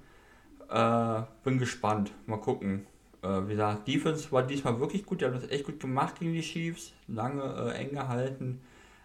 Äh, 0.70 1.22
bin 1.44 1.58
gespannt. 1.58 2.12
Mal 2.26 2.40
gucken. 2.40 2.86
Äh, 3.22 3.46
wie 3.46 3.52
gesagt, 3.52 3.88
Defense 3.88 4.30
war 4.32 4.46
diesmal 4.46 4.80
wirklich 4.80 5.04
gut. 5.04 5.20
Die 5.20 5.24
haben 5.24 5.34
das 5.34 5.50
echt 5.50 5.64
gut 5.64 5.80
gemacht 5.80 6.20
gegen 6.20 6.32
die 6.32 6.40
Chiefs. 6.40 6.92
Lange 7.06 7.42
äh, 7.42 7.76
eng 7.78 7.90
gehalten. 7.90 8.60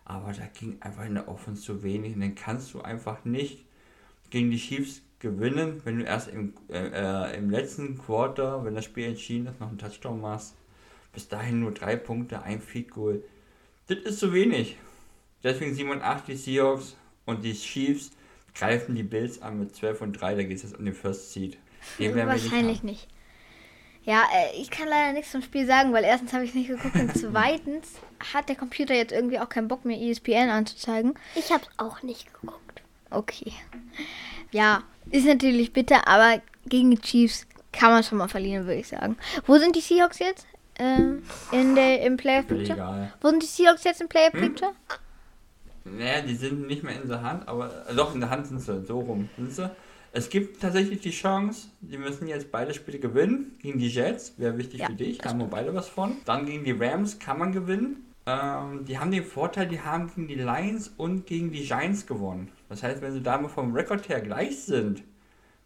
Aber 0.06 0.32
da 0.32 0.46
ging 0.58 0.78
einfach 0.82 1.06
in 1.06 1.16
der 1.16 1.28
Offense 1.28 1.64
zu 1.64 1.84
wenig. 1.84 2.14
Und 2.14 2.22
dann 2.22 2.36
kannst 2.36 2.74
du 2.74 2.82
einfach 2.82 3.26
nicht 3.26 3.66
gegen 4.30 4.52
die 4.52 4.58
Chiefs 4.58 5.02
gewinnen, 5.24 5.82
wenn 5.86 5.98
du 5.98 6.06
erst 6.06 6.28
im, 6.28 6.54
äh, 6.70 6.78
äh, 6.78 7.38
im 7.38 7.50
letzten 7.50 7.98
Quarter, 7.98 8.64
wenn 8.64 8.76
das 8.76 8.86
Spiel 8.86 9.06
entschieden 9.06 9.48
ist, 9.48 9.60
noch 9.60 9.70
einen 9.70 9.80
Touchdown 9.80 10.22
machst. 10.22 10.54
Bis 11.14 11.28
dahin 11.28 11.62
nur 11.62 11.72
drei 11.72 11.96
Punkte, 11.96 12.44
ein 12.44 12.62
Feed 12.62 12.92
Goal. 12.92 13.24
Das 13.88 13.98
ist 14.00 14.20
zu 14.20 14.34
wenig. 14.34 14.78
Deswegen 15.44 15.74
87 15.74 16.42
Seahawks 16.42 16.96
und 17.26 17.44
die 17.44 17.54
Chiefs 17.54 18.12
greifen 18.54 18.96
die 18.96 19.04
Bills 19.04 19.42
an 19.42 19.60
mit 19.60 19.76
12 19.76 20.02
und 20.02 20.14
3. 20.14 20.36
Da 20.36 20.44
geht 20.44 20.58
es 20.58 20.64
jetzt 20.64 20.78
um 20.78 20.86
den 20.86 20.94
First 20.94 21.34
Seed. 21.34 21.58
Den 21.98 22.16
Wahrscheinlich 22.16 22.84
nicht, 22.84 22.84
nicht. 22.84 23.08
Ja, 24.06 24.24
äh, 24.36 24.60
ich 24.60 24.70
kann 24.70 24.88
leider 24.90 25.14
nichts 25.14 25.32
zum 25.32 25.42
Spiel 25.42 25.66
sagen, 25.66 25.94
weil 25.94 26.04
erstens 26.04 26.34
habe 26.34 26.44
ich 26.44 26.50
es 26.50 26.56
nicht 26.56 26.68
geguckt 26.68 26.96
und 26.96 27.18
zweitens 27.18 28.00
hat 28.34 28.50
der 28.50 28.56
Computer 28.56 28.94
jetzt 28.94 29.14
irgendwie 29.14 29.40
auch 29.40 29.50
keinen 29.50 29.68
Bock 29.68 29.86
mehr 29.86 30.00
ESPN 30.00 30.50
anzuzeigen. 30.50 31.14
Ich 31.36 31.52
habe 31.52 31.64
es 31.64 31.70
auch 31.80 32.04
nicht 32.04 32.34
geguckt. 32.34 32.84
Okay. 33.10 33.54
Ja, 34.52 34.84
ist 35.12 35.26
natürlich 35.26 35.74
bitter, 35.74 36.08
aber 36.08 36.42
gegen 36.66 36.92
die 36.92 37.00
Chiefs 37.00 37.48
kann 37.72 37.92
man 37.92 38.04
schon 38.04 38.18
mal 38.18 38.28
verlieren, 38.28 38.66
würde 38.66 38.80
ich 38.80 38.88
sagen. 38.88 39.18
Wo 39.46 39.58
sind 39.58 39.76
die 39.76 39.82
Seahawks 39.82 40.20
jetzt? 40.20 40.46
Ähm, 40.80 41.24
in 41.52 41.76
der, 41.76 42.02
Im 42.02 42.18
Player 42.18 42.44
Picture? 42.44 43.12
Wo 43.22 43.30
sind 43.30 43.44
die 43.44 43.48
Seahawks 43.48 43.84
jetzt 43.84 44.02
im 44.02 44.08
Player 44.08 44.32
hm? 44.32 44.40
Picture? 44.40 44.72
Hm? 44.72 45.98
Naja, 45.98 46.22
die 46.22 46.36
sind 46.36 46.68
nicht 46.68 46.84
mehr 46.84 47.02
in 47.02 47.10
der 47.10 47.22
Hand, 47.22 47.48
aber 47.48 47.88
äh, 47.88 47.94
doch 47.94 48.14
in 48.14 48.22
der 48.22 48.30
Hand 48.30 48.48
sind 48.48 48.60
sie, 48.60 48.84
so 48.86 49.00
rum 49.00 49.30
sind 49.38 49.54
sie. 49.54 49.70
Es 50.16 50.30
gibt 50.30 50.62
tatsächlich 50.62 51.02
die 51.02 51.12
Chance, 51.12 51.70
die 51.82 51.98
müssen 51.98 52.28
jetzt 52.28 52.52
beide 52.52 52.74
Spiele 52.74 53.00
gewinnen. 53.00 53.58
Gegen 53.62 53.80
die 53.80 53.90
Jets, 53.90 54.34
wäre 54.38 54.58
wichtig 54.60 54.82
ja, 54.82 54.86
für 54.86 54.94
dich, 54.94 55.20
haben 55.26 55.40
wir 55.40 55.48
beide 55.48 55.74
was 55.74 55.90
von. 55.90 56.18
Dann 56.26 56.46
gegen 56.46 56.64
die 56.64 56.72
Rams 56.72 57.18
kann 57.18 57.40
man 57.40 57.52
gewinnen. 57.52 58.06
Ähm, 58.28 58.86
die 58.86 59.00
haben 59.00 59.10
den 59.10 59.24
Vorteil, 59.24 59.68
die 59.68 59.82
haben 59.82 60.12
gegen 60.14 60.28
die 60.28 60.36
Lions 60.36 60.92
und 60.98 61.26
gegen 61.26 61.52
die 61.52 61.64
Giants 61.64 62.06
gewonnen. 62.06 62.50
Das 62.74 62.82
heißt, 62.82 63.04
wenn 63.04 63.14
sie 63.14 63.22
da 63.22 63.38
mal 63.38 63.50
vom 63.50 63.76
Rekord 63.76 64.10
her 64.10 64.20
gleich 64.20 64.64
sind, 64.64 65.04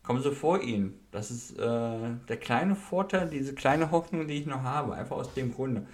kommen 0.04 0.22
sie 0.22 0.34
vor 0.34 0.62
ihnen. 0.62 1.00
Das 1.12 1.32
ist 1.32 1.58
äh, 1.58 1.98
der 2.28 2.38
kleine 2.38 2.76
Vorteil, 2.76 3.30
diese 3.30 3.56
kleine 3.56 3.92
Hoffnung, 3.92 4.28
die 4.28 4.34
ich 4.34 4.46
noch 4.46 4.64
habe. 4.64 4.94
Einfach 4.94 5.16
aus 5.16 5.34
dem 5.34 5.54
Grunde. 5.54 5.88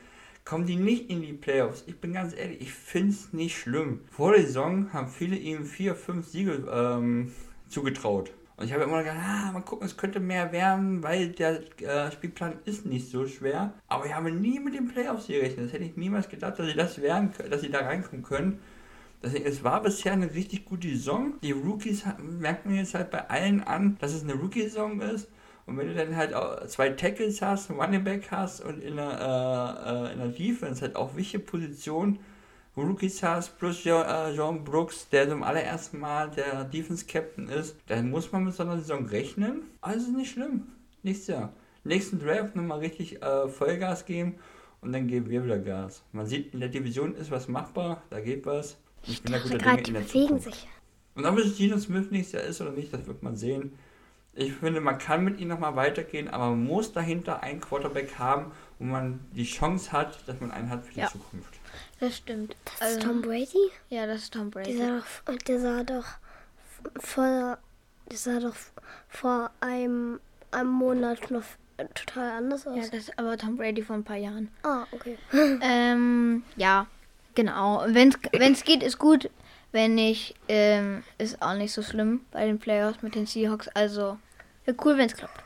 Kommen 0.43 0.65
die 0.65 0.75
nicht 0.75 1.11
in 1.11 1.21
die 1.21 1.33
Playoffs? 1.33 1.83
Ich 1.85 2.01
bin 2.01 2.13
ganz 2.13 2.35
ehrlich, 2.35 2.61
ich 2.61 2.73
finde 2.73 3.11
es 3.11 3.31
nicht 3.31 3.55
schlimm. 3.55 4.01
Vor 4.09 4.31
der 4.31 4.41
Saison 4.41 4.91
haben 4.91 5.07
viele 5.07 5.35
ihm 5.35 5.65
vier, 5.65 5.93
fünf 5.93 6.27
Siege 6.27 6.67
ähm, 6.73 7.31
zugetraut. 7.69 8.31
Und 8.57 8.65
ich 8.65 8.73
habe 8.73 8.85
immer 8.85 9.03
gedacht, 9.03 9.19
ah, 9.21 9.51
mal 9.51 9.61
gucken, 9.61 9.85
es 9.85 9.95
könnte 9.95 10.19
mehr 10.19 10.51
werden, 10.51 11.03
weil 11.03 11.29
der 11.29 11.61
äh, 11.79 12.11
Spielplan 12.11 12.55
ist 12.65 12.87
nicht 12.87 13.11
so 13.11 13.27
schwer. 13.27 13.75
Aber 13.87 14.07
ich 14.07 14.15
habe 14.15 14.31
nie 14.31 14.59
mit 14.59 14.73
den 14.73 14.87
Playoffs 14.87 15.27
gerechnet. 15.27 15.67
Das 15.67 15.73
hätte 15.73 15.83
ich 15.83 15.95
niemals 15.95 16.27
gedacht, 16.27 16.57
dass 16.57 16.65
sie 16.65 16.75
das 16.75 16.99
werden, 16.99 17.29
dass 17.51 17.61
sie 17.61 17.69
da 17.69 17.81
reinkommen 17.81 18.23
können. 18.23 18.59
Deswegen, 19.23 19.45
es 19.45 19.63
war 19.63 19.81
bisher 19.81 20.11
eine 20.13 20.33
richtig 20.33 20.65
gute 20.65 20.89
Saison. 20.89 21.35
Die 21.41 21.53
Rookies 21.53 22.03
merkt 22.19 22.65
man 22.65 22.75
jetzt 22.75 22.93
halt 22.93 23.09
bei 23.09 23.29
allen 23.29 23.63
an, 23.63 23.97
dass 23.99 24.13
es 24.13 24.23
eine 24.23 24.33
Rookie-Saison 24.33 24.99
ist. 24.99 25.29
Und 25.65 25.77
wenn 25.77 25.87
du 25.87 25.93
dann 25.93 26.17
halt 26.17 26.33
auch 26.33 26.67
zwei 26.67 26.89
Tackles 26.89 27.41
hast, 27.41 27.69
ein 27.69 27.79
Running 27.79 28.03
Back 28.03 28.29
hast 28.31 28.59
und 28.59 28.83
in 28.83 28.97
der, 28.97 29.79
äh, 29.87 30.09
äh, 30.09 30.13
in 30.13 30.19
der 30.19 30.27
Defense 30.27 30.81
halt 30.81 30.97
auch 30.97 31.15
wichtige 31.15 31.41
Positionen, 31.41 32.19
Rookies 32.75 33.23
hast, 33.23 33.57
plus 33.59 33.85
äh, 33.85 34.31
John 34.31 34.63
Brooks, 34.63 35.07
der 35.09 35.29
zum 35.29 35.43
allerersten 35.43 35.99
Mal 35.99 36.31
der 36.31 36.65
Defense 36.65 37.05
Captain 37.05 37.47
ist, 37.47 37.77
dann 37.87 38.09
muss 38.09 38.31
man 38.31 38.43
mit 38.43 38.55
so 38.55 38.63
einer 38.63 38.77
Saison 38.79 39.05
rechnen. 39.05 39.61
Also 39.79 40.11
nicht 40.11 40.31
schlimm. 40.31 40.63
Nächstes 41.03 41.27
Jahr. 41.27 41.53
Nächsten 41.85 42.19
Draft 42.19 42.55
nochmal 42.55 42.79
richtig 42.79 43.21
äh, 43.21 43.47
Vollgas 43.47 44.05
geben 44.05 44.35
und 44.81 44.91
dann 44.91 45.07
geben 45.07 45.29
wir 45.29 45.45
wieder 45.45 45.59
Gas. 45.59 46.03
Man 46.11 46.25
sieht, 46.25 46.53
in 46.53 46.59
der 46.59 46.69
Division 46.69 47.15
ist 47.15 47.31
was 47.31 47.47
machbar, 47.47 48.01
da 48.09 48.19
geht 48.19 48.45
was. 48.45 48.77
Ich, 49.03 49.13
ich 49.13 49.23
bin 49.23 49.33
da 49.33 49.39
guter 49.39 49.57
Dinge 49.57 49.81
in 49.87 49.93
der 49.93 50.07
Zukunft. 50.07 50.45
Sich. 50.45 50.67
Und 51.15 51.25
ob 51.25 51.37
es 51.37 51.57
Gino 51.57 51.77
Smith 51.77 52.07
nächstes 52.09 52.33
Jahr 52.33 52.43
ist 52.43 52.61
oder 52.61 52.71
nicht, 52.71 52.93
das 52.93 53.05
wird 53.05 53.21
man 53.21 53.35
sehen. 53.35 53.77
Ich 54.35 54.53
finde, 54.53 54.81
man 54.81 54.97
kann 54.97 55.23
mit 55.23 55.39
ihm 55.39 55.49
nochmal 55.49 55.75
weitergehen, 55.75 56.27
aber 56.27 56.49
man 56.49 56.63
muss 56.63 56.91
dahinter 56.91 57.43
einen 57.43 57.61
Quarterback 57.61 58.17
haben, 58.17 58.51
wo 58.79 58.85
man 58.85 59.19
die 59.35 59.45
Chance 59.45 59.91
hat, 59.91 60.27
dass 60.27 60.39
man 60.39 60.49
einen 60.49 60.69
hat 60.69 60.85
für 60.85 60.93
die 60.93 61.01
ja. 61.01 61.07
Zukunft. 61.07 61.53
Das 61.99 62.17
stimmt. 62.17 62.55
Das 62.65 62.81
also, 62.81 62.97
ist 62.97 63.05
Tom 63.05 63.21
Brady? 63.21 63.71
Ja, 63.89 64.07
das 64.07 64.23
ist 64.23 64.33
Tom 64.33 64.49
Brady. 64.49 64.75
Der 64.75 64.87
sah 64.87 64.97
doch, 64.97 65.35
der 65.45 65.59
sah 65.59 65.83
doch 65.83 66.05
vor, 66.99 67.57
der 68.09 68.17
sah 68.17 68.39
doch 68.39 68.55
vor 69.07 69.51
einem, 69.59 70.19
einem 70.49 70.71
Monat 70.71 71.29
noch 71.29 71.43
total 71.93 72.31
anders 72.31 72.65
aus. 72.65 72.75
Ja, 72.75 72.83
das 72.83 73.09
ist 73.09 73.19
aber 73.19 73.37
Tom 73.37 73.55
Brady 73.55 73.83
vor 73.83 73.95
ein 73.95 74.03
paar 74.03 74.17
Jahren. 74.17 74.49
Ah, 74.63 74.85
okay. 74.91 75.17
ähm, 75.61 76.43
ja, 76.55 76.87
genau. 77.35 77.83
Wenn 77.87 78.13
es 78.53 78.63
geht, 78.63 78.83
ist 78.83 78.97
gut. 78.97 79.29
Wenn 79.71 79.95
nicht, 79.95 80.35
ähm, 80.47 81.03
ist 81.17 81.41
auch 81.41 81.55
nicht 81.55 81.73
so 81.73 81.81
schlimm 81.81 82.21
bei 82.31 82.45
den 82.45 82.59
Playoffs 82.59 83.01
mit 83.01 83.15
den 83.15 83.25
Seahawks. 83.25 83.67
Also, 83.69 84.17
wäre 84.65 84.77
cool, 84.85 84.97
wenn 84.97 85.07
es 85.07 85.15
klappt. 85.15 85.43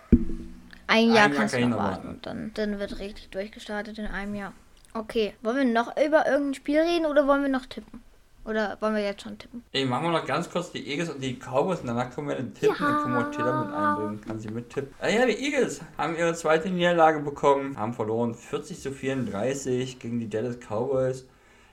Ein 0.87 1.13
Jahr 1.13 1.29
kannst 1.29 1.55
du 1.55 1.65
noch 1.65 1.77
warten 1.77 2.07
und 2.07 2.25
dann, 2.25 2.51
dann 2.53 2.79
wird 2.79 2.99
richtig 2.99 3.29
durchgestartet 3.29 3.97
in 3.97 4.05
einem 4.05 4.35
Jahr. 4.35 4.53
Okay, 4.93 5.33
wollen 5.41 5.57
wir 5.57 5.65
noch 5.65 5.95
über 5.97 6.25
irgendein 6.25 6.53
Spiel 6.55 6.79
reden 6.79 7.05
oder 7.05 7.27
wollen 7.27 7.41
wir 7.41 7.49
noch 7.49 7.65
tippen? 7.65 8.01
Oder 8.45 8.77
wollen 8.79 8.95
wir 8.95 9.03
jetzt 9.03 9.23
schon 9.23 9.37
tippen? 9.37 9.61
Ey, 9.73 9.85
machen 9.85 10.05
wir 10.05 10.11
noch 10.11 10.25
ganz 10.25 10.49
kurz 10.49 10.71
die 10.71 10.87
Eagles 10.89 11.09
und 11.09 11.21
die 11.21 11.37
Cowboys 11.37 11.81
und 11.81 11.87
danach 11.87 12.09
können 12.15 12.29
wir 12.29 12.35
den 12.35 12.53
tippen. 12.53 12.77
Ja. 12.79 12.91
Dann 12.91 13.03
können 13.03 13.15
wir 13.15 13.31
Taylor 13.31 13.65
mit 13.65 13.75
einbringen. 13.75 14.21
Kann 14.21 14.39
sie 14.39 14.47
mittippen. 14.47 14.93
Ah 15.01 15.09
ja, 15.09 15.25
die 15.25 15.33
Eagles 15.33 15.81
haben 15.97 16.15
ihre 16.15 16.33
zweite 16.33 16.69
Niederlage 16.69 17.19
bekommen, 17.19 17.77
haben 17.77 17.93
verloren 17.93 18.33
40 18.33 18.79
zu 18.79 18.91
34 18.93 19.99
gegen 19.99 20.19
die 20.19 20.29
Dallas 20.29 20.57
Cowboys. 20.59 21.25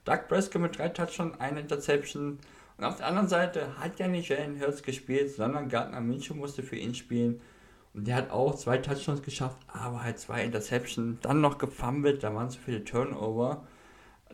Doug 0.05 0.29
Prescott 0.29 0.63
mit 0.63 0.79
drei 0.79 0.89
Touchdowns, 0.89 1.41
eine 1.41 1.61
Interception. 1.61 2.39
Und 2.77 2.85
auf 2.85 2.97
der 2.97 3.07
anderen 3.07 3.29
Seite 3.29 3.79
hat 3.79 3.99
ja 3.99 4.09
nicht 4.09 4.29
Jalen 4.29 4.61
Hurts 4.61 4.83
gespielt, 4.83 5.31
sondern 5.31 5.69
Gardner 5.69 6.01
Minshew 6.01 6.35
musste 6.35 6.63
für 6.63 6.77
ihn 6.77 6.95
spielen. 6.95 7.41
Und 7.95 8.09
der 8.09 8.17
hat 8.17 8.31
auch 8.31 8.55
zwei 8.57 8.79
Touchdowns 8.79 9.23
geschafft, 9.23 9.59
aber 9.69 10.03
halt 10.03 10.19
zwei 10.19 10.45
Interceptions. 10.45 11.21
Dann 11.23 11.41
noch 11.41 11.59
gefummelt, 11.59 12.23
da 12.23 12.35
waren 12.35 12.51
zu 12.51 12.59
viele 12.59 12.85
Turnover 12.85 13.67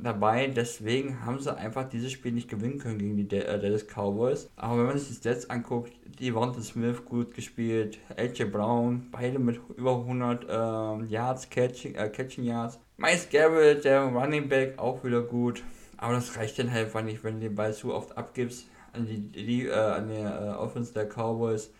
dabei. 0.02 0.46
Deswegen 0.48 1.24
haben 1.24 1.38
sie 1.38 1.56
einfach 1.56 1.88
dieses 1.88 2.12
Spiel 2.12 2.32
nicht 2.32 2.48
gewinnen 2.48 2.78
können 2.78 2.98
gegen 2.98 3.16
die 3.16 3.36
äh, 3.36 3.60
Dallas 3.60 3.86
Cowboys. 3.86 4.48
Aber 4.56 4.78
wenn 4.78 4.86
man 4.86 4.98
sich 4.98 5.08
die 5.08 5.14
Stats 5.14 5.48
anguckt, 5.48 5.92
die 6.18 6.26
Devonta 6.26 6.60
Smith 6.60 7.04
gut 7.04 7.34
gespielt, 7.34 7.98
AJ 8.16 8.44
Brown, 8.46 9.08
beide 9.10 9.38
mit 9.38 9.60
über 9.76 9.96
100 9.96 10.44
äh, 10.44 11.04
Yards, 11.06 11.50
Catching, 11.50 11.94
äh, 11.94 12.08
Catching 12.08 12.44
Yards. 12.44 12.78
Miles 12.96 13.28
Garrett, 13.30 13.84
der 13.84 14.02
Running 14.02 14.48
Back, 14.48 14.78
auch 14.78 15.02
wieder 15.04 15.22
gut. 15.22 15.62
Aber 15.96 16.14
das 16.14 16.36
reicht 16.36 16.58
dann 16.58 16.70
halt 16.70 16.86
einfach 16.86 17.02
nicht, 17.02 17.24
wenn 17.24 17.34
du 17.34 17.48
den 17.48 17.54
Ball 17.54 17.72
zu 17.74 17.94
oft 17.94 18.16
abgibst 18.16 18.66
an 18.92 19.06
die, 19.06 19.20
die 19.20 19.66
äh, 19.66 19.72
an 19.72 20.08
die 20.08 20.14
äh, 20.14 20.54
Offense 20.56 20.92
der 20.92 21.06
Cowboys 21.06 21.70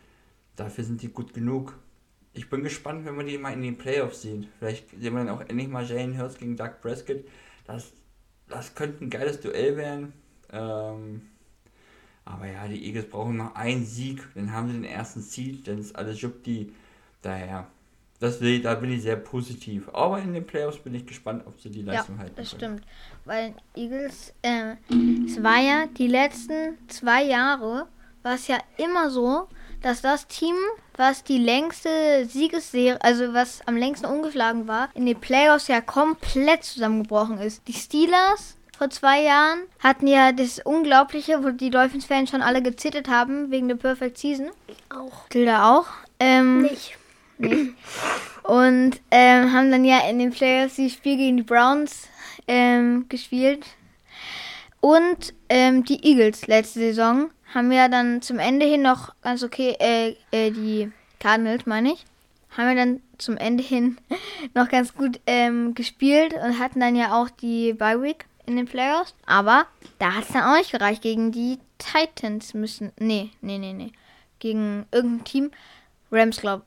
dafür 0.61 0.85
sind 0.85 1.03
die 1.03 1.09
gut 1.09 1.33
genug. 1.35 1.79
Ich 2.33 2.49
bin 2.49 2.63
gespannt, 2.63 3.05
wenn 3.05 3.17
wir 3.17 3.25
die 3.25 3.39
mal 3.39 3.53
in 3.53 3.63
den 3.63 3.77
Playoffs 3.77 4.23
sehen. 4.23 4.49
Vielleicht 4.59 4.91
sehen 4.91 5.15
wir 5.15 5.25
dann 5.25 5.31
auch 5.31 5.41
endlich 5.41 5.69
mal 5.69 5.85
Jalen 5.85 6.17
Hurts 6.19 6.39
gegen 6.39 6.57
Doug 6.57 6.81
Prescott. 6.81 7.25
Das, 7.67 7.93
das 8.51 8.75
könnte 8.75 9.05
ein 9.05 9.11
geiles 9.11 9.41
Duell 9.41 9.77
werden. 9.77 10.13
Ähm, 10.53 11.23
aber 12.25 12.47
ja, 12.47 12.69
die 12.69 12.85
Eagles 12.87 13.09
brauchen 13.09 13.37
noch 13.37 13.55
einen 13.55 13.85
Sieg, 13.85 14.27
dann 14.35 14.53
haben 14.53 14.69
sie 14.69 14.75
den 14.75 14.85
ersten 14.85 15.21
Seed, 15.21 15.67
dann 15.67 15.79
ist 15.79 15.97
alles 15.97 16.21
Jupti. 16.21 16.73
Daher, 17.23 17.67
das 18.19 18.41
will, 18.41 18.61
da 18.63 18.75
bin 18.75 18.93
ich 18.93 19.03
sehr 19.03 19.17
positiv. 19.17 19.89
Aber 19.93 20.21
in 20.21 20.33
den 20.33 20.47
Playoffs 20.47 20.79
bin 20.79 20.95
ich 20.95 21.07
gespannt, 21.07 21.43
ob 21.47 21.61
sie 21.61 21.71
die 21.71 21.83
Leistung 21.83 22.17
ja, 22.17 22.23
halten. 22.23 22.37
Das 22.37 22.51
können. 22.51 22.79
stimmt. 22.79 22.87
Weil 23.25 23.55
Eagles, 23.75 24.35
äh, 24.43 24.75
es 25.27 25.43
war 25.43 25.61
ja 25.61 25.87
die 25.87 26.07
letzten 26.07 26.79
zwei 26.89 27.25
Jahre, 27.25 27.89
war 28.23 28.35
es 28.35 28.47
ja 28.47 28.59
immer 28.77 29.11
so, 29.11 29.49
dass 29.83 30.03
das 30.03 30.27
Team, 30.27 30.55
was 30.97 31.25
die 31.25 31.39
längste 31.39 32.27
Siegesserie, 32.27 33.01
also 33.03 33.33
was 33.33 33.61
am 33.67 33.77
längsten 33.77 34.07
ungeschlagen 34.07 34.69
war, 34.69 34.91
in 34.95 35.07
den 35.07 35.19
Playoffs 35.19 35.69
ja 35.69 35.81
komplett 35.81 36.65
zusammengebrochen 36.65 37.39
ist. 37.39 37.67
Die 37.69 37.73
Steelers 37.73 38.57
vor 38.77 38.91
zwei 38.91 39.23
Jahren 39.23 39.61
hatten 39.79 40.07
ja 40.07 40.33
das 40.33 40.59
Unglaubliche, 40.59 41.45
wo 41.45 41.51
die 41.51 41.71
Dolphins-Fans 41.71 42.31
schon 42.31 42.43
alle 42.43 42.63
gezittert 42.63 43.09
haben 43.09 43.51
wegen 43.51 43.69
der 43.69 43.77
Perfect 43.77 44.19
Season. 44.19 44.51
Auch. 44.89 45.29
Tilda 45.29 45.77
auch. 45.77 45.87
Ähm, 46.19 46.63
nicht. 46.63 46.97
nicht. 47.39 47.75
Und 48.43 49.01
ähm, 49.11 49.53
haben 49.53 49.71
dann 49.71 49.85
ja 49.85 50.09
in 50.09 50.19
den 50.19 50.31
Playoffs 50.31 50.77
die 50.77 50.91
Spiel 50.91 51.17
gegen 51.17 51.37
die 51.37 51.43
Browns 51.43 52.09
ähm, 52.49 53.07
gespielt. 53.09 53.67
Und 54.81 55.35
ähm, 55.51 55.85
die 55.85 56.03
Eagles 56.03 56.47
letzte 56.47 56.81
Saison 56.81 57.31
haben 57.55 57.73
ja 57.73 57.89
dann 57.89 58.23
zum 58.23 58.39
Ende 58.39 58.67
hin 58.67 58.83
noch 58.83 59.15
ganz 59.23 59.43
okay, 59.43 59.77
äh, 59.79 60.17
äh, 60.31 60.51
die 60.51 60.91
Cardinals 61.19 61.67
meine 61.67 61.93
ich, 61.93 62.05
haben 62.57 62.69
wir 62.69 62.75
dann 62.75 63.01
zum 63.19 63.37
Ende 63.37 63.63
hin 63.63 63.99
noch 64.55 64.69
ganz 64.69 64.95
gut 64.95 65.21
ähm, 65.27 65.75
gespielt 65.75 66.35
und 66.35 66.59
hatten 66.59 66.81
dann 66.81 66.97
ja 66.97 67.21
auch 67.21 67.31
die 67.31 67.73
Bye 67.73 68.03
Week 68.03 68.27
in 68.47 68.57
den 68.57 68.67
Playoffs. 68.67 69.15
Aber 69.27 69.67
da 69.99 70.15
hat 70.15 70.25
es 70.25 70.33
dann 70.33 70.45
auch 70.45 70.57
nicht 70.57 70.73
gereicht 70.73 71.03
gegen 71.03 71.33
die 71.33 71.59
Titans 71.79 72.55
müssen. 72.55 72.93
Nee, 72.99 73.31
nee, 73.41 73.59
nee, 73.59 73.73
nee. 73.73 73.93
Gegen 74.39 74.87
irgendein 74.91 75.25
Team. 75.25 75.51
Rams, 76.11 76.41
glaub. 76.41 76.63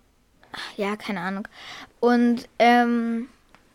Ja, 0.78 0.96
keine 0.96 1.22
Ahnung. 1.22 1.48
Und 2.00 2.48
ähm, 2.60 3.28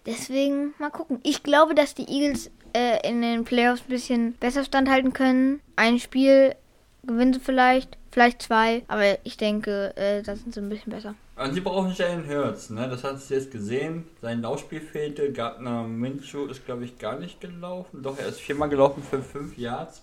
deswegen 0.06 0.74
mal 0.78 0.90
gucken. 0.90 1.20
Ich 1.24 1.42
glaube, 1.42 1.74
dass 1.74 1.94
die 1.94 2.08
Eagles 2.08 2.50
äh, 2.72 3.06
in 3.08 3.20
den 3.22 3.44
Playoffs 3.44 3.82
ein 3.82 3.90
bisschen 3.90 4.32
besser 4.34 4.64
standhalten 4.64 5.12
können. 5.12 5.60
Ein 5.76 5.98
Spiel 5.98 6.54
gewinnen 7.02 7.32
sie 7.32 7.40
vielleicht, 7.40 7.96
vielleicht 8.10 8.42
zwei, 8.42 8.84
aber 8.88 9.24
ich 9.24 9.36
denke, 9.36 9.96
äh, 9.96 10.22
da 10.22 10.36
sind 10.36 10.54
sie 10.54 10.60
ein 10.60 10.68
bisschen 10.68 10.92
besser. 10.92 11.14
Und 11.36 11.54
sie 11.54 11.60
brauchen 11.60 11.92
Jalen 11.92 12.28
Hurts, 12.28 12.70
ne? 12.70 12.88
Das 12.88 13.04
hast 13.04 13.30
du 13.30 13.34
jetzt 13.34 13.52
gesehen. 13.52 14.04
Sein 14.20 14.42
Laufspiel 14.42 14.80
fehlte. 14.80 15.32
Gardner 15.32 15.84
Minshew 15.84 16.46
ist, 16.46 16.66
glaube 16.66 16.84
ich, 16.84 16.98
gar 16.98 17.18
nicht 17.18 17.40
gelaufen. 17.40 18.02
Doch, 18.02 18.18
er 18.18 18.26
ist 18.26 18.40
viermal 18.40 18.68
gelaufen 18.68 19.04
für 19.04 19.22
fünf 19.22 19.56
Yards. 19.56 20.02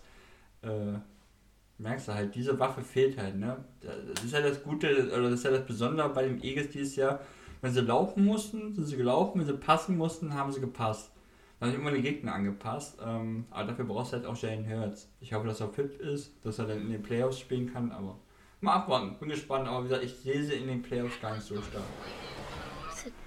Äh, 0.62 0.98
merkst 1.78 2.08
du 2.08 2.14
halt, 2.14 2.36
diese 2.36 2.58
Waffe 2.58 2.82
fehlt 2.82 3.18
halt, 3.18 3.36
ne? 3.36 3.58
Das 3.82 4.24
ist 4.24 4.34
ja 4.34 4.40
das 4.40 4.64
Gute, 4.64 5.12
oder 5.12 5.30
das 5.30 5.40
ist 5.40 5.44
ja 5.44 5.52
das 5.52 5.66
Besondere 5.66 6.08
bei 6.10 6.24
den 6.24 6.42
Eagles 6.42 6.70
dieses 6.70 6.96
Jahr. 6.96 7.20
Wenn 7.62 7.74
sie 7.74 7.82
laufen 7.82 8.24
mussten, 8.24 8.74
sind 8.74 8.86
sie 8.86 8.96
gelaufen. 8.96 9.40
Wenn 9.40 9.48
sie 9.48 9.58
passen 9.58 9.98
mussten, 9.98 10.34
haben 10.34 10.54
sie 10.54 10.62
gepasst. 10.62 11.12
Dann 11.66 11.74
haben 11.74 11.82
immer 11.82 11.92
die 11.92 12.04
Gegner 12.04 12.36
angepasst. 12.36 13.00
Ähm, 13.04 13.46
aber 13.50 13.70
dafür 13.70 13.86
brauchst 13.86 14.14
du 14.14 14.18
halt 14.18 14.28
auch 14.28 14.38
Jalen 14.38 14.70
Hurts. 14.70 15.10
Ich 15.20 15.34
hoffe, 15.34 15.48
dass 15.48 15.62
er 15.62 15.70
fit 15.70 15.96
ist, 15.96 16.32
dass 16.44 16.60
er 16.60 16.66
dann 16.66 16.82
in 16.82 16.92
den 16.92 17.02
Playoffs 17.02 17.40
spielen 17.40 17.74
kann, 17.74 17.92
aber 17.92 18.20
mal 18.62 18.74
abwarten. 18.74 19.18
Bin 19.20 19.30
gespannt, 19.30 19.68
aber 19.68 19.84
wie 19.84 19.88
gesagt, 19.88 20.06
ich 20.06 20.16
sehe 20.16 20.44
sie 20.44 20.54
in 20.54 20.68
den 20.68 20.84
Playoffs 20.84 21.20
gar 21.20 21.34
nicht 21.34 21.46
so 21.46 21.56
stark. 21.56 21.84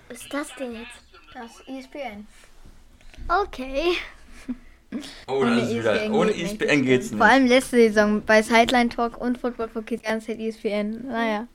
Was 0.09 0.20
ist 0.20 0.32
das 0.32 0.55
denn 0.55 0.72
jetzt? 0.72 1.03
Das 1.34 1.61
ESPN. 1.66 2.26
Okay. 3.28 3.97
Oh, 5.26 5.45
das 5.45 5.64
ist 5.64 5.78
wieder. 5.80 6.11
Ohne 6.12 6.32
geht 6.32 6.43
nicht. 6.43 6.62
ESPN 6.62 6.84
geht's 6.84 7.11
nicht. 7.11 7.18
Vor 7.18 7.26
allem 7.26 7.47
letzte 7.47 7.76
Saison 7.76 8.22
bei 8.24 8.41
Sideline 8.41 8.89
Talk 8.89 9.20
und 9.20 9.36
Football 9.36 9.68
for 9.68 9.82
Kids 9.82 10.03
ganze 10.03 10.28
Zeit 10.28 10.39
ESPN. 10.39 11.09
Naja. 11.09 11.49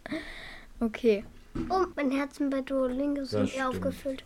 Okay. 0.79 1.23
Oh, 1.69 1.85
mein 1.95 2.11
Herz 2.11 2.39
bei 2.39 2.61
Duolingo 2.61 3.23
sind 3.23 3.49
aufgefüllt. 3.65 4.23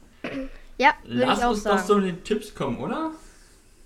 Ja, 0.78 0.94
würde 1.04 1.20
Lass 1.22 1.40
ich 1.40 1.46
auch 1.46 1.50
uns 1.52 1.64
doch 1.64 1.78
sagen. 1.78 1.88
so 1.88 1.98
in 1.98 2.06
den 2.06 2.24
Tipps 2.24 2.54
kommen, 2.54 2.78
oder? 2.78 3.12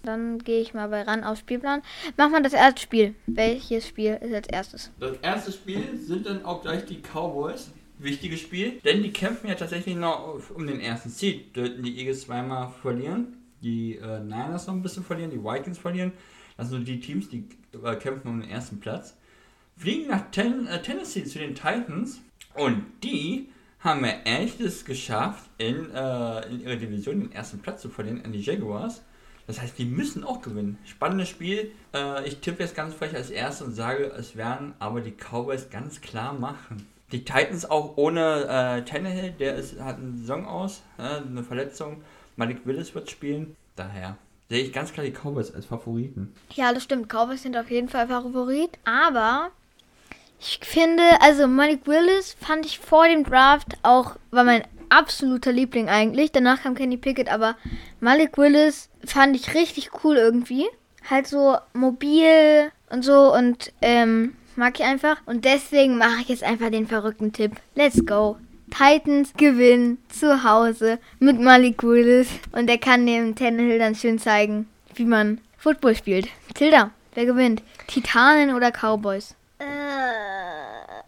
Dann 0.03 0.39
gehe 0.39 0.61
ich 0.61 0.73
mal 0.73 0.89
bei 0.89 1.03
ran 1.03 1.23
auf 1.23 1.37
Spielplan. 1.37 1.81
Mach 2.17 2.29
mal 2.29 2.41
das 2.41 2.53
erste 2.53 2.81
Spiel. 2.81 3.13
Welches 3.27 3.87
Spiel 3.87 4.17
ist 4.21 4.33
als 4.33 4.47
erstes? 4.47 4.91
Das 4.99 5.17
erste 5.21 5.51
Spiel 5.51 5.97
sind 5.97 6.25
dann 6.25 6.43
auch 6.43 6.61
gleich 6.61 6.85
die 6.85 7.01
Cowboys. 7.01 7.71
Wichtiges 7.99 8.39
Spiel, 8.39 8.79
denn 8.83 9.03
die 9.03 9.13
kämpfen 9.13 9.47
ja 9.47 9.53
tatsächlich 9.53 9.95
noch 9.95 10.39
um 10.55 10.65
den 10.65 10.79
ersten 10.79 11.09
Seed. 11.11 11.53
Sollten 11.53 11.83
die 11.83 11.99
Eagles 11.99 12.21
zweimal 12.21 12.71
verlieren, 12.81 13.37
die 13.61 13.97
äh, 13.97 14.19
Niners 14.19 14.65
noch 14.65 14.73
ein 14.73 14.81
bisschen 14.81 15.03
verlieren, 15.03 15.29
die 15.29 15.43
Vikings 15.43 15.77
verlieren. 15.77 16.11
Das 16.57 16.69
sind 16.69 16.79
so 16.79 16.83
die 16.83 16.99
Teams, 16.99 17.29
die 17.29 17.45
äh, 17.83 17.95
kämpfen 17.97 18.27
um 18.27 18.41
den 18.41 18.49
ersten 18.49 18.79
Platz. 18.79 19.15
Fliegen 19.77 20.07
nach 20.07 20.31
Ten 20.31 20.65
äh, 20.65 20.81
Tennessee 20.81 21.25
zu 21.25 21.37
den 21.37 21.53
Titans 21.53 22.21
und 22.55 22.85
die 23.03 23.49
haben 23.83 24.05
ja 24.05 24.13
echt 24.25 24.59
es 24.61 24.85
geschafft, 24.85 25.49
in, 25.57 25.91
äh, 25.93 26.47
in 26.47 26.61
ihrer 26.61 26.75
Division 26.75 27.19
den 27.19 27.31
ersten 27.31 27.59
Platz 27.59 27.81
zu 27.81 27.89
verlieren 27.89 28.23
an 28.23 28.31
die 28.31 28.41
Jaguars. 28.41 29.01
Das 29.47 29.59
heißt, 29.59 29.77
die 29.77 29.85
müssen 29.85 30.23
auch 30.23 30.41
gewinnen. 30.41 30.77
Spannendes 30.85 31.29
Spiel. 31.29 31.71
Äh, 31.93 32.27
ich 32.27 32.39
tippe 32.39 32.63
jetzt 32.63 32.75
ganz 32.75 32.93
frech 32.93 33.15
als 33.15 33.29
erstes 33.29 33.67
und 33.67 33.73
sage, 33.73 34.05
es 34.17 34.35
werden 34.35 34.73
aber 34.79 35.01
die 35.01 35.11
Cowboys 35.11 35.69
ganz 35.69 35.99
klar 35.99 36.33
machen. 36.33 36.87
Die 37.11 37.25
Titans 37.25 37.69
auch 37.69 37.97
ohne 37.97 38.45
äh, 38.45 38.85
Tannehill, 38.89 39.31
der 39.31 39.55
ist, 39.55 39.79
hat 39.81 39.97
eine 39.97 40.13
Saison 40.13 40.45
aus, 40.45 40.83
äh, 40.97 41.17
eine 41.17 41.43
Verletzung. 41.43 42.01
Malik 42.37 42.65
Willis 42.65 42.95
wird 42.95 43.09
spielen. 43.09 43.57
Daher 43.75 44.17
sehe 44.47 44.63
ich 44.63 44.71
ganz 44.71 44.93
klar 44.93 45.05
die 45.05 45.11
Cowboys 45.11 45.53
als 45.53 45.65
Favoriten. 45.65 46.33
Ja, 46.53 46.73
das 46.73 46.83
stimmt. 46.83 47.09
Cowboys 47.09 47.41
sind 47.41 47.57
auf 47.57 47.69
jeden 47.69 47.89
Fall 47.89 48.07
Favorit. 48.07 48.77
Aber 48.85 49.51
ich 50.41 50.59
finde, 50.63 51.03
also 51.21 51.47
Malik 51.47 51.85
Willis 51.85 52.35
fand 52.39 52.65
ich 52.65 52.79
vor 52.79 53.07
dem 53.07 53.23
Draft 53.23 53.77
auch, 53.83 54.15
war 54.31 54.43
mein 54.43 54.63
absoluter 54.89 55.51
Liebling 55.51 55.87
eigentlich. 55.87 56.31
Danach 56.31 56.63
kam 56.63 56.73
Kenny 56.73 56.97
Pickett, 56.97 57.31
aber 57.31 57.55
Malik 57.99 58.39
Willis 58.39 58.89
fand 59.05 59.35
ich 59.35 59.53
richtig 59.53 59.91
cool 60.03 60.17
irgendwie. 60.17 60.65
Halt 61.07 61.27
so 61.27 61.57
mobil 61.73 62.71
und 62.89 63.03
so 63.03 63.33
und 63.33 63.71
ähm, 63.81 64.35
mag 64.55 64.79
ich 64.79 64.85
einfach. 64.85 65.17
Und 65.27 65.45
deswegen 65.45 65.99
mache 65.99 66.21
ich 66.21 66.29
jetzt 66.29 66.43
einfach 66.43 66.71
den 66.71 66.87
verrückten 66.87 67.33
Tipp. 67.33 67.51
Let's 67.75 68.03
go. 68.05 68.37
Titans 68.71 69.33
gewinnen 69.37 69.99
zu 70.09 70.43
Hause 70.43 70.97
mit 71.19 71.39
Malik 71.39 71.83
Willis. 71.83 72.29
Und 72.51 72.67
er 72.67 72.79
kann 72.79 73.05
dem 73.05 73.35
Tannehill 73.35 73.77
dann 73.77 73.95
schön 73.95 74.17
zeigen, 74.17 74.67
wie 74.95 75.05
man 75.05 75.39
Football 75.57 75.95
spielt. 75.95 76.29
Tilda, 76.55 76.89
wer 77.13 77.25
gewinnt? 77.25 77.61
Titanen 77.87 78.55
oder 78.55 78.71
Cowboys? 78.71 79.35
Äh, 79.61 81.01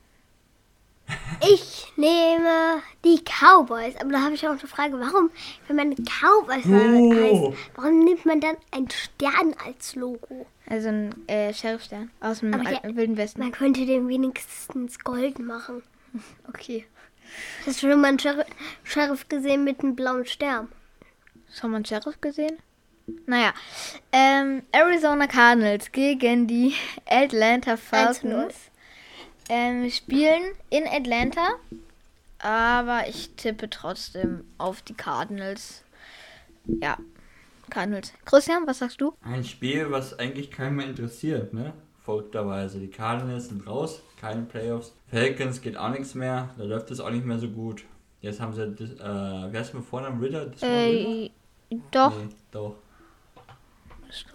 ich 1.42 1.92
nehme 1.98 2.82
die 3.04 3.20
Cowboys. 3.24 3.96
Aber 3.98 4.12
da 4.12 4.22
habe 4.22 4.34
ich 4.36 4.46
auch 4.48 4.52
eine 4.52 4.60
Frage. 4.60 5.00
Warum, 5.00 5.30
wenn 5.68 5.76
man 5.76 5.92
Cowboys 5.96 6.66
Oh. 6.66 7.14
heißt, 7.14 7.58
warum 7.76 8.00
nimmt 8.06 8.26
man 8.26 8.40
dann 8.40 8.56
einen 8.72 8.90
Stern 8.90 9.56
als 9.66 9.96
Logo? 9.96 10.46
Also 10.68 10.90
ein 10.90 11.28
äh, 11.28 11.54
Sheriffstern 11.54 12.12
aus 12.22 12.40
dem 12.40 12.52
der- 12.52 12.66
alten 12.66 12.96
Wilden 12.96 13.18
Westen. 13.18 13.42
Man 13.42 13.52
könnte 13.52 13.86
den 13.86 14.08
wenigstens 14.08 15.00
gold 15.00 15.40
machen. 15.40 15.84
Okay. 16.48 16.86
Hast 17.66 17.82
du 17.82 17.90
schon 17.90 18.00
mal 18.00 18.10
einen 18.10 18.20
Sheriff, 18.20 18.46
Sheriff 18.84 19.28
gesehen 19.28 19.64
mit 19.64 19.80
einem 19.82 19.96
blauen 19.96 20.26
Stern? 20.28 20.68
Schon 21.52 21.72
mal 21.72 21.78
einen 21.78 21.86
Sheriff 21.86 22.22
gesehen? 22.22 22.58
Naja. 23.26 23.54
Ähm, 24.12 24.64
Arizona 24.72 25.28
Cardinals 25.28 25.92
gegen 25.92 26.48
die 26.48 26.74
Atlanta 27.06 27.74
1-0. 27.74 27.78
Falcons. 27.78 28.56
Ähm, 29.50 29.90
spielen 29.90 30.44
in 30.70 30.88
Atlanta. 30.88 31.48
Aber 32.40 33.08
ich 33.08 33.32
tippe 33.36 33.70
trotzdem 33.70 34.44
auf 34.58 34.82
die 34.82 34.94
Cardinals. 34.94 35.84
Ja. 36.66 36.98
Cardinals. 37.70 38.14
Christian, 38.26 38.68
was 38.68 38.80
sagst 38.80 39.02
du? 39.02 39.14
Ein 39.24 39.44
Spiel, 39.44 39.90
was 39.92 40.20
eigentlich 40.20 40.52
keinen 40.52 40.76
mehr 40.76 40.88
interessiert, 40.88 41.54
ne? 41.54 41.74
Verrückterweise. 42.04 42.80
Die 42.80 42.90
Cardinals 42.90 43.48
sind 43.48 43.66
raus, 43.66 44.02
keine 44.20 44.44
Playoffs. 44.44 44.94
Falcons 45.10 45.62
geht 45.62 45.78
auch 45.78 45.90
nichts 45.90 46.16
mehr, 46.16 46.50
da 46.58 46.66
läuft 46.66 46.92
es 46.92 47.00
auch 47.00 47.10
nicht 47.10 47.26
mehr 47.26 47.40
so 47.40 47.48
gut. 47.48 47.86
Jetzt 48.20 48.42
haben 48.42 48.54
sie, 48.54 48.76
das, 48.76 48.92
äh, 48.92 49.52
wer 49.52 49.62
ist 49.62 49.74
mit 49.74 49.84
Vornamen 49.86 50.22
Ritter? 50.22 50.46
Das 50.48 50.62
war 50.62 50.70
Ritter? 50.70 51.10
Äh, 51.10 51.32
doch. 51.92 52.18
Nee, 52.18 52.30
doch. 52.52 52.76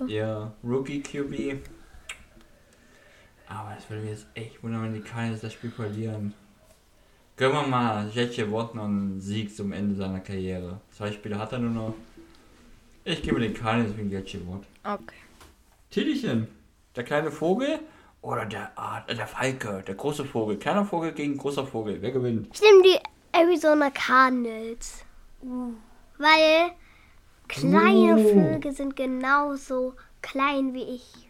Ja, 0.06 0.52
Rookie 0.64 1.02
QB. 1.02 1.64
Aber 3.48 3.74
es 3.78 3.88
würde 3.88 4.02
mich 4.02 4.10
jetzt 4.12 4.26
echt 4.34 4.62
wundern, 4.62 4.82
wenn 4.82 4.94
die 4.94 5.00
Cardinals 5.00 5.40
das 5.40 5.52
Spiel 5.54 5.70
verlieren. 5.70 6.34
Gönnen 7.36 7.54
wir 7.54 7.66
mal 7.66 8.08
Jetje 8.08 8.50
Watt 8.52 8.74
noch 8.74 8.84
einen 8.84 9.20
Sieg 9.20 9.54
zum 9.54 9.72
Ende 9.72 9.94
seiner 9.94 10.20
Karriere. 10.20 10.80
Zwei 10.90 11.12
Spiele 11.12 11.38
hat 11.38 11.52
er 11.52 11.60
nur 11.60 11.70
noch. 11.70 11.94
Ich 13.04 13.22
gebe 13.22 13.40
den 13.40 13.54
Cardinals 13.54 13.96
wegen 13.96 14.10
Jetje 14.10 14.40
Watt. 14.46 14.64
Okay. 14.84 15.14
Titelchen. 15.90 16.48
Der 16.96 17.04
kleine 17.04 17.30
Vogel 17.30 17.78
oder 18.22 18.44
der, 18.44 18.72
ah, 18.76 19.00
der 19.00 19.26
Falke, 19.26 19.84
der 19.86 19.94
große 19.94 20.24
Vogel. 20.24 20.58
Kleiner 20.58 20.84
Vogel 20.84 21.12
gegen 21.12 21.38
großer 21.38 21.66
Vogel. 21.66 22.02
Wer 22.02 22.10
gewinnt? 22.10 22.48
Ich 22.52 22.60
nehme 22.60 22.82
die 22.82 22.98
Arizona 23.32 23.90
Cardinals. 23.90 25.04
Weil 26.18 26.72
kleine 27.48 28.16
Uh. 28.16 28.52
Vögel 28.52 28.72
sind 28.72 28.96
genauso 28.96 29.94
klein 30.22 30.74
wie 30.74 30.96
ich. 30.96 31.28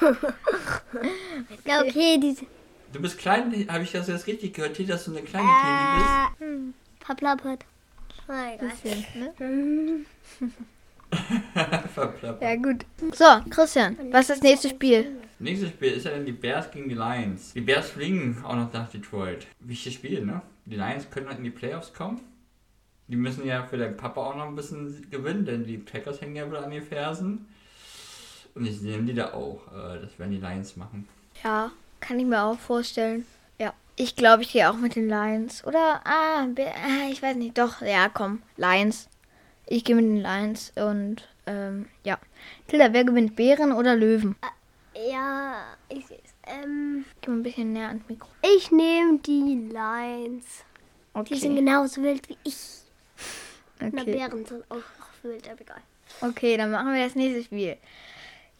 ja, 1.64 1.80
okay, 1.80 2.18
die 2.20 2.36
Du 2.92 3.02
bist 3.02 3.18
klein, 3.18 3.66
habe 3.68 3.84
ich 3.84 3.92
das 3.92 4.08
jetzt 4.08 4.26
richtig 4.26 4.54
gehört, 4.54 4.76
hier, 4.76 4.86
dass 4.86 5.04
du 5.04 5.10
eine 5.10 5.22
kleine 5.22 5.46
äh, 5.46 6.42
hm, 6.42 6.74
verplappert. 7.04 7.64
Na, 8.26 8.54
egal. 8.54 8.70
Bisschen, 8.70 9.04
ne? 9.14 10.04
Bist? 10.40 10.54
Verplappert. 11.94 12.42
Ja, 12.42 12.56
gut. 12.56 12.84
So, 13.14 13.24
Christian, 13.50 13.96
was 14.10 14.22
ist 14.22 14.30
das 14.30 14.42
nächste 14.42 14.68
Spiel? 14.70 15.16
Nächstes 15.38 15.70
Spiel 15.70 15.92
ist 15.92 16.04
ja 16.04 16.12
dann 16.12 16.26
die 16.26 16.32
Bears 16.32 16.70
gegen 16.70 16.88
die 16.88 16.94
Lions. 16.94 17.52
Die 17.52 17.60
Bears 17.60 17.90
fliegen 17.90 18.42
auch 18.44 18.56
noch 18.56 18.72
nach 18.72 18.90
Detroit. 18.90 19.46
Wichtiges 19.60 19.94
Spiel, 19.94 20.24
ne? 20.24 20.42
Die 20.64 20.76
Lions 20.76 21.10
können 21.10 21.28
in 21.28 21.44
die 21.44 21.50
Playoffs 21.50 21.92
kommen. 21.92 22.20
Die 23.08 23.16
müssen 23.16 23.46
ja 23.46 23.62
für 23.64 23.76
den 23.78 23.96
Papa 23.96 24.20
auch 24.20 24.36
noch 24.36 24.46
ein 24.46 24.54
bisschen 24.56 25.10
gewinnen, 25.10 25.44
denn 25.46 25.64
die 25.64 25.78
Packers 25.78 26.20
hängen 26.20 26.36
ja 26.36 26.48
wohl 26.48 26.58
an 26.58 26.70
den 26.70 26.82
Fersen. 26.82 27.48
Und 28.54 28.66
ich 28.66 28.80
nehme 28.82 29.04
die 29.04 29.14
da 29.14 29.32
auch. 29.32 29.60
Äh, 29.72 30.00
Das 30.02 30.18
werden 30.18 30.32
die 30.32 30.38
Lions 30.38 30.76
machen. 30.76 31.08
Ja, 31.42 31.70
kann 32.00 32.18
ich 32.18 32.26
mir 32.26 32.42
auch 32.42 32.58
vorstellen. 32.58 33.24
Ja, 33.58 33.72
ich 33.96 34.14
glaube, 34.16 34.42
ich 34.42 34.52
gehe 34.52 34.68
auch 34.70 34.76
mit 34.76 34.94
den 34.96 35.08
Lions. 35.08 35.64
Oder, 35.64 36.00
ah, 36.04 36.44
ah, 36.44 37.08
ich 37.10 37.22
weiß 37.22 37.36
nicht. 37.36 37.56
Doch, 37.56 37.80
ja, 37.82 38.08
komm, 38.08 38.42
Lions. 38.56 39.08
Ich 39.66 39.84
gehe 39.84 39.94
mit 39.96 40.04
den 40.04 40.18
Lions 40.22 40.72
und, 40.76 41.28
ähm, 41.46 41.86
ja. 42.04 42.18
Tilda, 42.66 42.92
wer 42.92 43.04
gewinnt, 43.04 43.36
Bären 43.36 43.72
oder 43.72 43.94
Löwen? 43.96 44.36
Ja, 45.10 45.62
ich 45.88 46.06
sehe 46.06 46.18
es. 46.24 46.34
Ähm, 46.46 47.04
Geh 47.20 47.30
mal 47.30 47.36
ein 47.36 47.42
bisschen 47.42 47.72
näher 47.72 47.88
ans 47.88 48.02
Mikro. 48.08 48.28
ich 48.42 48.70
nehme 48.70 49.18
die 49.18 49.68
Lions. 49.72 50.64
Die 51.28 51.34
sind 51.36 51.52
Okay. 51.52 51.60
genauso 51.60 52.02
wild 52.02 52.28
wie 52.28 52.36
ich. 52.44 52.56
Na, 53.80 53.88
Okay. 54.02 54.12
Bären 54.12 54.44
sind 54.44 54.64
auch 54.70 54.76
noch 54.76 55.22
wild, 55.22 55.48
aber 55.50 55.60
egal. 55.60 55.80
okay, 56.20 56.56
dann 56.56 56.70
machen 56.70 56.94
wir 56.94 57.04
das 57.04 57.14
nächste 57.14 57.42
Spiel. 57.44 57.76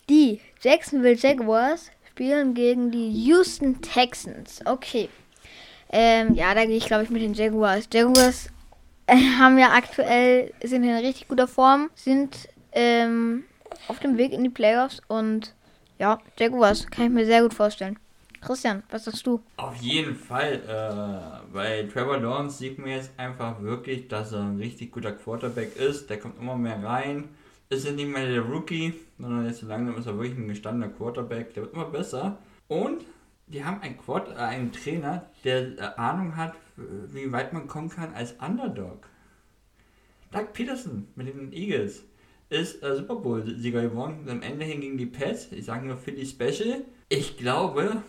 Die 0.09 0.41
Jacksonville 0.63 1.17
Jaguars 1.17 1.91
spielen 2.09 2.55
gegen 2.55 2.91
die 2.91 3.11
Houston 3.27 3.81
Texans. 3.83 4.61
Okay. 4.65 5.09
Ähm, 5.91 6.35
ja, 6.35 6.55
da 6.55 6.65
gehe 6.67 6.77
ich, 6.77 6.87
glaube 6.87 7.05
ich, 7.05 7.11
mit 7.11 7.23
den 7.23 7.35
Jaguars. 7.35 7.89
Jaguars 7.93 8.49
äh, 9.07 9.17
haben 9.39 9.59
ja 9.59 9.73
aktuell, 9.73 10.53
sind 10.63 10.85
in 10.85 10.95
richtig 10.97 11.29
guter 11.29 11.49
Form, 11.49 11.91
sind 11.95 12.49
ähm, 12.73 13.45
auf 13.89 13.99
dem 14.01 14.19
Weg 14.19 14.33
in 14.33 14.45
die 14.45 14.51
Playoffs 14.51 15.01
und 15.09 15.55
ja, 15.99 16.21
Jaguars 16.39 16.87
kann 16.89 17.07
ich 17.07 17.11
mir 17.11 17.27
sehr 17.27 17.43
gut 17.43 17.55
vorstellen. 17.55 17.99
Christian, 18.41 18.83
was 18.91 19.05
sagst 19.05 19.27
du? 19.27 19.41
Auf 19.57 19.77
jeden 19.77 20.15
Fall. 20.15 20.63
Äh, 20.67 21.53
bei 21.53 21.89
Trevor 21.93 22.19
Lawrence 22.19 22.59
sieht 22.59 22.79
man 22.79 22.91
jetzt 22.91 23.11
einfach 23.17 23.61
wirklich, 23.63 24.09
dass 24.09 24.33
er 24.33 24.41
ein 24.41 24.59
richtig 24.59 24.93
guter 24.93 25.13
Quarterback 25.13 25.77
ist. 25.77 26.09
Der 26.11 26.19
kommt 26.19 26.39
immer 26.39 26.57
mehr 26.57 26.83
rein. 26.83 27.29
Ist 27.69 27.85
ja 27.85 27.93
nicht 27.93 28.09
mehr 28.09 28.27
der 28.27 28.43
Rookie, 28.43 28.95
sondern 29.19 29.47
jetzt 29.47 29.61
so 29.61 29.67
langsam 29.67 29.99
ist 29.99 30.07
er 30.07 30.17
wirklich 30.19 30.39
ein 30.39 30.49
gestandener 30.49 30.89
Quarterback. 30.89 31.55
Der 31.55 31.65
wird 31.65 31.75
immer 31.75 31.87
besser. 31.87 32.39
Und 32.69 33.05
die 33.47 33.65
haben 33.65 33.81
einen, 33.81 33.99
Quart 33.99 34.29
äh, 34.29 34.41
einen 34.41 34.73
Trainer, 34.73 35.27
der 35.45 35.79
äh, 35.79 35.81
Ahnung 35.97 36.37
hat, 36.37 36.55
wie 36.77 37.33
weit 37.33 37.53
man 37.53 37.67
kommen 37.67 37.89
kann 37.89 38.15
als 38.15 38.35
Underdog. 38.41 39.09
Doug 40.31 40.53
Peterson 40.53 41.09
mit 41.17 41.27
den 41.27 41.53
Eagles 41.53 42.05
ist 42.51 42.83
äh, 42.83 42.97
Super 42.97 43.17
Bowl-Sieger 43.17 43.83
geworden. 43.83 44.27
Am 44.29 44.43
Ende 44.43 44.65
hin 44.65 44.81
gegen 44.81 44.99
die 44.99 45.07
Pets. 45.07 45.53
Ich 45.53 45.65
sage 45.65 45.87
nur 45.87 45.97
Philly 45.97 46.25
Special. 46.25 46.85
Ich 47.09 47.37
glaube, 47.37 48.03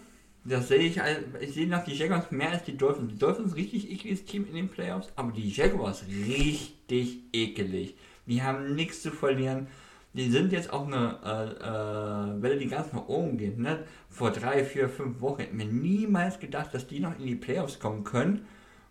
das 0.49 0.67
sehe 0.67 0.79
ich, 0.79 1.01
als- 1.01 1.19
ich 1.39 1.53
sehe 1.53 1.67
nach 1.67 1.83
die 1.83 1.93
Jaguars 1.93 2.31
mehr 2.31 2.51
als 2.51 2.63
die 2.63 2.77
Dolphins. 2.77 3.13
Die 3.13 3.17
Dolphins 3.19 3.55
richtig 3.55 3.89
ekliges 3.91 4.25
Team 4.25 4.45
in 4.47 4.55
den 4.55 4.69
Playoffs, 4.69 5.11
aber 5.15 5.31
die 5.31 5.49
Jaguars 5.49 6.03
richtig 6.07 7.19
ekelig. 7.33 7.95
Die 8.25 8.41
haben 8.43 8.75
nichts 8.75 9.01
zu 9.01 9.11
verlieren. 9.11 9.67
Die 10.13 10.29
sind 10.31 10.51
jetzt 10.51 10.73
auch 10.73 10.87
eine 10.87 11.19
äh, 11.23 12.37
äh, 12.39 12.41
Welle, 12.41 12.57
die 12.57 12.67
ganz 12.67 12.91
nach 12.93 13.07
oben 13.07 13.37
geht. 13.37 13.59
Ne? 13.59 13.83
Vor 14.09 14.31
drei, 14.31 14.63
vier, 14.65 14.89
fünf 14.89 15.21
Wochen 15.21 15.41
hätten 15.41 15.59
wir 15.59 15.65
niemals 15.65 16.39
gedacht, 16.39 16.73
dass 16.73 16.87
die 16.87 16.99
noch 16.99 17.17
in 17.19 17.25
die 17.27 17.35
Playoffs 17.35 17.79
kommen 17.79 18.03
können. 18.03 18.45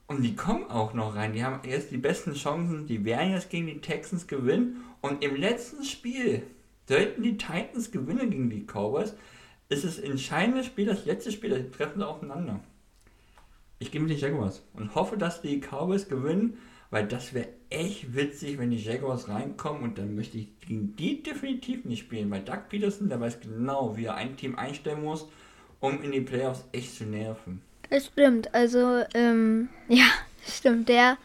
Und 0.07 0.23
die 0.23 0.37
kommen 0.37 0.71
auch 0.71 0.95
noch 0.95 1.17
rein. 1.17 1.33
Die 1.33 1.45
haben 1.45 1.69
jetzt 1.69 1.91
die 1.91 1.99
besten 1.99 2.35
Chancen. 2.35 2.87
Die 2.87 3.05
werden 3.05 3.33
jetzt 3.33 3.51
gegen 3.51 3.67
die 3.67 3.81
Texans 3.81 4.27
gewinnen. 4.27 4.85
Und 5.01 5.23
im 5.25 5.37
letzten 5.37 5.85
Spiel, 5.85 6.45
sollten 6.89 7.23
die 7.23 7.37
Titans 7.37 7.91
gewinnen 7.91 8.31
gegen 8.31 8.49
die 8.51 8.65
Cowboys, 8.65 9.15
ist 9.69 9.85
es 9.85 9.99
entscheidende 9.99 10.65
Spiel, 10.65 10.87
das 10.87 11.05
letzte 11.05 11.33
Spiel, 11.33 11.51
die 11.51 11.71
treffen 11.71 11.99
sie 11.99 12.07
aufeinander. 12.07 12.61
Ich 13.79 13.93
gehe 13.93 14.01
mit 14.01 14.11
den 14.11 14.19
Jaguars 14.19 14.63
und 14.75 14.95
hoffe, 14.95 15.17
dass 15.17 15.41
die 15.41 15.61
Cowboys 15.61 16.09
gewinnen, 16.09 16.59
weil 16.91 17.07
das 17.07 17.35
wäre 17.35 17.49
echt 17.71 18.15
witzig, 18.15 18.59
wenn 18.59 18.71
die 18.71 18.83
Jaguars 18.83 19.29
reinkommen 19.29 19.83
und 19.83 19.99
dann 19.99 20.15
möchte 20.15 20.39
ich 20.39 20.59
gegen 20.61 20.97
die 20.97 21.23
definitiv 21.23 21.85
nicht 21.85 22.01
spielen, 22.01 22.31
weil 22.31 22.43
Doug 22.43 22.69
Peterson, 22.71 23.09
der 23.09 23.21
weiß 23.21 23.41
genau, 23.41 23.97
wie 23.97 24.07
er 24.07 24.15
ein 24.15 24.37
Team 24.37 24.57
einstellen 24.57 25.05
muss, 25.05 25.29
um 25.81 26.03
in 26.03 26.13
die 26.13 26.23
Playoffs 26.23 26.65
echt 26.73 26.95
zu 26.95 27.05
nerven. 27.05 27.63
Das 27.91 28.07
stimmt. 28.07 28.55
Also, 28.55 29.05
ähm, 29.15 29.69
ja, 29.89 30.07
stimmt. 30.47 30.89
Der 30.89 31.19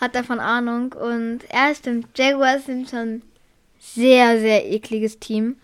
hat 0.00 0.14
davon 0.14 0.38
Ahnung. 0.38 0.92
Und 0.92 1.40
ja, 1.52 1.74
stimmt. 1.74 2.06
Jaguars 2.16 2.66
sind 2.66 2.88
schon 2.88 3.22
sehr, 3.78 4.38
sehr 4.38 4.70
ekliges 4.70 5.18
Team. 5.18 5.56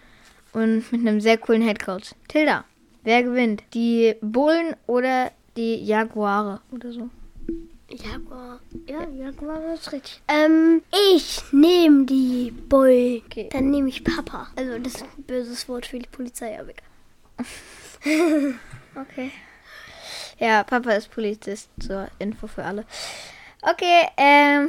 Und 0.53 0.91
mit 0.93 1.01
einem 1.01 1.21
sehr 1.21 1.39
coolen 1.39 1.63
Headcoach. 1.63 2.15
Tilda, 2.29 2.65
wer 3.05 3.23
gewinnt? 3.23 3.63
Die 3.75 4.15
Bullen 4.21 4.77
oder 4.87 5.31
die 5.57 5.77
Jaguare 5.85 6.61
oder 6.71 6.93
so? 6.93 7.09
Jaguar. 7.89 8.61
Ja, 8.87 9.07
Jaguar 9.09 9.75
ist 9.75 9.93
richtig. 9.93 10.23
Ähm, 10.29 10.83
ich 11.15 11.43
nehme 11.53 12.07
die 12.07 12.51
Bull. 12.51 13.23
Okay. 13.27 13.49
Dann 13.53 13.71
nehme 13.71 13.89
ich 13.89 14.03
Papa. 14.03 14.49
Also, 14.57 14.79
das 14.79 14.95
ist 14.95 15.03
ein 15.03 15.23
böses 15.25 15.69
Wort 15.69 15.87
für 15.87 15.99
die 15.99 16.09
Polizei, 16.09 16.59
aber 16.59 16.71
egal. 16.71 18.55
Okay. 18.95 19.31
Ja, 20.39 20.65
Papa 20.65 20.91
ist 20.93 21.11
Polizist. 21.11 21.71
Zur 21.81 22.09
Info 22.19 22.47
für 22.47 22.63
alle. 22.63 22.85
Okay, 23.63 24.09
ähm. 24.19 24.69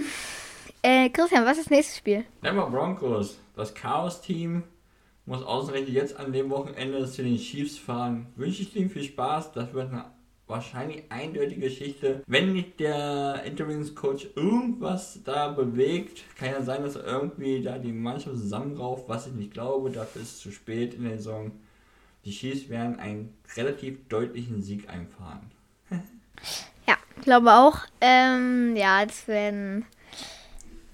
Äh, 0.81 1.09
Christian, 1.09 1.45
was 1.45 1.57
ist 1.57 1.67
das 1.67 1.71
nächste 1.71 1.97
Spiel? 1.97 2.25
Denver 2.43 2.69
Broncos, 2.69 3.39
das 3.55 3.73
Chaos-Team, 3.73 4.63
muss 5.25 5.43
ausgerechnet 5.43 5.93
jetzt 5.93 6.17
an 6.17 6.33
dem 6.33 6.49
Wochenende 6.49 7.05
zu 7.09 7.23
den 7.23 7.37
Chiefs 7.37 7.77
fahren. 7.77 8.27
Wünsche 8.35 8.63
ich 8.63 8.75
ihnen 8.75 8.89
viel 8.89 9.03
Spaß. 9.03 9.53
Das 9.53 9.73
wird 9.73 9.91
eine 9.91 10.05
wahrscheinlich 10.47 11.03
eindeutige 11.09 11.61
Geschichte. 11.61 12.21
Wenn 12.27 12.53
nicht 12.53 12.79
der 12.79 13.43
Interimscoach 13.45 14.27
irgendwas 14.35 15.19
da 15.23 15.47
bewegt, 15.49 16.23
kann 16.37 16.49
ja 16.49 16.61
sein, 16.61 16.83
dass 16.83 16.95
er 16.95 17.05
irgendwie 17.05 17.61
da 17.61 17.77
die 17.77 17.93
Mannschaft 17.93 18.37
zusammenrauft, 18.37 19.07
was 19.07 19.27
ich 19.27 19.33
nicht 19.33 19.53
glaube. 19.53 19.89
Dafür 19.89 20.21
ist 20.21 20.33
es 20.33 20.39
zu 20.39 20.51
spät 20.51 20.93
in 20.93 21.03
der 21.03 21.17
Saison. 21.17 21.51
Die 22.25 22.31
Chiefs 22.31 22.69
werden 22.69 22.99
einen 22.99 23.33
relativ 23.55 24.07
deutlichen 24.07 24.61
Sieg 24.61 24.89
einfahren. 24.89 25.51
Ja, 26.85 26.97
glaube 27.21 27.53
auch. 27.53 27.77
Ähm, 28.01 28.75
ja, 28.75 29.05
das 29.05 29.25
werden, 29.29 29.85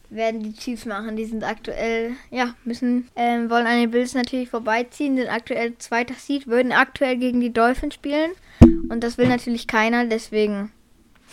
werden 0.09 0.41
die 0.41 0.53
Chiefs 0.53 0.85
machen. 0.85 1.15
Die 1.15 1.25
sind 1.25 1.43
aktuell, 1.43 2.15
ja, 2.31 2.55
müssen, 2.63 3.07
ähm, 3.15 3.49
wollen 3.49 3.67
an 3.67 3.79
den 3.79 3.91
Bills 3.91 4.13
natürlich 4.13 4.49
vorbeiziehen, 4.49 5.17
sind 5.17 5.29
aktuell 5.29 5.77
zweiter 5.77 6.15
Seed, 6.15 6.47
würden 6.47 6.71
aktuell 6.71 7.17
gegen 7.17 7.39
die 7.39 7.53
Dolphins 7.53 7.95
spielen. 7.95 8.31
Und 8.89 9.03
das 9.03 9.17
will 9.17 9.27
natürlich 9.27 9.67
keiner, 9.67 10.05
deswegen 10.05 10.71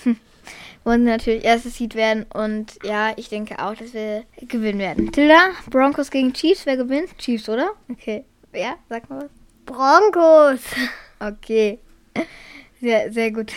hm, 0.02 0.16
wollen 0.84 1.04
sie 1.04 1.10
natürlich 1.10 1.44
erstes 1.44 1.76
Seed 1.76 1.94
werden. 1.94 2.26
Und 2.32 2.78
ja, 2.84 3.12
ich 3.16 3.28
denke 3.28 3.58
auch, 3.58 3.74
dass 3.74 3.94
wir 3.94 4.24
gewinnen 4.36 4.78
werden. 4.78 5.12
Tilda, 5.12 5.50
Broncos 5.70 6.10
gegen 6.10 6.32
Chiefs, 6.32 6.66
wer 6.66 6.76
gewinnt? 6.76 7.16
Chiefs, 7.18 7.48
oder? 7.48 7.70
Okay. 7.90 8.24
Ja, 8.52 8.76
sag 8.88 9.08
mal 9.10 9.22
was. 9.22 9.30
Broncos. 9.66 10.60
Okay. 11.18 11.78
Sehr, 12.80 13.10
sehr 13.10 13.32
gut. 13.32 13.52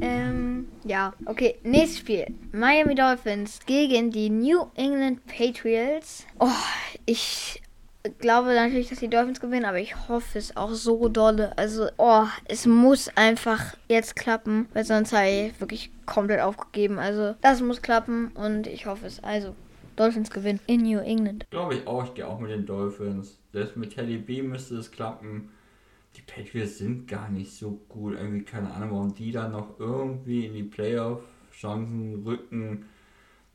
Ähm, 0.00 0.68
ja, 0.84 1.12
okay. 1.26 1.56
Nächstes 1.62 2.00
Spiel. 2.00 2.26
Miami 2.52 2.94
Dolphins 2.94 3.60
gegen 3.66 4.10
die 4.10 4.30
New 4.30 4.66
England 4.74 5.20
Patriots. 5.26 6.26
Oh, 6.38 6.48
ich 7.06 7.62
glaube 8.18 8.54
natürlich, 8.54 8.88
dass 8.88 8.98
die 9.00 9.08
Dolphins 9.08 9.40
gewinnen, 9.40 9.64
aber 9.64 9.78
ich 9.78 10.08
hoffe 10.08 10.38
es 10.38 10.56
auch 10.56 10.72
so 10.72 11.08
dolle. 11.08 11.56
Also, 11.56 11.88
oh, 11.96 12.26
es 12.46 12.66
muss 12.66 13.08
einfach 13.16 13.76
jetzt 13.88 14.16
klappen, 14.16 14.68
weil 14.74 14.84
sonst 14.84 15.12
habe 15.12 15.28
ich 15.28 15.60
wirklich 15.60 15.90
komplett 16.06 16.40
aufgegeben. 16.40 16.98
Also, 16.98 17.34
das 17.40 17.60
muss 17.60 17.82
klappen 17.82 18.28
und 18.34 18.66
ich 18.66 18.86
hoffe 18.86 19.06
es. 19.06 19.22
Also, 19.22 19.54
Dolphins 19.96 20.30
gewinnen 20.30 20.60
in 20.66 20.82
New 20.82 20.98
England. 20.98 21.46
Glaube 21.50 21.76
ich 21.76 21.86
auch, 21.86 22.04
ich 22.04 22.14
gehe 22.14 22.26
auch 22.26 22.40
mit 22.40 22.50
den 22.50 22.66
Dolphins. 22.66 23.38
Selbst 23.52 23.76
mit 23.76 23.94
Teddy 23.94 24.18
B 24.18 24.42
müsste 24.42 24.76
es 24.76 24.90
klappen. 24.90 25.50
Die 26.16 26.22
Patriots 26.22 26.78
sind 26.78 27.08
gar 27.08 27.28
nicht 27.28 27.52
so 27.52 27.80
gut. 27.88 28.14
Irgendwie 28.14 28.44
keine 28.44 28.72
Ahnung, 28.72 28.90
warum 28.92 29.14
die 29.14 29.32
da 29.32 29.48
noch 29.48 29.78
irgendwie 29.78 30.46
in 30.46 30.54
die 30.54 30.62
Playoff-Chancen 30.62 32.22
rücken. 32.24 32.86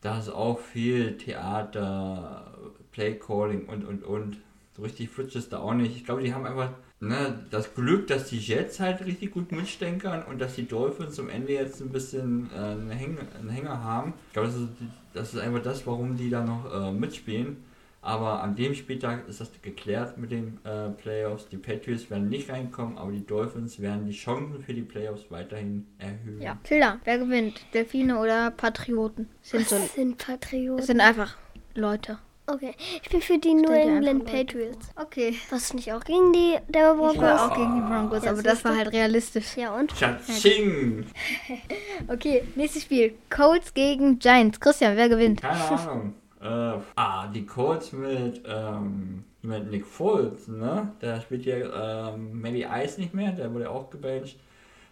Da 0.01 0.20
ist 0.20 0.30
auch 0.30 0.60
viel 0.60 1.18
Theater, 1.18 2.53
Playcalling 2.91 3.66
und 3.68 3.86
und 3.86 4.03
und. 4.03 4.38
So 4.76 4.84
richtig 4.84 5.10
flutsch 5.10 5.36
ist 5.36 5.51
da 5.51 5.60
auch 5.60 5.74
nicht. 5.74 5.95
Ich 5.95 6.05
glaube, 6.05 6.22
die 6.22 6.34
haben 6.34 6.45
einfach 6.45 6.72
ne, 6.99 7.45
das 7.49 7.74
Glück, 7.74 8.07
dass 8.07 8.30
die 8.30 8.39
Jets 8.39 8.80
halt 8.80 9.05
richtig 9.05 9.32
gut 9.32 9.51
mitstänkern 9.51 10.24
und 10.24 10.39
dass 10.39 10.55
die 10.55 10.68
Dolphins 10.68 11.16
zum 11.16 11.30
Ende 11.30 11.53
jetzt 11.53 11.82
ein 11.82 11.89
bisschen 11.89 12.49
äh, 12.53 12.57
einen, 12.57 12.91
Hänger, 12.91 13.22
einen 13.38 13.49
Hänger 13.49 13.84
haben. 13.84 14.14
Ich 14.28 14.34
glaube, 14.34 14.47
das 14.47 14.57
ist, 14.57 14.70
das 15.14 15.34
ist 15.34 15.39
einfach 15.39 15.62
das, 15.62 15.88
warum 15.88 16.18
die 16.18 16.30
da 16.30 16.43
noch 16.43 16.72
äh, 16.74 16.91
mitspielen. 16.91 17.57
Aber 18.02 18.41
an 18.41 18.56
dem 18.56 18.74
Spieltag 18.76 19.28
ist 19.28 19.41
das 19.41 19.52
geklärt 19.62 20.18
mit 20.18 20.32
den 20.32 20.58
äh, 20.64 20.89
Playoffs. 20.89 21.50
Die 21.50 21.58
Patriots 21.58 22.10
werden 22.10 22.30
nicht 22.30 22.50
reinkommen, 22.50 22.97
aber 22.97 23.12
die 23.12 23.26
Dolphins 23.26 23.82
werden 23.82 24.06
die 24.06 24.14
Chancen 24.14 24.64
für 24.64 24.74
die 24.74 24.84
Playoffs 24.84 25.24
weiterhin 25.30 25.86
erhöhen. 25.97 26.41
Ja. 26.41 26.58
Tilda, 26.64 27.00
wer 27.04 27.18
gewinnt? 27.18 27.60
Delfine 27.74 28.18
oder 28.20 28.52
Patrioten? 28.52 29.28
Sind 29.41 29.68
so, 29.68 29.76
Das 29.78 29.93
sind 29.95 30.20
das 30.22 30.28
Patrioten. 30.28 30.86
sind 30.86 31.02
einfach 31.02 31.36
Leute. 31.76 32.18
Okay, 32.47 32.74
ich 33.04 33.10
bin 33.10 33.22
für 33.22 33.38
die 33.38 33.54
New 33.54 33.70
England 33.72 34.26
Patriots. 34.26 34.89
Okay. 34.95 35.36
Was 35.52 35.72
nicht 35.76 35.93
auch 35.93 36.04
gegen 36.04 36.34
die 36.34 36.56
der 36.70 36.93
Ich 36.93 36.97
Broncos? 36.97 37.18
war 37.22 37.52
auch 37.52 37.56
gegen 37.56 37.76
die 37.76 37.82
Broncos, 37.82 38.24
Ja, 38.26 38.32
aber 38.32 38.41
das 38.41 38.64
war 38.66 38.72
du. 38.72 38.78
halt 38.80 38.91
realistisch. 38.91 39.56
Ja 39.56 39.76
und? 39.78 39.93
Tschatsching! 39.93 41.06
Okay, 42.08 42.43
nächstes 42.56 42.84
Spiel. 42.84 43.14
Colts 43.30 43.74
gegen 43.74 44.18
Giants. 44.20 44.60
Christian, 44.60 44.95
wer 44.95 45.10
gewinnt? 45.10 45.41
Keine 45.41 45.60
Ahnung. 45.80 46.14
Äh, 46.42 46.78
ah, 46.96 47.28
die 47.28 47.46
Colts 47.46 47.92
mit, 47.92 48.42
ähm, 48.46 49.26
mit 49.42 49.70
Nick 49.70 49.86
Foles, 49.86 50.48
ne? 50.48 50.94
Der 51.02 51.22
spielt 51.22 51.46
ja 51.46 52.14
ähm, 52.14 52.40
Matty 52.40 52.66
Ice 52.66 53.00
nicht 53.00 53.14
mehr, 53.14 53.32
der 53.32 53.54
wurde 53.54 53.70
auch 53.70 53.90
gebencht. 53.90 54.40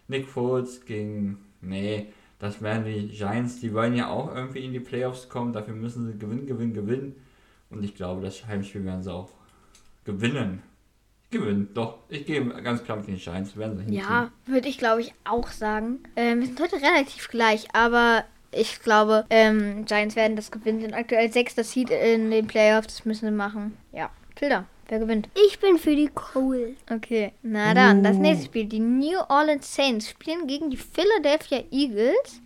Nick 0.08 0.28
Foles 0.28 0.84
gegen. 0.84 1.38
Nee, 1.60 2.06
das 2.38 2.62
wären 2.62 2.84
die 2.84 3.08
Giants, 3.08 3.60
die 3.60 3.74
wollen 3.74 3.96
ja 3.96 4.08
auch 4.08 4.34
irgendwie 4.34 4.64
in 4.64 4.72
die 4.72 4.80
Playoffs 4.80 5.28
kommen, 5.28 5.52
dafür 5.52 5.74
müssen 5.74 6.06
sie 6.06 6.18
gewinnen, 6.18 6.46
gewinnen, 6.46 6.74
gewinnen. 6.74 7.16
Und 7.70 7.82
ich 7.84 7.94
glaube, 7.94 8.22
das 8.22 8.46
Heimspiel 8.46 8.84
werden 8.84 9.02
sie 9.02 9.12
auch 9.12 9.30
gewinnen. 10.04 10.62
gewinnen. 11.30 11.68
Doch, 11.74 11.98
ich 12.08 12.24
gehe 12.24 12.42
ganz 12.62 12.82
klar 12.84 12.96
mit 12.98 13.08
den 13.08 13.16
Giants. 13.16 13.56
Werden 13.56 13.76
sie 13.76 13.84
hinziehen. 13.84 14.02
Ja, 14.02 14.30
würde 14.46 14.68
ich 14.68 14.78
glaube 14.78 15.02
ich 15.02 15.12
auch 15.24 15.48
sagen. 15.48 15.98
Ähm, 16.16 16.40
wir 16.40 16.46
sind 16.46 16.60
heute 16.60 16.76
relativ 16.76 17.28
gleich, 17.28 17.66
aber 17.74 18.24
ich 18.50 18.80
glaube, 18.80 19.24
ähm, 19.30 19.84
Giants 19.84 20.16
werden 20.16 20.36
das 20.36 20.50
gewinnen. 20.50 20.80
Sind 20.80 20.94
aktuell 20.94 21.32
sechster 21.32 21.64
Seed 21.64 21.90
in 21.90 22.30
den 22.30 22.46
Playoffs. 22.46 22.96
Das 22.96 23.04
müssen 23.04 23.26
sie 23.26 23.32
machen. 23.32 23.76
Ja, 23.92 24.10
Tilda, 24.36 24.64
wer 24.88 24.98
gewinnt? 24.98 25.28
Ich 25.46 25.58
bin 25.58 25.78
für 25.78 25.94
die 25.94 26.08
Coles. 26.08 26.76
Okay, 26.90 27.32
na 27.42 27.74
dann, 27.74 28.02
das 28.02 28.16
nächste 28.16 28.46
Spiel. 28.46 28.64
Die 28.64 28.80
New 28.80 29.18
Orleans 29.28 29.74
Saints 29.74 30.10
spielen 30.10 30.46
gegen 30.46 30.70
die 30.70 30.76
Philadelphia 30.76 31.62
Eagles 31.70 32.40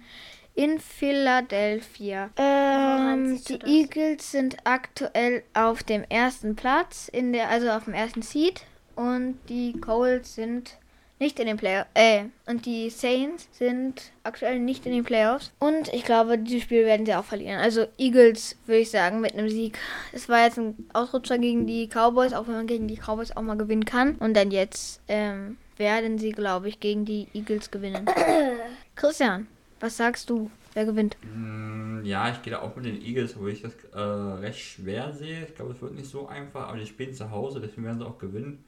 in 0.55 0.79
Philadelphia. 0.81 2.31
Ähm, 2.37 3.41
die 3.49 3.59
das? 3.59 3.71
Eagles 3.71 4.31
sind 4.33 4.57
aktuell 4.65 5.45
auf 5.55 5.83
dem 5.83 6.05
ersten 6.09 6.57
Platz, 6.57 7.09
in 7.09 7.33
der, 7.33 7.49
also 7.49 7.71
auf 7.71 7.85
dem 7.85 7.95
ersten 7.95 8.23
Seed. 8.23 8.63
Und 8.95 9.39
die 9.49 9.73
Colts 9.81 10.35
sind 10.35 10.77
nicht 11.23 11.39
in 11.41 11.47
den 11.47 11.57
Playoffs. 11.57 11.89
Äh, 11.95 12.25
und 12.47 12.67
die 12.67 12.91
Saints 12.91 13.49
sind 13.53 14.13
aktuell 14.25 14.59
nicht 14.59 14.85
in 14.87 14.93
den 14.93 15.05
Playoffs. 15.05 15.53
Und 15.59 15.89
ich 15.95 16.05
glaube, 16.05 16.37
dieses 16.37 16.65
Spiel 16.65 16.85
werden 16.85 17.07
sie 17.07 17.15
auch 17.15 17.25
verlieren. 17.25 17.59
Also 17.61 17.87
Eagles, 17.97 18.57
würde 18.67 18.81
ich 18.81 18.91
sagen, 18.91 19.21
mit 19.21 19.33
einem 19.35 19.49
Sieg. 19.49 19.79
Es 20.13 20.29
war 20.29 20.45
jetzt 20.45 20.59
ein 20.59 20.75
Ausrutscher 20.93 21.39
gegen 21.39 21.67
die 21.67 21.87
Cowboys, 21.89 22.33
auch 22.33 22.47
wenn 22.49 22.55
man 22.55 22.67
gegen 22.67 22.89
die 22.89 22.97
Cowboys 22.97 23.35
auch 23.37 23.43
mal 23.43 23.57
gewinnen 23.57 23.85
kann. 23.85 24.17
Und 24.17 24.35
dann 24.37 24.51
jetzt 24.51 25.01
ähm, 25.09 25.57
werden 25.77 26.19
sie, 26.19 26.33
glaube 26.33 26.69
ich, 26.69 26.81
gegen 26.81 27.05
die 27.05 27.29
Eagles 27.33 27.71
gewinnen. 27.71 28.05
Christian, 28.97 29.47
was 29.81 29.97
sagst 29.97 30.29
du? 30.29 30.51
Wer 30.75 30.87
gewinnt? 30.87 31.17
Mm, 31.23 32.05
Ja, 32.05 32.31
ich 32.31 32.43
gehe 32.43 32.53
da 32.53 32.61
auch 32.61 32.75
mit 32.77 32.85
den 32.87 33.01
Eagles, 33.03 33.39
wo 33.39 33.47
ich 33.47 33.63
das 33.63 33.73
äh, 33.95 33.99
recht 34.01 34.59
schwer 34.59 35.13
sehe. 35.13 35.45
Ich 35.47 35.55
glaube, 35.55 35.73
es 35.73 35.81
wird 35.83 35.95
nicht 35.95 36.09
so 36.11 36.27
einfach, 36.27 36.69
aber 36.69 36.79
die 36.79 36.87
spielen 36.87 37.15
zu 37.15 37.31
Hause, 37.31 37.61
deswegen 37.61 37.85
werden 37.85 37.99
sie 37.99 38.07
auch 38.07 38.19
gewinnen. 38.19 38.65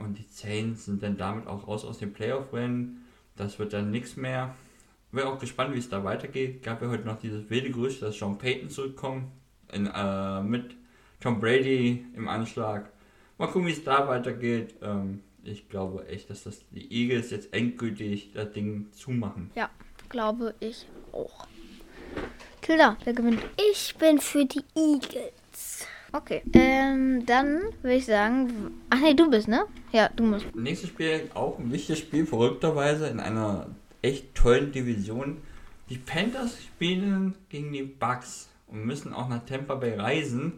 Und 0.00 0.18
die 0.18 0.26
Saints 0.28 0.86
sind 0.86 1.02
dann 1.02 1.16
damit 1.16 1.46
auch 1.46 1.68
raus 1.68 1.84
aus 1.84 1.98
dem 1.98 2.12
Playoff-Rennen. 2.12 3.04
Das 3.36 3.58
wird 3.58 3.72
dann 3.72 3.90
nichts 3.90 4.16
mehr. 4.16 4.54
Bin 5.12 5.24
auch 5.24 5.38
gespannt, 5.38 5.74
wie 5.74 5.78
es 5.78 5.88
da 5.88 6.04
weitergeht. 6.04 6.62
Gab 6.62 6.82
ja 6.82 6.88
heute 6.88 7.04
noch 7.04 7.18
dieses 7.18 7.48
wilde 7.50 7.70
Gerücht, 7.70 8.02
dass 8.02 8.16
Sean 8.16 8.38
Payton 8.38 8.70
zurückkommt. 8.70 9.24
In, 9.72 9.86
äh, 9.86 10.42
mit 10.42 10.74
Tom 11.20 11.38
Brady 11.38 12.04
im 12.14 12.28
Anschlag. 12.28 12.90
Mal 13.38 13.46
gucken, 13.46 13.66
wie 13.66 13.72
es 13.72 13.84
da 13.84 14.08
weitergeht. 14.08 14.74
Ähm, 14.82 15.22
ich 15.44 15.68
glaube 15.68 16.06
echt, 16.08 16.30
dass 16.30 16.44
das 16.44 16.60
die 16.70 16.92
Eagles 16.92 17.30
jetzt 17.30 17.52
endgültig 17.52 18.32
das 18.34 18.52
Ding 18.52 18.92
zumachen. 18.92 19.50
Ja, 19.54 19.70
glaube 20.08 20.54
ich 20.60 20.86
auch. 21.12 21.46
Tilda, 22.60 22.96
wer 23.04 23.12
gewinnt? 23.12 23.42
Ich 23.70 23.94
bin 23.96 24.18
für 24.20 24.44
die 24.44 24.62
Eagles. 24.74 25.86
Okay. 26.12 26.42
Ähm, 26.52 27.24
dann 27.26 27.60
würde 27.82 27.96
ich 27.96 28.06
sagen. 28.06 28.72
Ach 28.90 29.00
nee, 29.00 29.14
du 29.14 29.30
bist, 29.30 29.48
ne? 29.48 29.64
Ja, 29.92 30.08
du 30.14 30.24
musst. 30.24 30.54
Nächstes 30.54 30.90
Spiel, 30.90 31.30
auch 31.34 31.58
ein 31.58 31.70
wichtiges 31.72 32.00
Spiel, 32.00 32.26
verrückterweise 32.26 33.06
in 33.06 33.20
einer 33.20 33.66
echt 34.02 34.34
tollen 34.34 34.72
Division. 34.72 35.38
Die 35.88 35.98
Panthers 35.98 36.62
spielen 36.62 37.34
gegen 37.48 37.72
die 37.72 37.82
Bucks 37.82 38.48
und 38.68 38.84
müssen 38.84 39.12
auch 39.12 39.28
nach 39.28 39.44
Tampa 39.44 39.74
Bay 39.74 39.94
reisen. 39.94 40.52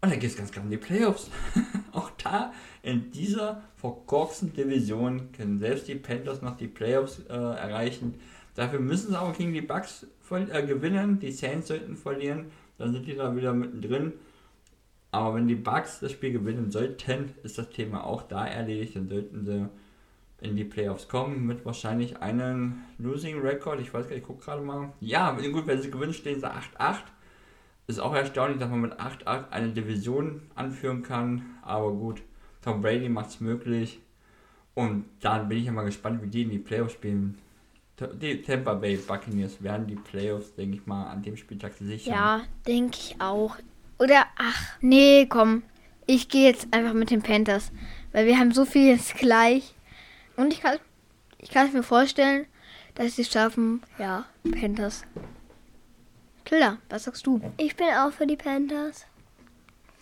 Und 0.00 0.12
da 0.12 0.16
geht 0.16 0.30
es 0.30 0.36
ganz 0.36 0.52
klar 0.52 0.64
um 0.64 0.70
die 0.70 0.76
Playoffs. 0.76 1.30
auch 1.92 2.10
da 2.22 2.52
in 2.82 3.10
dieser 3.10 3.62
verkorksten 3.76 4.52
Division 4.52 5.32
können 5.32 5.58
selbst 5.58 5.88
die 5.88 5.96
Panthers 5.96 6.40
noch 6.42 6.56
die 6.56 6.68
Playoffs 6.68 7.20
äh, 7.28 7.32
erreichen. 7.32 8.14
Dafür 8.54 8.80
müssen 8.80 9.10
sie 9.10 9.20
auch 9.20 9.36
gegen 9.36 9.52
die 9.52 9.60
Bucks 9.60 10.06
äh, 10.30 10.66
gewinnen. 10.66 11.18
Die 11.20 11.32
Saints 11.32 11.68
sollten 11.68 11.96
verlieren. 11.96 12.46
Dann 12.78 12.92
sind 12.92 13.06
die 13.06 13.14
da 13.14 13.34
wieder 13.34 13.52
mittendrin. 13.52 14.12
Aber 15.10 15.34
wenn 15.34 15.48
die 15.48 15.54
Bucks 15.54 16.00
das 16.00 16.12
Spiel 16.12 16.32
gewinnen 16.32 16.70
sollten, 16.70 17.34
ist 17.42 17.58
das 17.58 17.70
Thema 17.70 18.04
auch 18.04 18.22
da 18.22 18.46
erledigt. 18.46 18.96
Dann 18.96 19.08
sollten 19.08 19.44
sie 19.44 19.68
in 20.40 20.54
die 20.54 20.64
Playoffs 20.64 21.08
kommen 21.08 21.46
mit 21.46 21.64
wahrscheinlich 21.64 22.18
einem 22.18 22.82
Losing 22.98 23.40
Record. 23.40 23.80
Ich 23.80 23.92
weiß 23.92 24.04
gar 24.04 24.14
nicht, 24.14 24.22
ich 24.22 24.26
gucke 24.26 24.44
gerade 24.44 24.62
mal. 24.62 24.92
Ja, 25.00 25.32
gut, 25.32 25.66
wenn 25.66 25.80
sie 25.80 25.90
gewinnen, 25.90 26.12
stehen 26.12 26.40
sie 26.40 26.46
8-8. 26.46 26.98
Ist 27.86 28.00
auch 28.00 28.14
erstaunlich, 28.14 28.58
dass 28.58 28.68
man 28.68 28.82
mit 28.82 29.00
8-8 29.00 29.50
eine 29.50 29.70
Division 29.70 30.42
anführen 30.54 31.02
kann. 31.02 31.56
Aber 31.62 31.90
gut, 31.90 32.22
Tom 32.62 32.82
Brady 32.82 33.08
macht 33.08 33.30
es 33.30 33.40
möglich. 33.40 34.00
Und 34.74 35.06
dann 35.20 35.48
bin 35.48 35.58
ich 35.58 35.64
ja 35.64 35.72
mal 35.72 35.86
gespannt, 35.86 36.22
wie 36.22 36.28
die 36.28 36.42
in 36.42 36.50
die 36.50 36.58
Playoffs 36.58 36.92
spielen. 36.92 37.38
Die 38.20 38.42
Tampa 38.42 38.74
Bay 38.74 38.96
Buccaneers 38.96 39.60
werden 39.60 39.88
die 39.88 39.96
Playoffs, 39.96 40.54
denke 40.54 40.76
ich 40.76 40.86
mal, 40.86 41.06
an 41.08 41.22
dem 41.22 41.36
Spieltag 41.36 41.74
sichern. 41.74 42.14
Ja, 42.14 42.40
denke 42.64 42.96
ich 42.96 43.16
auch. 43.20 43.56
Oder, 43.98 44.26
ach, 44.36 44.76
nee, 44.80 45.26
komm. 45.26 45.62
Ich 46.06 46.28
gehe 46.28 46.48
jetzt 46.48 46.68
einfach 46.72 46.94
mit 46.94 47.10
den 47.10 47.22
Panthers. 47.22 47.72
Weil 48.12 48.26
wir 48.26 48.38
haben 48.38 48.52
so 48.52 48.64
viel 48.64 48.88
jetzt 48.88 49.16
gleich. 49.16 49.74
Und 50.36 50.52
ich 50.52 50.60
kann, 50.60 50.78
ich 51.38 51.50
kann 51.50 51.66
es 51.66 51.72
mir 51.72 51.82
vorstellen, 51.82 52.46
dass 52.94 53.16
sie 53.16 53.22
es 53.22 53.30
schaffen. 53.30 53.82
Ja, 53.98 54.24
Panthers. 54.50 55.04
Tilda, 56.44 56.78
was 56.88 57.04
sagst 57.04 57.26
du? 57.26 57.40
Ich 57.58 57.76
bin 57.76 57.88
auch 57.88 58.12
für 58.12 58.26
die 58.26 58.36
Panthers. 58.36 59.06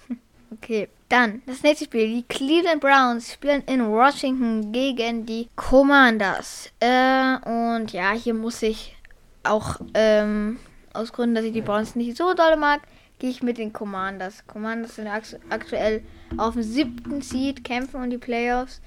Okay, 0.49 0.88
dann 1.09 1.42
das 1.47 1.64
nächste 1.64 1.86
Spiel. 1.86 2.07
Die 2.07 2.22
Cleveland 2.22 2.80
Browns 2.80 3.32
spielen 3.32 3.64
in 3.66 3.84
Washington 3.88 4.70
gegen 4.70 5.26
die 5.26 5.49
Commanders. 5.57 6.70
Äh, 6.78 7.36
und 7.38 7.92
ja, 7.92 8.12
hier 8.12 8.32
muss 8.32 8.62
ich 8.62 8.97
auch 9.42 9.80
ähm, 9.94 10.59
aus 10.92 11.12
Gründen, 11.12 11.34
dass 11.34 11.44
ich 11.44 11.53
die 11.53 11.62
Browns 11.62 11.97
nicht 11.97 12.16
so 12.16 12.32
doll 12.32 12.57
mag, 12.57 12.82
gehe 13.19 13.31
ich 13.31 13.43
mit 13.43 13.59
den 13.59 13.73
Commanders. 13.73 14.47
Commanders 14.47 14.97
sind 14.97 15.07
akt 15.07 15.39
aktuell 15.49 16.03
auf 16.37 16.55
dem 16.55 16.62
siebten 16.62 17.23
Seed, 17.23 17.64
kämpfen 17.64 18.03
um 18.03 18.11
die 18.11 18.19
Playoffs. 18.19 18.81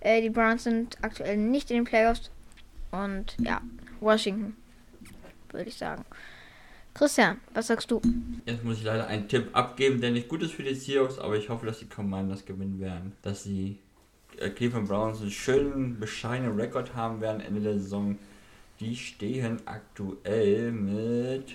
Äh, 0.00 0.20
die 0.20 0.30
Browns 0.30 0.64
sind 0.64 0.98
aktuell 1.02 1.36
nicht 1.36 1.70
in 1.70 1.78
den 1.78 1.84
Playoffs. 1.84 2.30
Und 2.90 3.36
ja, 3.38 3.60
Washington, 4.00 4.56
würde 5.50 5.68
ich 5.68 5.76
sagen. 5.76 6.04
Christian, 6.94 7.38
was 7.54 7.68
sagst 7.68 7.90
du? 7.90 8.02
Jetzt 8.44 8.64
muss 8.64 8.78
ich 8.78 8.84
leider 8.84 9.06
einen 9.06 9.26
Tipp 9.26 9.48
abgeben, 9.54 10.00
der 10.00 10.10
nicht 10.10 10.28
gut 10.28 10.42
ist 10.42 10.52
für 10.52 10.62
die 10.62 10.74
Seahawks, 10.74 11.18
aber 11.18 11.36
ich 11.36 11.48
hoffe, 11.48 11.64
dass 11.64 11.78
die 11.78 11.88
Commanders 11.88 12.44
gewinnen 12.44 12.80
werden. 12.80 13.12
Dass 13.22 13.44
die 13.44 13.78
äh, 14.38 14.50
Cleveland 14.50 14.88
Browns 14.88 15.20
einen 15.20 15.30
schönen, 15.30 15.98
bescheidenen 15.98 16.58
Rekord 16.58 16.94
haben 16.94 17.20
werden 17.22 17.40
Ende 17.40 17.60
der 17.62 17.78
Saison. 17.78 18.18
Die 18.80 18.94
stehen 18.94 19.62
aktuell 19.64 20.70
mit 20.72 21.54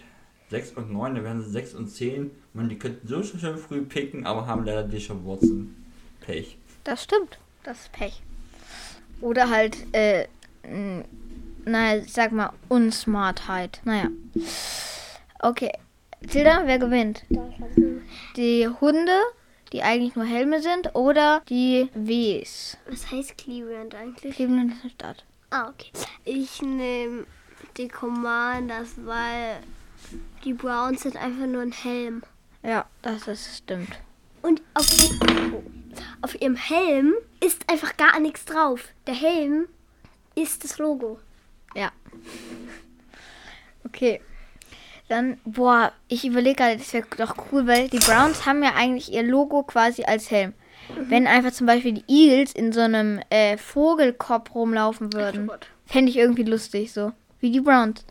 6 0.49 0.71
und 0.71 0.91
9, 0.91 1.15
da 1.15 1.23
werden 1.23 1.41
sie 1.41 1.49
6 1.49 1.73
und 1.73 1.87
10. 1.89 2.31
Man, 2.53 2.69
die 2.69 2.79
könnten 2.79 3.07
so 3.07 3.21
schön 3.23 3.57
früh 3.57 3.81
picken, 3.81 4.25
aber 4.25 4.47
haben 4.47 4.65
leider 4.65 4.83
Deshaun 4.83 5.25
Watson. 5.25 5.75
Pech. 6.21 6.57
Das 6.83 7.03
stimmt. 7.03 7.37
Das 7.63 7.81
ist 7.81 7.91
Pech. 7.91 8.21
Oder 9.21 9.49
halt, 9.49 9.93
äh, 9.93 10.27
naja, 11.65 12.01
ich 12.03 12.13
sag 12.13 12.31
mal, 12.31 12.53
Unsmartheit. 12.69 13.81
Naja. 13.83 14.09
Okay. 15.39 15.71
Tilda, 16.29 16.63
wer 16.65 16.79
gewinnt? 16.79 17.23
Die 18.35 18.67
Hunde, 18.67 19.19
die 19.71 19.83
eigentlich 19.83 20.15
nur 20.15 20.25
Helme 20.25 20.61
sind, 20.61 20.95
oder 20.95 21.41
die 21.49 21.89
Ws? 21.93 22.77
Was 22.89 23.11
heißt 23.11 23.37
Cleveland 23.37 23.95
eigentlich? 23.95 24.35
Cleveland 24.35 24.73
ist 24.73 24.81
eine 24.81 24.91
Stadt. 24.91 25.25
Ah, 25.49 25.69
okay. 25.69 25.91
Ich 26.25 26.61
nehme 26.61 27.25
die 27.77 27.87
Commanders, 27.87 28.95
weil 28.97 29.59
die 30.43 30.53
Browns 30.53 31.03
sind 31.03 31.17
einfach 31.17 31.45
nur 31.45 31.61
ein 31.61 31.71
Helm. 31.71 32.23
Ja, 32.63 32.85
das 33.01 33.27
ist, 33.27 33.57
stimmt. 33.57 33.99
Und 34.41 34.61
auf, 34.73 34.85
auf 36.21 36.41
ihrem 36.41 36.55
Helm 36.55 37.13
ist 37.43 37.69
einfach 37.69 37.97
gar 37.97 38.19
nichts 38.19 38.45
drauf. 38.45 38.89
Der 39.07 39.15
Helm 39.15 39.67
ist 40.35 40.63
das 40.63 40.77
Logo. 40.77 41.19
Ja. 41.75 41.91
Okay. 43.85 44.21
Dann, 45.09 45.39
boah, 45.45 45.93
ich 46.09 46.25
überlege 46.25 46.55
gerade, 46.55 46.77
das 46.77 46.91
wäre 46.93 47.05
doch 47.17 47.35
cool, 47.51 47.65
weil 47.65 47.87
die 47.87 47.99
Browns 47.99 48.45
haben 48.45 48.61
ja 48.61 48.73
eigentlich 48.75 49.11
ihr 49.11 49.23
Logo 49.23 49.63
quasi 49.63 50.03
als 50.03 50.29
Helm. 50.31 50.53
Wenn 50.95 51.27
einfach 51.27 51.51
zum 51.51 51.67
Beispiel 51.67 51.93
die 51.93 52.03
Eagles 52.07 52.53
in 52.53 52.71
so 52.71 52.81
einem 52.81 53.19
äh, 53.29 53.57
Vogelkopf 53.57 54.53
rumlaufen 54.53 55.13
würden, 55.13 55.49
fände 55.85 56.11
ich 56.11 56.17
irgendwie 56.17 56.43
lustig 56.43 56.91
so. 56.91 57.13
Wie 57.39 57.51
die 57.51 57.61
Browns. 57.61 58.05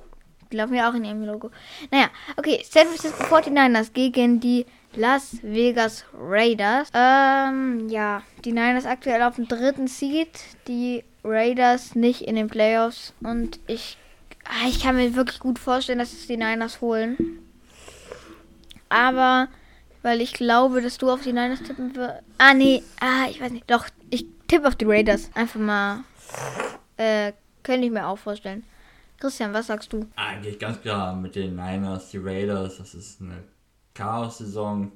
Die 0.51 0.57
laufen 0.57 0.74
ja 0.74 0.90
auch 0.90 0.94
in 0.94 1.05
ihrem 1.05 1.24
Logo. 1.24 1.51
Naja, 1.90 2.09
okay, 2.36 2.64
San 2.68 2.86
Francisco 2.86 3.24
49ers 3.24 3.92
gegen 3.92 4.40
die 4.40 4.66
Las 4.97 5.38
Vegas 5.42 6.05
Raiders. 6.18 6.88
Ähm, 6.94 7.88
ja, 7.88 8.22
die 8.44 8.53
Niners 8.53 8.86
aktuell 8.86 9.22
auf 9.22 9.36
dem 9.36 9.47
dritten 9.47 9.88
Seed, 9.88 10.28
die 10.68 11.05
Raiders 11.22 11.94
nicht 11.94 12.22
in 12.22 12.36
den 12.36 12.49
Playoffs. 12.49 13.12
Und 13.22 13.61
ich, 13.66 13.99
ah, 14.44 14.68
ich 14.68 14.82
kann 14.82 14.97
mir 14.97 15.14
wirklich 15.14 15.38
gut 15.38 15.59
vorstellen, 15.59 15.99
dass 15.99 16.12
es 16.12 16.26
die 16.26 16.36
Niners 16.36 16.80
holen. 16.80 17.40
Aber, 18.88 19.49
weil 20.03 20.20
ich 20.20 20.32
glaube, 20.32 20.80
dass 20.80 20.97
du 20.97 21.11
auf 21.11 21.22
die 21.22 21.32
Niners 21.32 21.62
tippen 21.62 21.94
wirst. 21.94 22.22
Ah, 22.38 22.55
nee, 22.55 22.82
ah, 23.01 23.28
ich 23.28 23.40
weiß 23.40 23.53
nicht. 23.53 23.70
Doch, 23.70 23.86
ich 24.09 24.26
tippe 24.49 24.68
auf 24.68 24.76
die 24.76 24.86
Raiders. 24.86 25.30
Einfach 25.34 25.61
mal, 25.61 26.05
äh, 26.97 27.32
könnte 27.62 27.86
ich 27.86 27.92
mir 27.92 28.07
auch 28.07 28.18
vorstellen. 28.18 28.64
Christian, 29.19 29.53
was 29.53 29.67
sagst 29.67 29.93
du? 29.93 30.07
Eigentlich 30.17 30.59
ganz 30.59 30.81
klar 30.81 31.17
mit 31.17 31.35
den 31.35 31.57
Niners, 31.57 32.11
die 32.11 32.19
Raiders, 32.19 32.79
das 32.79 32.95
ist 32.95 33.21
eine 33.21 33.45
Chaos-Saison. 33.95 34.93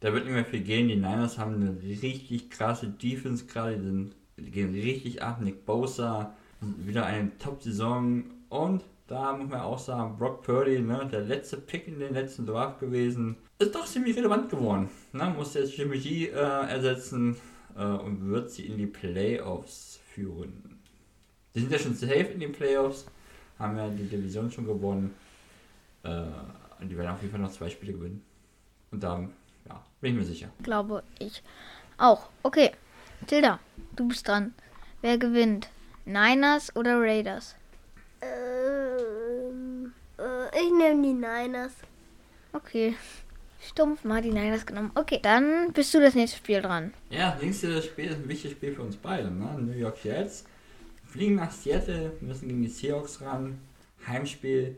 Da 0.00 0.12
wird 0.12 0.24
nicht 0.24 0.34
mehr 0.34 0.44
viel 0.44 0.60
gehen. 0.60 0.88
Die 0.88 0.96
Niners 0.96 1.38
haben 1.38 1.54
eine 1.54 1.80
richtig 1.82 2.50
krasse 2.50 2.86
Defense 2.86 3.46
gerade. 3.46 3.76
Die, 3.76 3.84
sind, 3.84 4.14
die 4.36 4.50
gehen 4.50 4.72
richtig 4.72 5.22
ab. 5.22 5.40
Nick 5.40 5.66
Bosa, 5.66 6.34
wieder 6.60 7.06
eine 7.06 7.36
Top-Saison. 7.38 8.24
Und 8.48 8.84
da 9.08 9.32
muss 9.32 9.48
man 9.48 9.60
auch 9.60 9.78
sagen, 9.78 10.16
Brock 10.18 10.42
Purdy, 10.42 10.80
ne, 10.80 11.08
der 11.10 11.22
letzte 11.22 11.56
Pick 11.56 11.88
in 11.88 11.98
den 11.98 12.14
letzten 12.14 12.46
Draft 12.46 12.78
gewesen, 12.78 13.36
ist 13.58 13.74
doch 13.74 13.86
ziemlich 13.86 14.16
relevant 14.16 14.50
geworden. 14.50 14.88
Ne? 15.12 15.32
Muss 15.36 15.54
jetzt 15.54 15.76
Jimmy 15.76 15.98
G 15.98 16.26
äh, 16.26 16.30
ersetzen 16.32 17.36
äh, 17.76 17.84
und 17.84 18.28
wird 18.28 18.50
sie 18.50 18.66
in 18.66 18.78
die 18.78 18.86
Playoffs 18.86 19.98
führen. 20.14 20.78
Die 21.54 21.60
sind 21.60 21.72
ja 21.72 21.78
schon 21.78 21.94
safe 21.94 22.30
in 22.34 22.40
den 22.40 22.52
Playoffs, 22.52 23.06
haben 23.58 23.76
ja 23.76 23.88
die 23.88 24.08
Division 24.08 24.50
schon 24.50 24.66
gewonnen. 24.66 25.14
Äh, 26.02 26.24
und 26.80 26.88
die 26.88 26.96
werden 26.96 27.10
auf 27.10 27.20
jeden 27.20 27.32
Fall 27.32 27.40
noch 27.40 27.52
zwei 27.52 27.68
Spiele 27.68 27.92
gewinnen. 27.92 28.22
Und 28.90 29.02
da, 29.02 29.28
ja, 29.68 29.84
bin 30.00 30.12
ich 30.12 30.18
mir 30.18 30.24
sicher. 30.24 30.48
Glaube 30.62 31.02
ich 31.18 31.42
auch. 31.98 32.28
Okay, 32.42 32.72
Tilda, 33.26 33.58
du 33.96 34.08
bist 34.08 34.26
dran. 34.26 34.54
Wer 35.02 35.18
gewinnt? 35.18 35.68
Niners 36.04 36.74
oder 36.74 37.00
Raiders? 37.00 37.56
Ähm, 38.20 39.92
äh, 40.18 40.58
ich 40.58 40.72
nehme 40.72 41.02
die 41.02 41.14
Niners. 41.14 41.74
Okay. 42.52 42.94
Stumpf 43.60 44.04
mal 44.04 44.22
die 44.22 44.30
Niners 44.30 44.64
genommen. 44.64 44.92
Okay, 44.94 45.18
dann 45.20 45.72
bist 45.72 45.92
du 45.92 46.00
das 46.00 46.14
nächste 46.14 46.38
Spiel 46.38 46.62
dran. 46.62 46.94
Ja, 47.10 47.32
das 47.32 47.42
nächste 47.42 47.82
Spiel 47.82 48.06
ist 48.06 48.16
ein 48.16 48.28
wichtiges 48.28 48.56
Spiel 48.56 48.72
für 48.72 48.82
uns 48.82 48.96
beide. 48.96 49.30
Ne? 49.30 49.56
New 49.58 49.76
York 49.76 50.04
Jets 50.04 50.44
fliegen 51.08 51.36
nach 51.36 51.50
Seattle, 51.50 52.12
müssen 52.20 52.48
gegen 52.48 52.62
die 52.62 52.68
Seahawks 52.68 53.20
ran. 53.20 53.58
Heimspiel. 54.06 54.76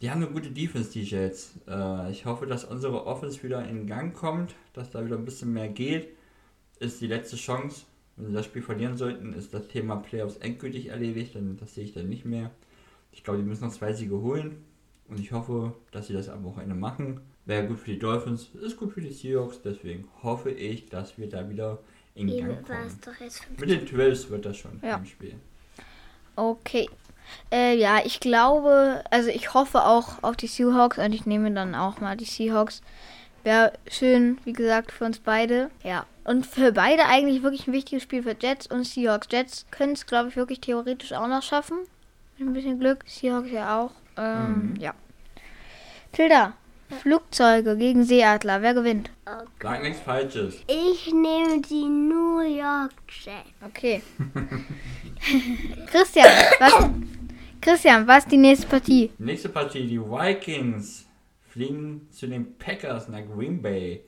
Die 0.00 0.10
haben 0.10 0.22
eine 0.22 0.30
gute 0.32 0.50
Defense, 0.50 0.90
die 0.92 1.02
Jets. 1.02 1.54
Äh, 1.66 2.10
ich 2.12 2.24
hoffe, 2.26 2.46
dass 2.46 2.64
unsere 2.64 3.06
Offense 3.06 3.42
wieder 3.42 3.66
in 3.66 3.86
Gang 3.86 4.14
kommt, 4.14 4.54
dass 4.74 4.90
da 4.90 5.04
wieder 5.04 5.16
ein 5.16 5.24
bisschen 5.24 5.52
mehr 5.52 5.68
geht. 5.68 6.08
Ist 6.78 7.00
die 7.00 7.06
letzte 7.08 7.36
Chance. 7.36 7.82
Wenn 8.16 8.26
sie 8.28 8.32
das 8.32 8.44
Spiel 8.46 8.62
verlieren 8.62 8.96
sollten, 8.96 9.32
ist 9.32 9.54
das 9.54 9.68
Thema 9.68 9.96
Playoffs 9.96 10.36
endgültig 10.36 10.86
erledigt. 10.88 11.34
Dann, 11.34 11.56
das 11.56 11.74
sehe 11.74 11.84
ich 11.84 11.92
dann 11.94 12.08
nicht 12.08 12.24
mehr. 12.24 12.50
Ich 13.12 13.24
glaube, 13.24 13.40
die 13.40 13.44
müssen 13.44 13.64
noch 13.64 13.72
zwei 13.72 13.92
Siege 13.92 14.20
holen. 14.20 14.64
Und 15.08 15.18
ich 15.18 15.32
hoffe, 15.32 15.74
dass 15.90 16.06
sie 16.08 16.12
das 16.12 16.28
am 16.28 16.44
Wochenende 16.44 16.74
machen. 16.74 17.20
Wäre 17.46 17.66
gut 17.66 17.78
für 17.80 17.92
die 17.92 17.98
Dolphins, 17.98 18.50
ist 18.60 18.76
gut 18.76 18.92
für 18.92 19.00
die 19.00 19.12
Seahawks. 19.12 19.62
Deswegen 19.62 20.04
hoffe 20.22 20.50
ich, 20.50 20.86
dass 20.90 21.16
wir 21.16 21.28
da 21.28 21.48
wieder 21.48 21.78
in 22.14 22.28
Gang 22.28 22.62
kommen. 22.66 22.86
es 22.86 23.00
doch 23.00 23.18
jetzt? 23.18 23.46
Mit 23.58 23.70
den 23.70 23.86
12 23.86 24.30
wird 24.30 24.44
das 24.44 24.56
schon 24.58 24.78
Ja. 24.82 24.96
im 24.98 25.06
Spiel. 25.06 25.34
Okay. 26.38 26.88
Äh, 27.50 27.76
ja, 27.76 27.98
ich 28.04 28.20
glaube, 28.20 29.02
also 29.10 29.28
ich 29.28 29.54
hoffe 29.54 29.84
auch 29.84 30.22
auf 30.22 30.36
die 30.36 30.46
Seahawks 30.46 30.96
und 30.98 31.12
ich 31.12 31.26
nehme 31.26 31.50
dann 31.50 31.74
auch 31.74 31.98
mal 31.98 32.16
die 32.16 32.24
Seahawks. 32.24 32.80
Wäre 33.42 33.72
schön, 33.90 34.38
wie 34.44 34.52
gesagt, 34.52 34.92
für 34.92 35.04
uns 35.04 35.18
beide. 35.18 35.68
Ja. 35.82 36.06
Und 36.22 36.46
für 36.46 36.70
beide 36.70 37.06
eigentlich 37.06 37.42
wirklich 37.42 37.66
ein 37.66 37.72
wichtiges 37.72 38.04
Spiel 38.04 38.22
für 38.22 38.36
Jets 38.38 38.68
und 38.68 38.84
Seahawks. 38.84 39.26
Jets 39.32 39.66
können 39.72 39.94
es, 39.94 40.06
glaube 40.06 40.28
ich, 40.28 40.36
wirklich 40.36 40.60
theoretisch 40.60 41.12
auch 41.12 41.26
noch 41.26 41.42
schaffen. 41.42 41.78
Mit 42.36 42.48
ein 42.48 42.52
bisschen 42.52 42.78
Glück. 42.78 43.02
Seahawks 43.06 43.50
ja 43.50 43.80
auch. 43.80 43.90
Ähm, 44.16 44.74
ja. 44.78 44.94
Tilda, 46.12 46.52
Flugzeuge 47.02 47.76
gegen 47.76 48.04
Seeadler. 48.04 48.62
Wer 48.62 48.74
gewinnt? 48.74 49.10
Sag 49.62 49.82
nichts 49.82 50.00
Falsches. 50.00 50.56
Ich 50.66 51.12
nehme 51.12 51.60
die 51.60 51.84
New 51.84 52.40
York 52.40 52.92
Jets. 53.08 53.50
Okay. 53.64 54.02
Christian, 55.90 56.26
was, 56.58 56.90
Christian, 57.60 58.06
was 58.06 58.24
ist 58.24 58.32
die 58.32 58.36
nächste 58.36 58.66
Partie? 58.66 59.10
Nächste 59.18 59.48
Partie, 59.48 59.86
die 59.86 60.00
Vikings 60.00 61.06
fliegen 61.48 62.08
zu 62.10 62.26
den 62.26 62.56
Packers 62.56 63.08
nach 63.08 63.22
Green 63.26 63.60
Bay. 63.60 64.02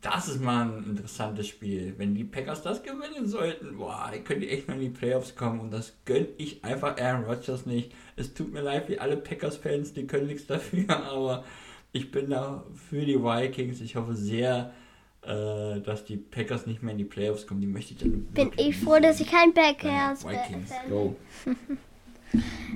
Das 0.00 0.28
ist 0.28 0.40
mal 0.40 0.62
ein 0.62 0.84
interessantes 0.90 1.48
Spiel. 1.48 1.94
Wenn 1.98 2.14
die 2.14 2.24
Packers 2.24 2.62
das 2.62 2.82
gewinnen 2.82 3.26
sollten, 3.26 3.76
boah, 3.76 4.08
dann 4.12 4.22
können 4.22 4.40
die 4.40 4.48
echt 4.48 4.68
mal 4.68 4.74
in 4.74 4.80
die 4.80 4.88
Playoffs 4.90 5.34
kommen 5.34 5.58
und 5.58 5.72
das 5.72 5.92
gönne 6.04 6.28
ich 6.38 6.64
einfach 6.64 6.96
Aaron 6.98 7.24
Rodgers 7.24 7.66
nicht. 7.66 7.92
Es 8.14 8.32
tut 8.32 8.52
mir 8.52 8.62
leid 8.62 8.88
wie 8.88 9.00
alle 9.00 9.16
Packers-Fans, 9.16 9.94
die 9.94 10.06
können 10.06 10.28
nichts 10.28 10.46
dafür, 10.46 10.88
aber 11.10 11.44
ich 11.92 12.10
bin 12.10 12.30
da 12.30 12.64
für 12.74 13.04
die 13.04 13.22
Vikings. 13.22 13.80
Ich 13.80 13.96
hoffe 13.96 14.14
sehr, 14.14 14.72
äh, 15.22 15.80
dass 15.80 16.04
die 16.04 16.16
Packers 16.16 16.66
nicht 16.66 16.82
mehr 16.82 16.92
in 16.92 16.98
die 16.98 17.04
Playoffs 17.04 17.46
kommen. 17.46 17.60
Die 17.60 17.66
möchte 17.66 17.94
ich 17.94 18.00
dann 18.00 18.24
Bin 18.32 18.50
ich 18.56 18.76
froh, 18.76 18.98
dass 19.00 19.20
ich 19.20 19.30
kein 19.30 19.52
Packers 19.52 20.24
Vikings, 20.24 20.70
bin. 20.70 20.90
go. 20.90 21.16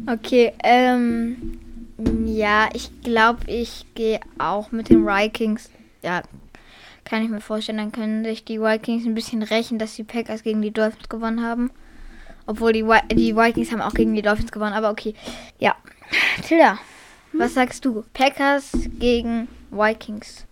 Okay, 0.06 0.54
ähm, 0.64 1.58
ja, 2.24 2.70
ich 2.72 2.90
glaube, 3.02 3.40
ich 3.48 3.84
gehe 3.94 4.18
auch 4.38 4.72
mit 4.72 4.88
den 4.88 5.04
Vikings. 5.04 5.70
Ja, 6.02 6.22
kann 7.04 7.22
ich 7.22 7.28
mir 7.28 7.42
vorstellen, 7.42 7.76
dann 7.76 7.92
können 7.92 8.24
sich 8.24 8.46
die 8.46 8.60
Vikings 8.60 9.04
ein 9.04 9.14
bisschen 9.14 9.42
rächen, 9.42 9.78
dass 9.78 9.94
die 9.94 10.04
Packers 10.04 10.42
gegen 10.42 10.62
die 10.62 10.70
Dolphins 10.70 11.10
gewonnen 11.10 11.44
haben. 11.44 11.70
Obwohl 12.46 12.72
die, 12.72 12.84
Vi 12.84 12.98
die 13.14 13.36
Vikings 13.36 13.72
haben 13.72 13.82
auch 13.82 13.92
gegen 13.92 14.14
die 14.14 14.22
Dolphins 14.22 14.52
gewonnen, 14.52 14.72
aber 14.72 14.90
okay. 14.90 15.14
Ja. 15.58 15.76
Tilda, 16.48 16.78
was 17.32 17.54
sagst 17.54 17.84
du? 17.84 18.04
Packers 18.12 18.72
gegen 18.98 19.48
Vikings. 19.70 20.46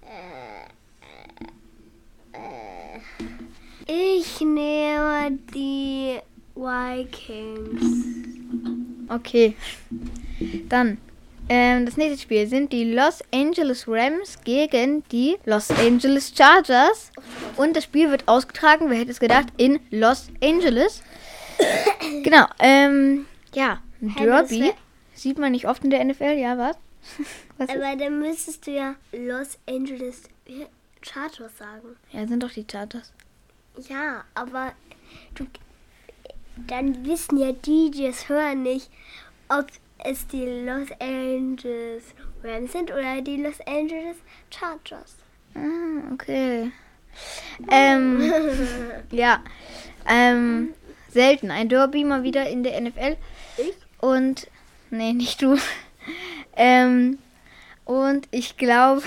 Ich 3.86 4.40
nehme 4.40 5.38
die 5.52 6.18
Vikings. 6.54 7.82
Okay. 9.08 9.56
Dann, 10.68 10.98
ähm, 11.48 11.86
das 11.86 11.96
nächste 11.96 12.22
Spiel 12.22 12.46
sind 12.46 12.72
die 12.72 12.92
Los 12.92 13.18
Angeles 13.32 13.86
Rams 13.88 14.38
gegen 14.44 15.02
die 15.10 15.36
Los 15.44 15.70
Angeles 15.70 16.32
Chargers. 16.36 17.10
Und 17.56 17.74
das 17.74 17.84
Spiel 17.84 18.10
wird 18.10 18.28
ausgetragen, 18.28 18.86
wer 18.88 18.98
hätte 18.98 19.10
es 19.10 19.18
gedacht, 19.18 19.48
in 19.56 19.80
Los 19.90 20.28
Angeles. 20.42 21.02
genau, 22.22 22.46
ähm, 22.60 23.26
ja, 23.54 23.80
ein 24.00 24.14
Derby. 24.14 24.72
Sieht 25.20 25.38
man 25.38 25.52
nicht 25.52 25.68
oft 25.68 25.84
in 25.84 25.90
der 25.90 26.02
NFL, 26.02 26.38
ja, 26.38 26.56
was? 26.56 26.78
was 27.58 27.68
ist? 27.68 27.76
Aber 27.76 27.94
dann 27.94 28.20
müsstest 28.20 28.66
du 28.66 28.70
ja 28.70 28.94
Los 29.12 29.58
Angeles 29.68 30.22
Chargers 31.02 31.58
sagen. 31.58 31.94
Ja, 32.10 32.26
sind 32.26 32.42
doch 32.42 32.50
die 32.50 32.64
Chargers. 32.66 33.12
Ja, 33.86 34.24
aber 34.32 34.72
du, 35.34 35.46
dann 36.66 37.04
wissen 37.04 37.36
ja 37.36 37.52
die, 37.52 37.90
die 37.90 38.06
es 38.06 38.30
hören, 38.30 38.62
nicht, 38.62 38.90
ob 39.50 39.66
es 40.06 40.26
die 40.26 40.46
Los 40.46 40.88
Angeles 40.98 42.02
Rams 42.42 42.72
sind 42.72 42.90
oder 42.90 43.20
die 43.20 43.42
Los 43.42 43.60
Angeles 43.66 44.16
Chargers. 44.48 45.16
Ah, 45.54 46.14
okay. 46.14 46.72
Ähm, 47.70 48.32
ja, 49.10 49.44
ähm, 50.08 50.72
selten. 51.10 51.50
Ein 51.50 51.68
Derby 51.68 52.04
mal 52.04 52.22
wieder 52.22 52.48
in 52.48 52.62
der 52.62 52.80
NFL. 52.80 53.18
Ich? 53.58 53.74
Und, 54.00 54.48
nee, 54.90 55.12
nicht 55.12 55.42
du. 55.42 55.56
Ähm, 56.56 57.18
und 57.84 58.28
ich 58.30 58.56
glaube, 58.56 59.02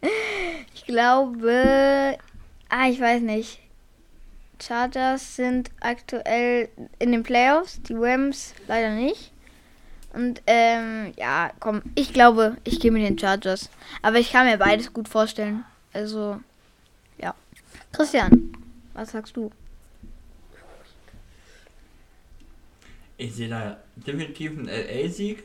ich 0.74 0.84
glaube, 0.84 2.18
ah, 2.68 2.88
ich 2.88 3.00
weiß 3.00 3.22
nicht. 3.22 3.60
Chargers 4.60 5.36
sind 5.36 5.70
aktuell 5.80 6.68
in 6.98 7.12
den 7.12 7.22
Playoffs, 7.22 7.80
die 7.82 7.94
Rams 7.94 8.54
leider 8.66 8.90
nicht. 8.90 9.32
Und 10.12 10.42
ähm, 10.46 11.12
ja, 11.16 11.50
komm, 11.60 11.82
ich 11.94 12.12
glaube, 12.12 12.56
ich 12.64 12.80
gehe 12.80 12.90
mit 12.90 13.02
den 13.02 13.18
Chargers. 13.18 13.70
Aber 14.02 14.18
ich 14.18 14.32
kann 14.32 14.46
mir 14.46 14.58
beides 14.58 14.92
gut 14.92 15.08
vorstellen. 15.08 15.64
Also, 15.92 16.40
ja. 17.18 17.34
Christian, 17.92 18.52
was 18.94 19.10
sagst 19.12 19.36
du? 19.36 19.50
Ich 23.20 23.34
sehe 23.34 23.48
da 23.48 23.76
definitiv 23.96 24.52
einen 24.52 24.68
LA-Sieg, 24.68 25.42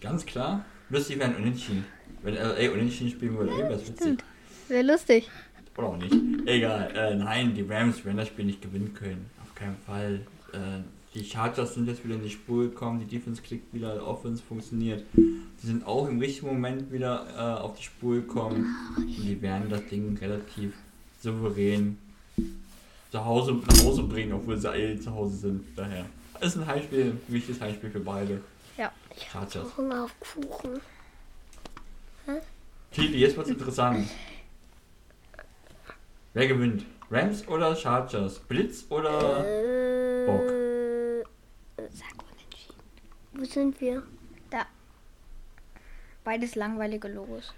ganz 0.00 0.26
klar. 0.26 0.64
Lustig 0.90 1.20
wäre 1.20 1.30
ein 1.30 1.36
Unentschieden. 1.36 1.84
Wenn 2.22 2.34
LA 2.34 2.72
Unentschieden 2.72 3.12
spielen 3.12 3.38
würde, 3.38 3.52
eh 3.52 3.70
was 3.70 3.86
witzig. 3.86 4.18
Wäre 4.66 4.82
lustig. 4.82 5.30
Oder 5.76 5.86
auch 5.86 5.96
nicht. 5.96 6.12
Egal, 6.46 6.90
äh, 6.96 7.14
nein, 7.14 7.54
die 7.54 7.62
Rams 7.62 8.04
werden 8.04 8.16
das 8.16 8.26
Spiel 8.26 8.44
nicht 8.44 8.60
gewinnen 8.60 8.92
können. 8.92 9.30
Auf 9.40 9.54
keinen 9.54 9.76
Fall. 9.86 10.26
Äh, 10.52 10.82
die 11.14 11.24
Chargers 11.24 11.74
sind 11.74 11.86
jetzt 11.86 12.04
wieder 12.04 12.16
in 12.16 12.24
die 12.24 12.30
Spur 12.30 12.64
gekommen, 12.64 12.98
die 12.98 13.06
Defense 13.06 13.40
klickt 13.40 13.72
wieder, 13.72 13.94
die 13.94 14.00
Offense 14.00 14.42
funktioniert. 14.42 15.04
Die 15.14 15.66
sind 15.66 15.86
auch 15.86 16.08
im 16.08 16.18
richtigen 16.18 16.48
Moment 16.48 16.90
wieder 16.90 17.26
äh, 17.36 17.60
auf 17.60 17.76
die 17.78 17.84
Spur 17.84 18.16
gekommen. 18.16 18.74
Und 18.96 19.06
die 19.06 19.40
werden 19.40 19.70
das 19.70 19.86
Ding 19.86 20.18
relativ 20.18 20.72
souverän 21.20 21.98
zu 23.12 23.24
Hause, 23.24 23.52
nach 23.52 23.84
Hause 23.84 24.02
bringen, 24.02 24.32
obwohl 24.32 24.58
sie 24.58 24.68
alle 24.68 24.98
zu 24.98 25.14
Hause 25.14 25.36
sind. 25.36 25.62
Daher. 25.76 26.06
Ist 26.42 26.56
ein 26.56 26.66
Heimspiel, 26.66 27.12
ein 27.12 27.20
wichtiges 27.28 27.60
Heimspiel 27.60 27.90
für 27.90 28.00
beide. 28.00 28.42
Ja. 28.76 28.90
Chargers. 29.16 29.76
Hunger 29.76 30.04
auf 30.04 30.14
Kuchen. 30.18 30.80
Titi, 32.90 33.18
jetzt 33.18 33.36
wird's 33.36 33.50
interessant. 33.50 34.08
Wer 36.34 36.48
gewinnt? 36.48 36.84
Rams 37.10 37.46
oder 37.46 37.76
Chargers? 37.76 38.40
Blitz 38.40 38.84
oder 38.88 39.44
Bock? 40.26 40.48
Sag 41.90 42.12
unentschieden. 42.22 42.80
Wo 43.32 43.44
sind 43.44 43.80
wir? 43.80 44.02
Da. 44.50 44.66
Beides 46.24 46.56
langweilige 46.56 47.08
Logos. 47.08 47.54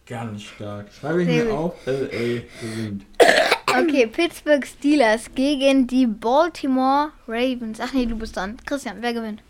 Ganz 0.06 0.44
stark. 0.44 0.88
Schreibe 0.94 1.24
ich 1.24 1.30
Sehr 1.30 1.46
mir 1.46 1.52
gut. 1.52 1.60
auf, 1.60 1.86
LA 1.86 2.42
gewinnt. 2.62 3.06
Okay, 3.68 4.08
Pittsburgh 4.08 4.66
Steelers 4.66 5.30
gegen 5.34 5.88
die 5.88 6.06
Baltimore 6.06 7.12
Ravens. 7.28 7.80
Ach 7.80 7.94
nee, 7.94 8.06
du 8.06 8.18
bist 8.18 8.36
dran. 8.36 8.58
Christian, 8.66 8.98
wer 9.00 9.14
gewinnt? 9.14 9.42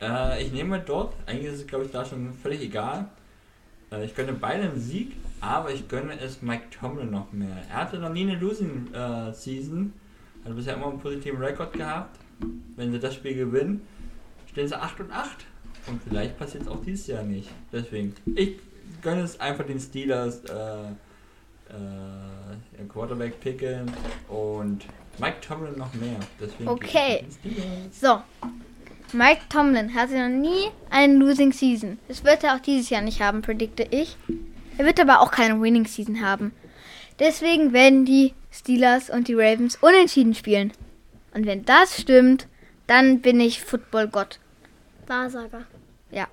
Äh, 0.00 0.42
ich 0.42 0.52
nehme 0.52 0.80
dort, 0.80 1.14
eigentlich 1.26 1.52
ist 1.52 1.60
es 1.60 1.66
glaube 1.66 1.84
ich 1.84 1.90
da 1.90 2.04
schon 2.04 2.32
völlig 2.32 2.60
egal. 2.62 3.08
Äh, 3.92 4.04
ich 4.04 4.14
gönne 4.14 4.32
beide 4.32 4.62
einen 4.64 4.80
Sieg, 4.80 5.12
aber 5.40 5.72
ich 5.72 5.88
gönne 5.88 6.18
es 6.18 6.42
Mike 6.42 6.64
Tomlin 6.70 7.10
noch 7.10 7.32
mehr. 7.32 7.56
Er 7.70 7.76
hatte 7.76 7.98
noch 7.98 8.10
nie 8.10 8.22
eine 8.22 8.36
Losing 8.38 8.92
äh, 8.92 9.32
Season, 9.32 9.92
hat 10.44 10.54
bisher 10.54 10.74
immer 10.74 10.88
einen 10.88 10.98
positiven 11.00 11.42
Rekord 11.42 11.72
gehabt. 11.72 12.18
Wenn 12.76 12.92
sie 12.92 12.98
das 12.98 13.14
Spiel 13.14 13.34
gewinnen, 13.34 13.86
stehen 14.50 14.68
sie 14.68 14.78
8 14.78 15.00
und 15.00 15.12
8. 15.12 15.28
Und 15.86 16.02
vielleicht 16.02 16.38
passiert 16.38 16.64
es 16.64 16.68
auch 16.68 16.82
dieses 16.82 17.06
Jahr 17.06 17.22
nicht. 17.22 17.50
Deswegen, 17.72 18.14
ich 18.34 18.58
gönne 19.02 19.22
es 19.22 19.38
einfach 19.40 19.64
den 19.66 19.80
Steelers, 19.80 20.42
äh, 20.44 20.90
äh, 21.70 22.84
Quarterback 22.88 23.40
picken 23.40 23.90
und 24.28 24.84
Mike 25.18 25.40
Tomlin 25.46 25.76
noch 25.76 25.92
mehr. 25.94 26.18
Deswegen 26.40 26.68
Okay. 26.68 27.24
So. 27.92 28.20
Mike 29.12 29.42
Tomlin 29.48 29.94
hatte 29.94 30.16
noch 30.16 30.28
nie 30.28 30.70
eine 30.88 31.14
Losing 31.14 31.52
Season. 31.52 31.98
Das 32.08 32.24
wird 32.24 32.44
er 32.44 32.54
auch 32.54 32.60
dieses 32.60 32.90
Jahr 32.90 33.02
nicht 33.02 33.20
haben, 33.20 33.42
predikte 33.42 33.82
ich. 33.90 34.16
Er 34.80 34.86
wird 34.86 34.98
aber 34.98 35.20
auch 35.20 35.30
keine 35.30 35.60
Winning 35.60 35.84
Season 35.84 36.22
haben. 36.22 36.52
Deswegen 37.18 37.74
werden 37.74 38.06
die 38.06 38.32
Steelers 38.50 39.10
und 39.10 39.28
die 39.28 39.34
Ravens 39.34 39.76
unentschieden 39.82 40.34
spielen. 40.34 40.72
Und 41.34 41.44
wenn 41.44 41.66
das 41.66 42.00
stimmt, 42.00 42.46
dann 42.86 43.20
bin 43.20 43.40
ich 43.40 43.60
Football-Gott. 43.60 44.38
Wahrsager. 45.06 45.66
Ja. 46.10 46.28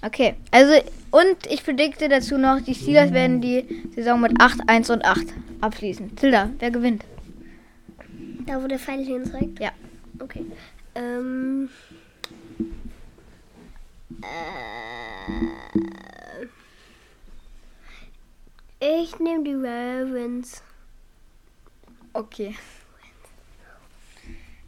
Okay, 0.00 0.34
also 0.50 0.72
und 1.10 1.46
ich 1.46 1.62
predikte 1.62 2.08
dazu 2.08 2.38
noch, 2.38 2.62
die 2.62 2.74
Steelers 2.74 3.12
werden 3.12 3.42
die 3.42 3.66
Saison 3.94 4.18
mit 4.18 4.40
8, 4.40 4.60
1 4.66 4.88
und 4.88 5.04
8 5.04 5.26
abschließen. 5.60 6.16
Tilda, 6.16 6.48
wer 6.58 6.70
gewinnt? 6.70 7.04
Da, 8.46 8.62
wo 8.62 8.66
der 8.66 8.78
Pfeil 8.78 9.04
hinzeigt? 9.04 9.60
Ja. 9.60 9.72
Okay. 10.20 10.46
Ähm. 10.94 11.68
Äh, 14.22 16.25
ich 18.80 19.18
nehme 19.18 19.44
die 19.44 19.54
Ravens. 19.54 20.62
Okay. 22.12 22.54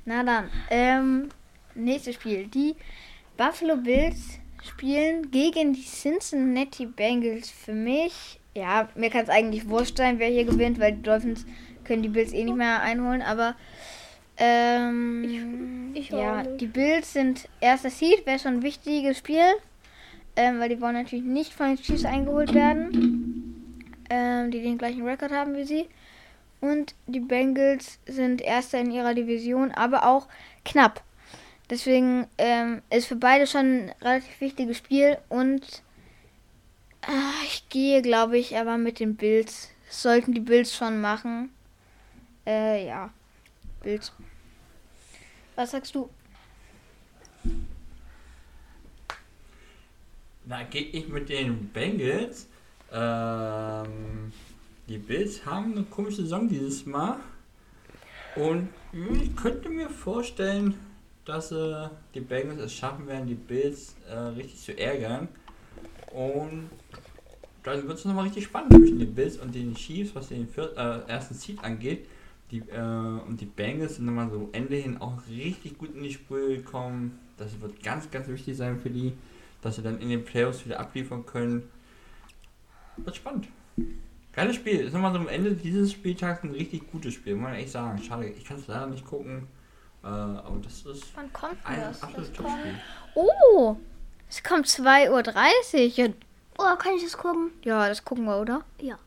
Na 0.04 0.22
dann, 0.22 0.50
ähm, 0.70 1.28
nächstes 1.74 2.14
Spiel. 2.16 2.46
Die 2.46 2.74
Buffalo 3.36 3.76
Bills 3.76 4.38
spielen 4.62 5.30
gegen 5.30 5.72
die 5.74 5.84
Cincinnati 5.84 6.86
Bengals. 6.86 7.50
Für 7.50 7.72
mich, 7.74 8.40
ja, 8.54 8.88
mir 8.94 9.10
kann 9.10 9.22
es 9.24 9.28
eigentlich 9.28 9.68
wurscht 9.68 9.96
sein, 9.98 10.18
wer 10.18 10.28
hier 10.28 10.44
gewinnt, 10.44 10.80
weil 10.80 10.92
die 10.92 11.02
Dolphins 11.02 11.44
können 11.84 12.02
die 12.02 12.08
Bills 12.08 12.32
eh 12.32 12.44
nicht 12.44 12.56
mehr 12.56 12.80
einholen, 12.82 13.22
aber 13.22 13.54
ähm, 14.36 15.92
Ich- 15.94 16.00
ich 16.04 16.10
ja, 16.10 16.42
nicht. 16.42 16.60
die 16.60 16.66
Bills 16.66 17.12
sind 17.12 17.48
erster 17.60 17.90
Seed, 17.90 18.24
wäre 18.26 18.38
schon 18.38 18.54
ein 18.54 18.62
wichtiges 18.62 19.18
Spiel, 19.18 19.42
ähm, 20.36 20.60
weil 20.60 20.68
die 20.68 20.80
wollen 20.80 20.94
natürlich 20.94 21.24
nicht 21.24 21.52
von 21.52 21.68
den 21.68 21.76
Chiefs 21.82 22.04
eingeholt 22.04 22.54
werden, 22.54 23.37
ähm, 24.10 24.50
die 24.50 24.62
den 24.62 24.78
gleichen 24.78 25.06
Rekord 25.06 25.32
haben 25.32 25.56
wie 25.56 25.64
sie. 25.64 25.88
Und 26.60 26.94
die 27.06 27.20
Bengals 27.20 27.98
sind 28.06 28.40
erster 28.40 28.80
in 28.80 28.90
ihrer 28.90 29.14
Division, 29.14 29.70
aber 29.70 30.06
auch 30.06 30.28
knapp. 30.64 31.02
Deswegen 31.70 32.26
ähm, 32.38 32.82
ist 32.90 33.06
für 33.06 33.16
beide 33.16 33.46
schon 33.46 33.60
ein 33.60 33.94
relativ 34.00 34.40
wichtiges 34.40 34.78
Spiel 34.78 35.18
und 35.28 35.82
ah, 37.02 37.42
ich 37.44 37.68
gehe, 37.68 38.02
glaube 38.02 38.38
ich, 38.38 38.56
aber 38.56 38.78
mit 38.78 39.00
den 39.00 39.16
Bills. 39.16 39.70
Das 39.86 40.02
sollten 40.02 40.32
die 40.32 40.40
Bills 40.40 40.74
schon 40.74 41.00
machen. 41.00 41.50
Äh, 42.46 42.86
ja. 42.86 43.10
Bills. 43.82 44.12
Was 45.56 45.72
sagst 45.72 45.94
du? 45.94 46.08
Da 50.46 50.62
gehe 50.62 50.82
ich 50.82 51.08
mit 51.08 51.28
den 51.28 51.68
Bengals. 51.68 52.48
Ähm, 52.92 54.32
die 54.88 54.98
Bills 54.98 55.44
haben 55.44 55.72
eine 55.72 55.84
komische 55.84 56.22
Saison 56.22 56.48
dieses 56.48 56.86
Mal. 56.86 57.16
Und 58.36 58.68
ich 58.92 59.34
könnte 59.36 59.68
mir 59.68 59.90
vorstellen, 59.90 60.74
dass 61.24 61.52
äh, 61.52 61.88
die 62.14 62.20
Bengals 62.20 62.60
es 62.60 62.72
schaffen 62.72 63.06
werden, 63.06 63.26
die 63.26 63.34
Bills 63.34 63.94
äh, 64.08 64.16
richtig 64.16 64.60
zu 64.60 64.78
ärgern. 64.78 65.28
Und 66.12 66.70
dann 67.64 67.86
wird 67.86 67.98
es 67.98 68.04
nochmal 68.06 68.24
richtig 68.24 68.44
spannend 68.44 68.72
zwischen 68.72 68.98
den 68.98 69.14
Bills 69.14 69.36
und 69.36 69.54
den 69.54 69.74
Chiefs, 69.74 70.14
was 70.14 70.28
den 70.28 70.48
vier, 70.48 70.72
äh, 70.76 71.10
ersten 71.10 71.34
Seed 71.34 71.62
angeht. 71.62 72.06
Die, 72.50 72.60
äh, 72.60 73.20
und 73.26 73.38
die 73.40 73.46
Bengals 73.46 73.96
sind 73.96 74.06
nochmal 74.06 74.30
so 74.30 74.48
Ende 74.52 74.76
hin 74.76 74.96
auch 74.98 75.18
richtig 75.28 75.76
gut 75.76 75.94
in 75.94 76.02
die 76.02 76.12
Spur 76.12 76.48
gekommen. 76.48 77.18
Das 77.36 77.60
wird 77.60 77.82
ganz, 77.82 78.10
ganz 78.10 78.26
wichtig 78.28 78.56
sein 78.56 78.78
für 78.78 78.88
die, 78.88 79.12
dass 79.60 79.76
sie 79.76 79.82
dann 79.82 80.00
in 80.00 80.08
den 80.08 80.24
Playoffs 80.24 80.64
wieder 80.64 80.80
abliefern 80.80 81.26
können. 81.26 81.64
Wird 83.04 83.16
spannend. 83.16 83.48
Geiles 84.32 84.56
Spiel. 84.56 84.80
Ist 84.80 84.92
nochmal 84.92 85.12
so 85.12 85.18
am 85.18 85.28
Ende 85.28 85.52
dieses 85.52 85.92
Spieltags 85.92 86.42
ein 86.44 86.50
richtig 86.50 86.90
gutes 86.90 87.14
Spiel, 87.14 87.34
muss 87.34 87.44
man 87.50 87.54
echt 87.54 87.70
sagen. 87.70 88.00
Schade, 88.02 88.26
ich 88.28 88.44
kann 88.44 88.58
es 88.58 88.66
leider 88.66 88.86
nicht 88.86 89.04
gucken. 89.04 89.46
Äh, 90.04 90.06
aber 90.06 90.58
das 90.62 90.82
ist 90.86 91.06
Wann 91.16 91.32
kommt 91.32 91.56
ein 91.64 91.82
absolutes 91.82 92.32
Topspiel. 92.32 92.74
Oh, 93.14 93.76
es 94.28 94.42
kommt 94.42 94.66
2.30 94.66 95.10
Uhr. 95.10 95.80
Ja, 95.96 96.08
Oh, 96.60 96.76
kann 96.76 96.94
ich 96.96 97.02
das 97.04 97.16
gucken? 97.16 97.50
ja, 97.64 97.88
das 97.88 98.04
gucken 98.04 98.24
wir, 98.24 98.40
oder? 98.40 98.62
Ja. 98.80 98.98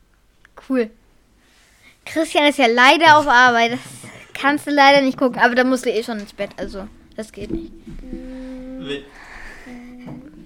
Cool. 0.68 0.90
Christian 2.06 2.46
ist 2.46 2.58
ja 2.58 2.66
leider 2.66 3.18
auf 3.18 3.28
Arbeit. 3.28 3.72
Das 3.72 3.80
kannst 4.34 4.66
du 4.66 4.70
leider 4.70 5.02
nicht 5.02 5.18
gucken. 5.18 5.38
Aber 5.40 5.54
da 5.54 5.62
musst 5.64 5.84
du 5.86 5.90
eh 5.90 6.02
schon 6.02 6.18
ins 6.18 6.32
Bett. 6.32 6.50
Also, 6.56 6.88
das 7.16 7.30
geht 7.30 7.50
nicht. 7.50 7.72
Nee. 8.02 9.04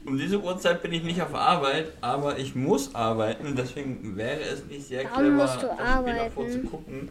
Um 0.07 0.17
diese 0.19 0.41
Uhrzeit 0.41 0.83
bin 0.83 0.93
ich 0.93 1.03
nicht 1.03 1.21
auf 1.21 1.35
Arbeit, 1.35 1.93
aber 2.01 2.39
ich 2.39 2.55
muss 2.55 2.95
arbeiten. 2.95 3.55
Deswegen 3.57 4.17
wäre 4.17 4.41
es 4.41 4.65
nicht 4.67 4.87
sehr 4.89 5.05
Warum 5.05 5.17
clever, 5.19 5.35
musst 5.37 5.63
du 5.63 5.67
das 5.67 5.75
Spiel 5.77 5.87
arbeiten? 5.87 6.19
davor 6.25 6.49
zu 6.51 6.61
gucken. 6.61 7.09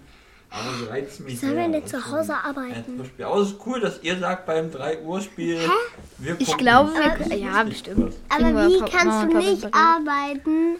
Aber 0.50 0.72
so 0.80 0.86
reizt 0.86 1.20
mich 1.20 1.39
Sollen 1.39 1.58
wir 1.58 1.68
denn 1.68 1.86
zu 1.88 2.12
Hause 2.12 2.34
arbeiten? 2.36 3.02
Aber 3.22 3.41
es 3.41 3.50
ist 3.52 3.58
cool, 3.66 3.82
dass 3.82 4.02
ihr 4.04 4.18
sagt 4.18 4.46
beim 4.46 4.72
3 4.72 5.02
Uhr 5.02 5.20
Spiel. 5.20 5.60
Wir 6.18 6.36
Ich 6.39 6.56
glaube, 6.56 6.93
wir, 6.93 7.06
Aber- 7.06 7.16
können- 7.16 7.39
ja, 7.39 7.64
Nicht 7.64 7.84
bestimmt. 7.86 8.14
Aber 8.30 8.54
wir 8.54 8.68
wie 8.70 8.80
kannst 8.80 9.06
Mama 9.06 9.26
du 9.28 9.38
nicht 9.38 9.66
arbeiten 9.74 10.78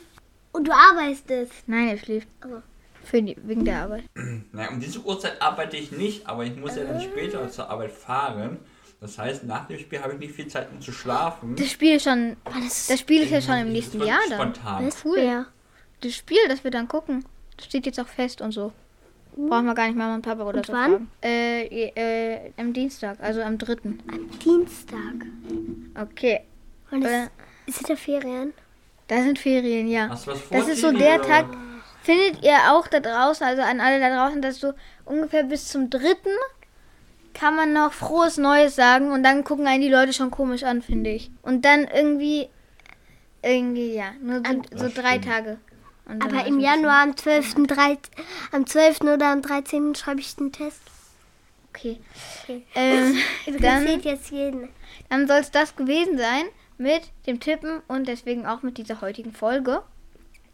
und 0.54 0.68
du 0.68 0.72
arbeitest? 0.72 1.52
Nein, 1.68 1.90
er 1.90 1.98
schläft. 1.98 2.28
Aber- 2.42 2.62
Für 3.04 3.22
die, 3.22 3.36
wegen 3.44 3.66
der 3.66 3.82
Arbeit. 3.84 4.04
Naja, 4.54 4.70
um 4.70 4.80
diese 4.80 5.00
Uhrzeit 5.00 5.42
arbeite 5.42 5.76
ich 5.78 5.92
nicht, 5.92 6.26
aber 6.28 6.46
ich 6.46 6.56
muss 6.56 6.76
ja 6.78 6.86
dann 6.86 7.02
später 7.02 7.50
zur 7.50 7.70
Arbeit 7.70 7.92
fahren. 7.92 8.60
Das 9.06 9.20
heißt, 9.20 9.44
nach 9.44 9.68
dem 9.68 9.78
Spiel 9.78 10.02
habe 10.02 10.14
ich 10.14 10.20
nicht 10.20 10.34
viel 10.34 10.48
Zeit, 10.48 10.68
um 10.72 10.82
zu 10.82 10.92
schlafen. 10.92 11.56
Das 11.56 11.70
Spiel 11.70 11.96
ist 11.98 12.04
schon. 12.04 12.38
Das 12.44 13.00
Spiel 13.00 13.22
ist 13.22 13.30
ja 13.30 13.40
schon 13.40 13.56
im 13.60 13.66
Das 13.68 13.74
nächsten 13.74 14.04
Jahr 14.04 14.20
dann. 14.30 14.40
Spontan. 14.54 14.88
Was? 14.88 15.06
Cool. 15.06 15.18
Wer? 15.18 15.46
Das 16.02 16.14
Spiel, 16.16 16.40
das 16.48 16.64
wir 16.64 16.72
dann 16.72 16.88
gucken, 16.88 17.24
das 17.56 17.68
steht 17.68 17.86
jetzt 17.86 18.00
auch 18.00 18.08
fest 18.08 18.42
und 18.42 18.52
so. 18.52 18.72
Brauchen 19.38 19.66
wir 19.66 19.76
gar 19.76 19.86
nicht 19.86 19.96
Mama 19.98 20.16
und 20.16 20.24
Papa 20.24 20.44
oder 20.44 20.58
Und 20.58 20.66
so 20.66 20.74
wann? 20.74 20.92
fragen. 20.92 21.12
Äh, 21.24 21.66
äh, 21.90 22.52
am 22.58 22.74
Dienstag, 22.74 23.18
also 23.22 23.42
am 23.44 23.58
3. 23.60 23.76
Dienstag. 24.44 24.98
Okay. 26.02 26.42
Und 26.90 27.04
Äh, 27.06 27.28
es, 27.68 27.76
ist 27.76 27.82
es 27.82 27.88
der 27.88 27.98
Ferien? 27.98 28.54
da 29.08 29.22
sind 29.22 29.38
Ferien, 29.38 29.88
ja. 29.88 30.10
Hast 30.10 30.26
du 30.26 30.32
was 30.32 30.42
vor? 30.42 30.58
Das 30.58 30.68
ist 30.68 30.82
so 30.82 30.92
der 30.92 31.20
oder? 31.20 31.28
Tag. 31.28 31.46
Findet 32.02 32.44
ihr 32.44 32.56
auch 32.72 32.88
da 32.88 33.00
draußen, 33.00 33.46
also 33.46 33.62
an 33.62 33.80
alle 33.80 34.00
da 34.00 34.10
draußen, 34.16 34.42
dass 34.42 34.60
so 34.60 34.74
ungefähr 35.06 35.44
bis 35.44 35.68
zum 35.68 35.90
3. 35.92 36.00
kann 37.36 37.56
man 37.56 37.74
noch 37.74 37.94
frohes 37.94 38.38
Neues 38.38 38.76
sagen 38.76 39.12
und 39.12 39.22
dann 39.22 39.44
gucken 39.44 39.68
einen 39.68 39.82
die 39.82 39.90
Leute 39.90 40.14
schon 40.14 40.32
komisch 40.32 40.64
an, 40.64 40.82
finde 40.82 41.12
ich. 41.12 41.30
Und 41.44 41.66
dann 41.66 41.84
irgendwie, 41.84 42.50
irgendwie, 43.44 43.94
ja, 43.94 44.14
nur 44.22 44.42
so, 44.72 44.88
so 44.88 44.90
drei 44.90 45.18
stimmt. 45.18 45.26
Tage. 45.26 45.58
Aber 46.08 46.46
im 46.46 46.60
Januar 46.60 47.02
am 47.02 47.18
12. 47.18 47.68
13, 47.68 47.98
am 48.52 48.66
12. 48.66 49.02
oder 49.02 49.28
am 49.28 49.42
13. 49.42 49.96
schreibe 49.96 50.22
ich 50.22 50.36
den 50.36 50.52
Test. 50.52 50.82
Okay. 51.70 52.00
Okay. 52.44 52.64
Ähm, 52.76 53.18
dann 53.60 53.86
Interessiert 53.86 54.06
jetzt 54.06 54.32
jeden. 54.32 54.70
dann 55.10 55.28
soll 55.28 55.40
es 55.40 55.52
das 55.52 55.76
gewesen 55.76 56.18
sein 56.18 56.46
mit 56.78 57.04
dem 57.28 57.40
Tippen 57.40 57.82
und 57.88 58.08
deswegen 58.08 58.46
auch 58.46 58.62
mit 58.62 58.78
dieser 58.78 59.02
heutigen 59.02 59.34
Folge. 59.34 59.82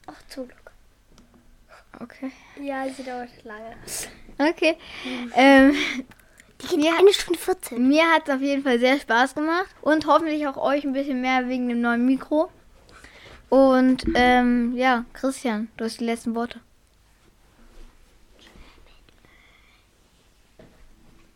Ach, 0.08 0.22
zum 0.30 0.48
Glück. 0.48 0.72
Okay. 2.00 2.32
Ja, 2.62 2.88
sie 2.90 3.04
dauert 3.04 3.30
lange. 3.44 3.76
Okay. 4.38 4.76
Ähm, 5.36 5.76
Die 6.62 6.68
geht 6.68 6.78
Mir- 6.78 6.98
eine 6.98 7.14
Stunde 7.14 7.40
14. 7.40 7.88
Mir 7.88 8.04
hat 8.12 8.28
es 8.28 8.36
auf 8.36 8.42
jeden 8.42 8.64
Fall 8.64 8.80
sehr 8.80 9.00
Spaß 9.00 9.36
gemacht 9.36 9.68
und 9.82 10.06
hoffentlich 10.06 10.48
auch 10.48 10.58
euch 10.58 10.84
ein 10.84 10.94
bisschen 10.94 11.22
mehr 11.22 11.48
wegen 11.48 11.68
dem 11.70 11.82
neuen 11.82 12.06
Mikro. 12.06 12.50
Und 13.50 14.06
ähm, 14.16 14.74
ja, 14.78 15.06
Christian, 15.14 15.68
du 15.78 15.86
hast 15.86 16.00
die 16.00 16.06
letzten 16.06 16.36
Worte. 16.36 16.60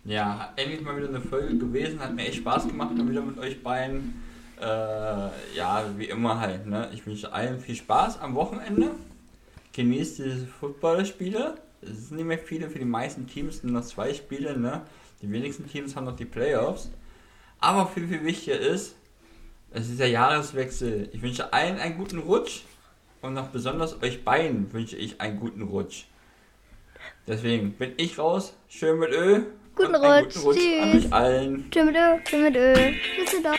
Ja, 0.06 0.54
endlich 0.56 0.82
mal 0.82 0.96
wieder 0.96 1.10
eine 1.10 1.22
Folge 1.22 1.58
gewesen. 1.58 2.00
Hat 2.00 2.14
mir 2.14 2.28
echt 2.28 2.38
Spaß 2.38 2.68
gemacht, 2.68 2.96
mal 2.96 3.10
wieder 3.10 3.22
mit 3.22 3.38
euch 3.40 3.62
beiden. 3.64 4.22
Äh, 4.62 4.66
ja, 5.58 5.84
wie 5.98 6.06
immer 6.06 6.40
halt. 6.40 6.68
Ne? 6.68 6.90
Ich 6.94 7.06
wünsche 7.06 7.34
allen 7.34 7.60
viel 7.60 7.76
Spaß 7.76 8.20
am 8.22 8.36
Wochenende. 8.36 8.92
Genießt 9.74 10.20
diese 10.20 10.46
Footballspiele. 10.48 11.56
Es 11.82 12.08
sind 12.10 12.18
nicht 12.18 12.26
mehr 12.26 12.38
viele, 12.40 12.70
für 12.70 12.80
die 12.80 12.86
meisten 12.86 13.28
Teams 13.28 13.60
sind 13.62 13.74
noch 13.74 13.84
zwei 13.84 14.14
Spiele. 14.14 14.58
Ne? 14.58 14.82
Die 15.22 15.32
wenigsten 15.32 15.68
Teams 15.68 15.96
haben 15.96 16.06
noch 16.06 16.16
die 16.16 16.26
Playoffs. 16.26 16.90
Aber 17.60 17.88
viel, 17.88 18.08
viel 18.08 18.24
wichtiger 18.24 18.60
ist, 18.60 18.96
es 19.72 19.90
ist 19.90 20.00
der 20.00 20.10
Jahreswechsel. 20.10 21.10
Ich 21.12 21.22
wünsche 21.22 21.52
allen 21.52 21.78
einen 21.80 21.98
guten 21.98 22.20
Rutsch. 22.20 22.62
Und 23.22 23.34
noch 23.34 23.48
besonders 23.48 24.02
euch 24.04 24.24
beiden 24.24 24.72
wünsche 24.72 24.98
ich 24.98 25.20
einen 25.20 25.40
guten 25.40 25.64
Rutsch. 25.64 26.06
Deswegen 27.28 27.74
bin 27.74 27.94
ich 27.98 28.20
raus. 28.20 28.56
Schön 28.70 29.00
mit 29.00 29.12
Öl. 29.12 29.48
Guten 29.76 29.96
Rutsch. 29.96 30.36
Guten 30.36 30.46
Rutsch 30.46 30.60
an 30.60 30.92
Tschüss. 30.92 31.06
euch 31.06 31.14
allen. 31.14 31.72
Tschüss 31.72 31.86
mit 31.86 31.96
Ö. 31.96 32.20
Tschüss 32.24 32.42
mit 32.42 32.56
Ö. 32.56 32.74
Bis 33.18 33.44
dann. 33.44 33.56